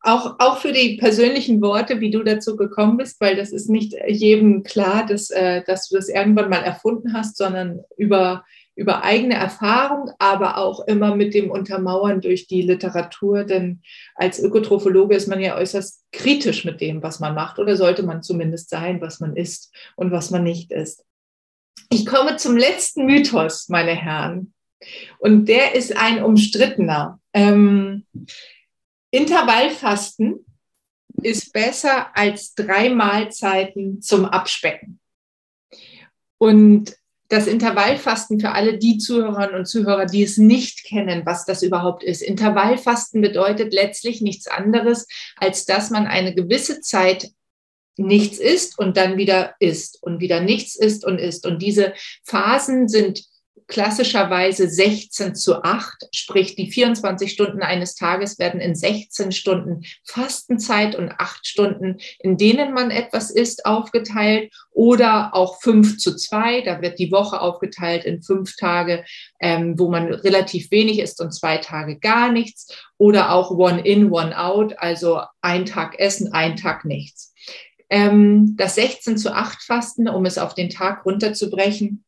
[0.00, 3.94] Auch, auch für die persönlichen Worte, wie du dazu gekommen bist, weil das ist nicht
[4.06, 8.44] jedem klar, dass, äh, dass du das irgendwann mal erfunden hast, sondern über
[8.76, 13.44] über eigene Erfahrung, aber auch immer mit dem Untermauern durch die Literatur.
[13.44, 13.80] Denn
[14.14, 18.22] als Ökotrophologe ist man ja äußerst kritisch mit dem, was man macht, oder sollte man
[18.22, 21.04] zumindest sein, was man ist und was man nicht ist.
[21.90, 24.52] Ich komme zum letzten Mythos, meine Herren.
[25.18, 27.18] Und der ist ein umstrittener.
[27.32, 28.04] Ähm,
[29.10, 30.44] Intervallfasten
[31.22, 35.00] ist besser als drei Mahlzeiten zum Abspecken.
[36.38, 36.94] Und
[37.28, 42.04] das Intervallfasten für alle die Zuhörerinnen und Zuhörer, die es nicht kennen, was das überhaupt
[42.04, 42.22] ist.
[42.22, 47.30] Intervallfasten bedeutet letztlich nichts anderes, als dass man eine gewisse Zeit
[47.96, 51.46] nichts isst und dann wieder isst und wieder nichts isst und isst.
[51.46, 51.94] Und diese
[52.24, 53.24] Phasen sind
[53.68, 60.94] klassischerweise 16 zu 8, sprich die 24 Stunden eines Tages werden in 16 Stunden Fastenzeit
[60.94, 66.80] und 8 Stunden, in denen man etwas isst, aufgeteilt oder auch 5 zu 2, da
[66.82, 69.04] wird die Woche aufgeteilt in fünf Tage,
[69.40, 74.10] ähm, wo man relativ wenig isst und zwei Tage gar nichts oder auch One in,
[74.10, 77.34] One out, also ein Tag essen, ein Tag nichts.
[77.88, 82.04] Ähm, das 16 zu 8 Fasten, um es auf den Tag runterzubrechen,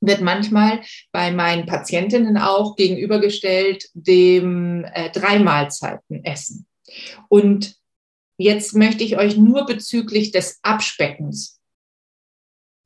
[0.00, 0.80] wird manchmal
[1.12, 6.66] bei meinen Patientinnen auch gegenübergestellt dem äh, drei Mahlzeiten essen.
[7.28, 7.76] Und
[8.36, 11.60] jetzt möchte ich euch nur bezüglich des Abspeckens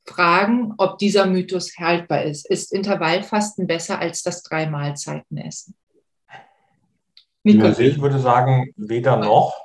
[0.05, 2.49] fragen, ob dieser Mythos haltbar ist.
[2.49, 5.75] Ist Intervallfasten besser als das drei Mahlzeiten essen?
[7.59, 9.55] Also ich würde sagen, weder noch.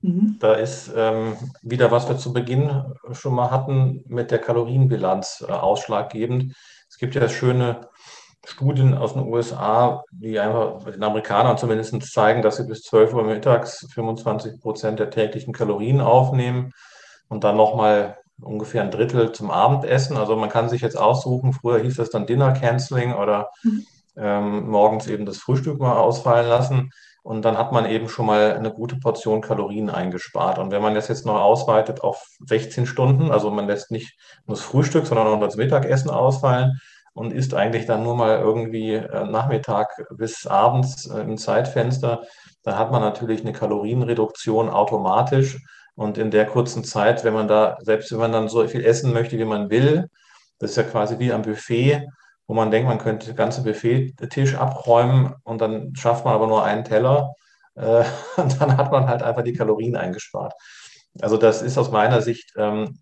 [0.00, 0.36] Mhm.
[0.38, 5.52] Da ist ähm, wieder, was wir zu Beginn schon mal hatten, mit der Kalorienbilanz äh,
[5.52, 6.54] ausschlaggebend.
[6.98, 7.88] Es gibt ja schöne
[8.44, 13.22] Studien aus den USA, die einfach den Amerikanern zumindest zeigen, dass sie bis 12 Uhr
[13.22, 16.72] mittags 25 Prozent der täglichen Kalorien aufnehmen
[17.28, 20.16] und dann nochmal ungefähr ein Drittel zum Abendessen.
[20.16, 23.86] Also man kann sich jetzt aussuchen, früher hieß das dann Dinner Canceling oder mhm.
[24.16, 26.90] ähm, morgens eben das Frühstück mal ausfallen lassen.
[27.28, 30.58] Und dann hat man eben schon mal eine gute Portion Kalorien eingespart.
[30.58, 34.56] Und wenn man das jetzt noch ausweitet auf 16 Stunden, also man lässt nicht nur
[34.56, 36.80] das Frühstück, sondern auch das Mittagessen ausfallen,
[37.12, 42.22] und isst eigentlich dann nur mal irgendwie äh, Nachmittag bis abends äh, im Zeitfenster,
[42.62, 45.58] dann hat man natürlich eine Kalorienreduktion automatisch.
[45.96, 49.12] Und in der kurzen Zeit, wenn man da, selbst wenn man dann so viel essen
[49.12, 50.08] möchte, wie man will,
[50.60, 52.06] das ist ja quasi wie am Buffet,
[52.48, 56.64] wo man denkt, man könnte den ganzen Buffet-Tisch abräumen und dann schafft man aber nur
[56.64, 57.34] einen Teller.
[57.76, 58.04] Äh,
[58.36, 60.54] und dann hat man halt einfach die Kalorien eingespart.
[61.20, 63.00] Also das ist aus meiner Sicht ähm,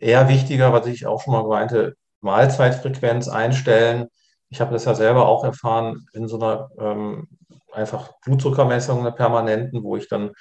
[0.00, 4.08] eher wichtiger, was ich auch schon mal meinte, Mahlzeitfrequenz einstellen.
[4.50, 7.28] Ich habe das ja selber auch erfahren in so einer ähm,
[7.72, 10.32] einfach Blutzuckermessung, einer permanenten, wo ich dann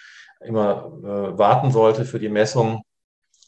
[0.44, 2.82] immer äh, warten sollte für die Messung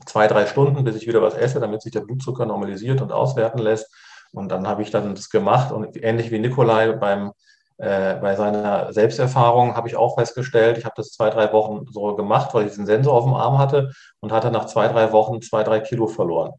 [0.06, 3.60] zwei, drei Stunden, bis ich wieder was esse, damit sich der Blutzucker normalisiert und auswerten
[3.60, 3.88] lässt.
[4.34, 7.32] Und dann habe ich dann das gemacht und ähnlich wie Nikolai beim,
[7.78, 12.16] äh, bei seiner Selbsterfahrung habe ich auch festgestellt, ich habe das zwei, drei Wochen so
[12.16, 13.92] gemacht, weil ich diesen Sensor auf dem Arm hatte
[14.22, 16.54] und hatte nach zwei, drei Wochen zwei, drei Kilo verloren.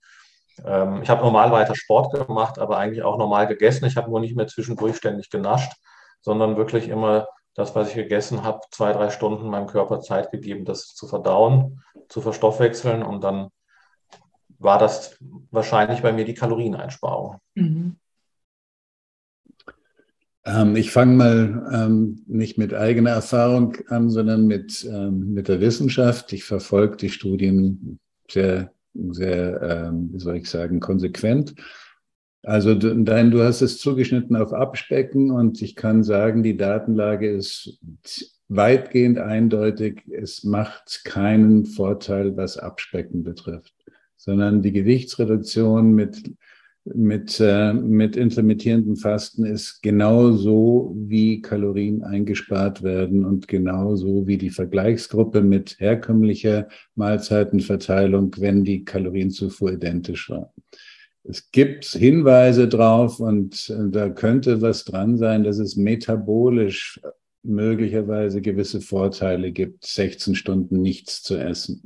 [0.64, 3.86] Ähm, ich habe normal weiter Sport gemacht, aber eigentlich auch normal gegessen.
[3.86, 5.72] Ich habe nur nicht mehr zwischendurch ständig genascht,
[6.20, 10.64] sondern wirklich immer das, was ich gegessen habe, zwei, drei Stunden meinem Körper Zeit gegeben,
[10.64, 13.48] das zu verdauen, zu verstoffwechseln und dann
[14.62, 15.16] war das
[15.50, 17.38] wahrscheinlich bei mir die Kalorieneinsparung.
[17.54, 17.96] Mhm.
[20.44, 25.60] Ähm, ich fange mal ähm, nicht mit eigener Erfahrung an, sondern mit, ähm, mit der
[25.60, 26.32] Wissenschaft.
[26.32, 31.54] Ich verfolge die Studien sehr sehr, ähm, wie soll ich sagen, konsequent.
[32.44, 37.78] Also dein, du hast es zugeschnitten auf Abspecken und ich kann sagen, die Datenlage ist
[38.48, 40.02] weitgehend eindeutig.
[40.10, 43.72] Es macht keinen Vorteil, was Abspecken betrifft,
[44.24, 46.22] sondern die Gewichtsreduktion mit
[46.84, 54.50] mit, äh, mit intermittierendem Fasten ist genauso, wie Kalorien eingespart werden und genauso wie die
[54.50, 60.52] Vergleichsgruppe mit herkömmlicher Mahlzeitenverteilung, wenn die Kalorienzufuhr identisch war.
[61.24, 67.00] Es gibt Hinweise drauf und äh, da könnte was dran sein, dass es metabolisch
[67.44, 71.82] möglicherweise gewisse Vorteile gibt, 16 Stunden nichts zu essen.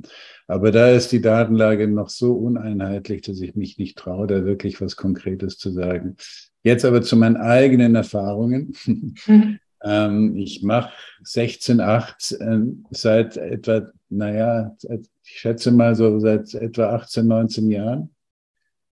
[0.47, 4.79] Aber da ist die Datenlage noch so uneinheitlich, dass ich mich nicht traue, da wirklich
[4.79, 6.15] was Konkretes zu sagen.
[6.63, 8.73] Jetzt aber zu meinen eigenen Erfahrungen.
[8.85, 9.59] Mhm.
[9.83, 10.93] ähm, ich mache
[11.25, 18.09] 16,8 äh, seit etwa, naja, ich schätze mal so seit etwa 18, 19 Jahren.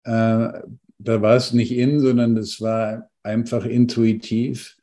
[0.05, 0.61] Äh,
[0.99, 4.77] da war es nicht in, sondern es war einfach intuitiv.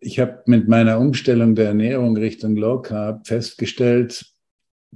[0.00, 4.33] Ich habe mit meiner Umstellung der Ernährung Richtung Low Carb festgestellt,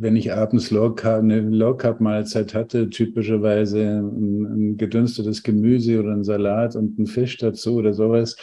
[0.01, 5.99] wenn ich abends Low Carb, eine Low Carb Mahlzeit hatte, typischerweise ein, ein gedünstetes Gemüse
[5.99, 8.37] oder ein Salat und ein Fisch dazu oder sowas,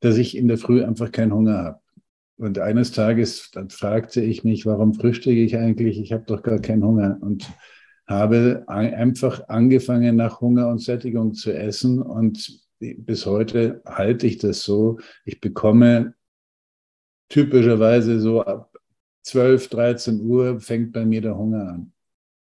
[0.00, 1.80] dass ich in der Früh einfach keinen Hunger habe.
[2.38, 6.00] Und eines Tages fragte ich mich, warum frühstücke ich eigentlich?
[6.00, 7.48] Ich habe doch gar keinen Hunger und
[8.08, 12.02] habe einfach angefangen, nach Hunger und Sättigung zu essen.
[12.02, 14.98] Und bis heute halte ich das so.
[15.24, 16.14] Ich bekomme
[17.28, 18.75] typischerweise so ab
[19.26, 21.92] 12, 13 Uhr fängt bei mir der Hunger an.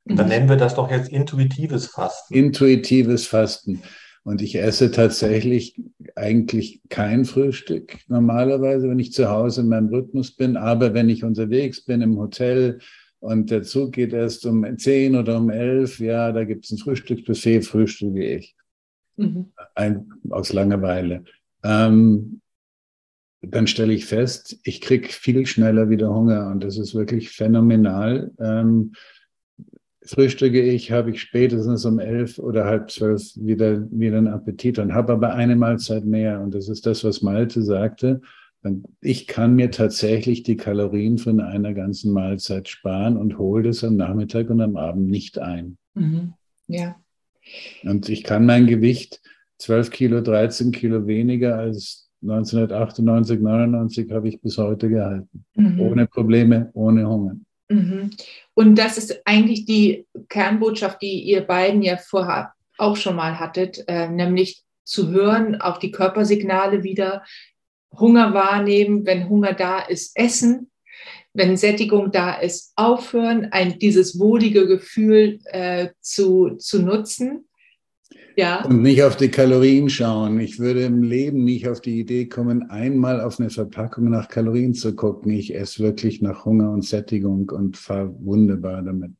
[0.05, 2.33] Dann nennen wir das doch jetzt intuitives Fasten.
[2.33, 3.81] Intuitives Fasten.
[4.23, 5.81] Und ich esse tatsächlich
[6.15, 10.57] eigentlich kein Frühstück normalerweise, wenn ich zu Hause in meinem Rhythmus bin.
[10.57, 12.79] Aber wenn ich unterwegs bin im Hotel
[13.19, 16.77] und der Zug geht erst um 10 oder um 11, ja, da gibt es ein
[16.77, 18.55] Frühstücksbuffet, frühstücke ich.
[19.17, 19.51] Mhm.
[19.73, 21.23] Ein, aus Langeweile.
[21.63, 22.41] Ähm,
[23.49, 28.31] dann stelle ich fest, ich kriege viel schneller wieder Hunger und das ist wirklich phänomenal.
[28.39, 28.93] Ähm,
[30.05, 34.93] frühstücke ich, habe ich spätestens um elf oder halb zwölf wieder, wieder einen Appetit und
[34.93, 36.41] habe aber eine Mahlzeit mehr.
[36.41, 38.21] Und das ist das, was Malte sagte.
[39.01, 43.95] Ich kann mir tatsächlich die Kalorien von einer ganzen Mahlzeit sparen und hole das am
[43.95, 45.77] Nachmittag und am Abend nicht ein.
[45.93, 46.33] Mhm.
[46.67, 46.95] Ja.
[47.83, 49.21] Und ich kann mein Gewicht
[49.59, 55.45] 12 Kilo, 13 Kilo weniger als 1998, 99 habe ich bis heute gehalten.
[55.55, 55.79] Mhm.
[55.79, 57.35] Ohne Probleme, ohne Hunger.
[57.69, 58.11] Mhm.
[58.53, 63.83] Und das ist eigentlich die Kernbotschaft, die ihr beiden ja vorher auch schon mal hattet,
[63.87, 67.23] äh, nämlich zu hören auf die Körpersignale wieder,
[67.97, 70.69] Hunger wahrnehmen, wenn Hunger da ist, essen,
[71.33, 77.47] wenn Sättigung da ist, aufhören, ein, dieses wohlige Gefühl äh, zu, zu nutzen
[78.35, 78.65] ja.
[78.65, 80.39] Und nicht auf die Kalorien schauen.
[80.39, 84.73] Ich würde im Leben nicht auf die Idee kommen, einmal auf eine Verpackung nach Kalorien
[84.73, 85.31] zu gucken.
[85.31, 89.11] Ich esse wirklich nach Hunger und Sättigung und fahre wunderbar damit.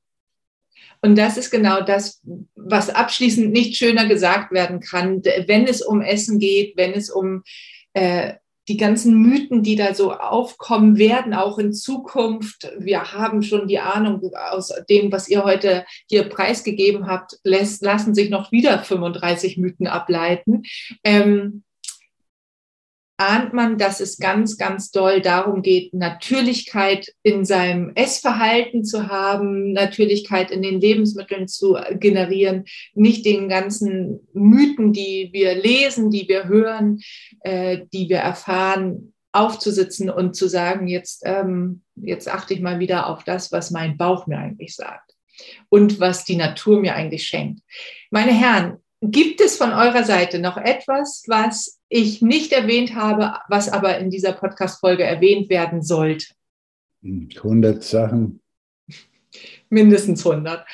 [1.01, 2.21] Und das ist genau das,
[2.55, 7.43] was abschließend nicht schöner gesagt werden kann, wenn es um Essen geht, wenn es um
[7.93, 8.33] äh,
[8.67, 12.71] die ganzen Mythen, die da so aufkommen werden, auch in Zukunft.
[12.77, 14.21] Wir haben schon die Ahnung
[14.51, 19.87] aus dem, was ihr heute hier preisgegeben habt, lässt, lassen sich noch wieder 35 Mythen
[19.87, 20.63] ableiten.
[21.03, 21.63] Ähm,
[23.17, 29.71] ahnt man, dass es ganz, ganz doll darum geht, Natürlichkeit in seinem Essverhalten zu haben,
[29.71, 36.47] Natürlichkeit in den Lebensmitteln zu generieren, nicht den ganzen Mythen, die wir lesen, die wir
[36.47, 36.99] hören,
[37.41, 43.07] äh, die wir erfahren, aufzusitzen und zu sagen, jetzt, ähm, jetzt achte ich mal wieder
[43.07, 45.13] auf das, was mein Bauch mir eigentlich sagt
[45.69, 47.61] und was die Natur mir eigentlich schenkt.
[48.11, 48.77] Meine Herren,
[49.11, 54.09] Gibt es von eurer Seite noch etwas, was ich nicht erwähnt habe, was aber in
[54.09, 56.25] dieser Podcast-Folge erwähnt werden sollte?
[57.03, 58.41] 100 Sachen.
[59.69, 60.65] Mindestens 100.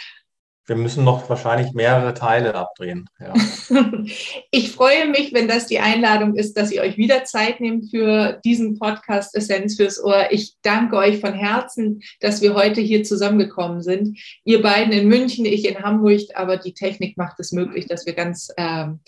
[0.68, 3.10] Wir müssen noch wahrscheinlich mehrere Teile abdrehen.
[3.20, 3.34] Ja.
[4.52, 8.40] ich freue mich, wenn das die Einladung ist, dass ihr euch wieder Zeit nehmt für
[8.46, 10.28] diesen Podcast Essenz fürs Ohr.
[10.30, 14.18] Ich danke euch von Herzen, dass wir heute hier zusammengekommen sind.
[14.46, 18.14] Ihr beiden in München, ich in Hamburg, aber die Technik macht es möglich, dass wir
[18.14, 19.02] ganz ähm,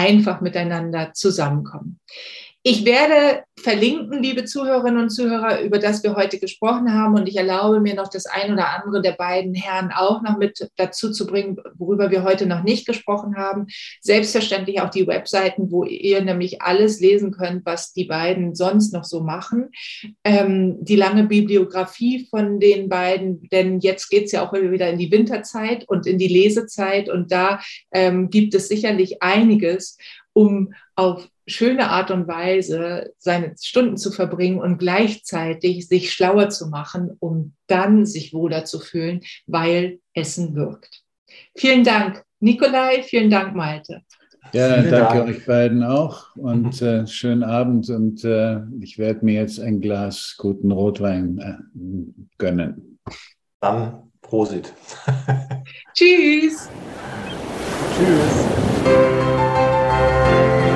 [0.00, 2.00] einfach miteinander zusammenkommen.
[2.62, 7.14] Ich werde verlinken, liebe Zuhörerinnen und Zuhörer, über das wir heute gesprochen haben.
[7.14, 10.68] Und ich erlaube mir noch das ein oder andere der beiden Herren auch noch mit
[10.76, 13.66] dazu zu bringen, worüber wir heute noch nicht gesprochen haben.
[14.02, 19.04] Selbstverständlich auch die Webseiten, wo ihr nämlich alles lesen könnt, was die beiden sonst noch
[19.04, 19.70] so machen.
[20.24, 24.98] Ähm, die lange Bibliografie von den beiden, denn jetzt geht es ja auch wieder in
[24.98, 27.08] die Winterzeit und in die Lesezeit.
[27.08, 27.60] Und da
[27.90, 29.96] ähm, gibt es sicherlich einiges,
[30.40, 36.68] um auf schöne Art und Weise seine Stunden zu verbringen und gleichzeitig sich schlauer zu
[36.68, 41.02] machen, um dann sich wohler zu fühlen, weil Essen wirkt.
[41.54, 44.00] Vielen Dank, Nikolai, vielen Dank, Malte.
[44.52, 45.28] Ja, Vielen danke Dank.
[45.28, 50.36] euch beiden auch und äh, schönen Abend und äh, ich werde mir jetzt ein Glas
[50.38, 51.58] guten Rotwein äh,
[52.38, 52.98] gönnen.
[53.60, 54.72] Dann Prosit.
[55.94, 56.70] Tschüss.
[57.96, 59.39] Tschüss.
[60.10, 60.69] Thank you.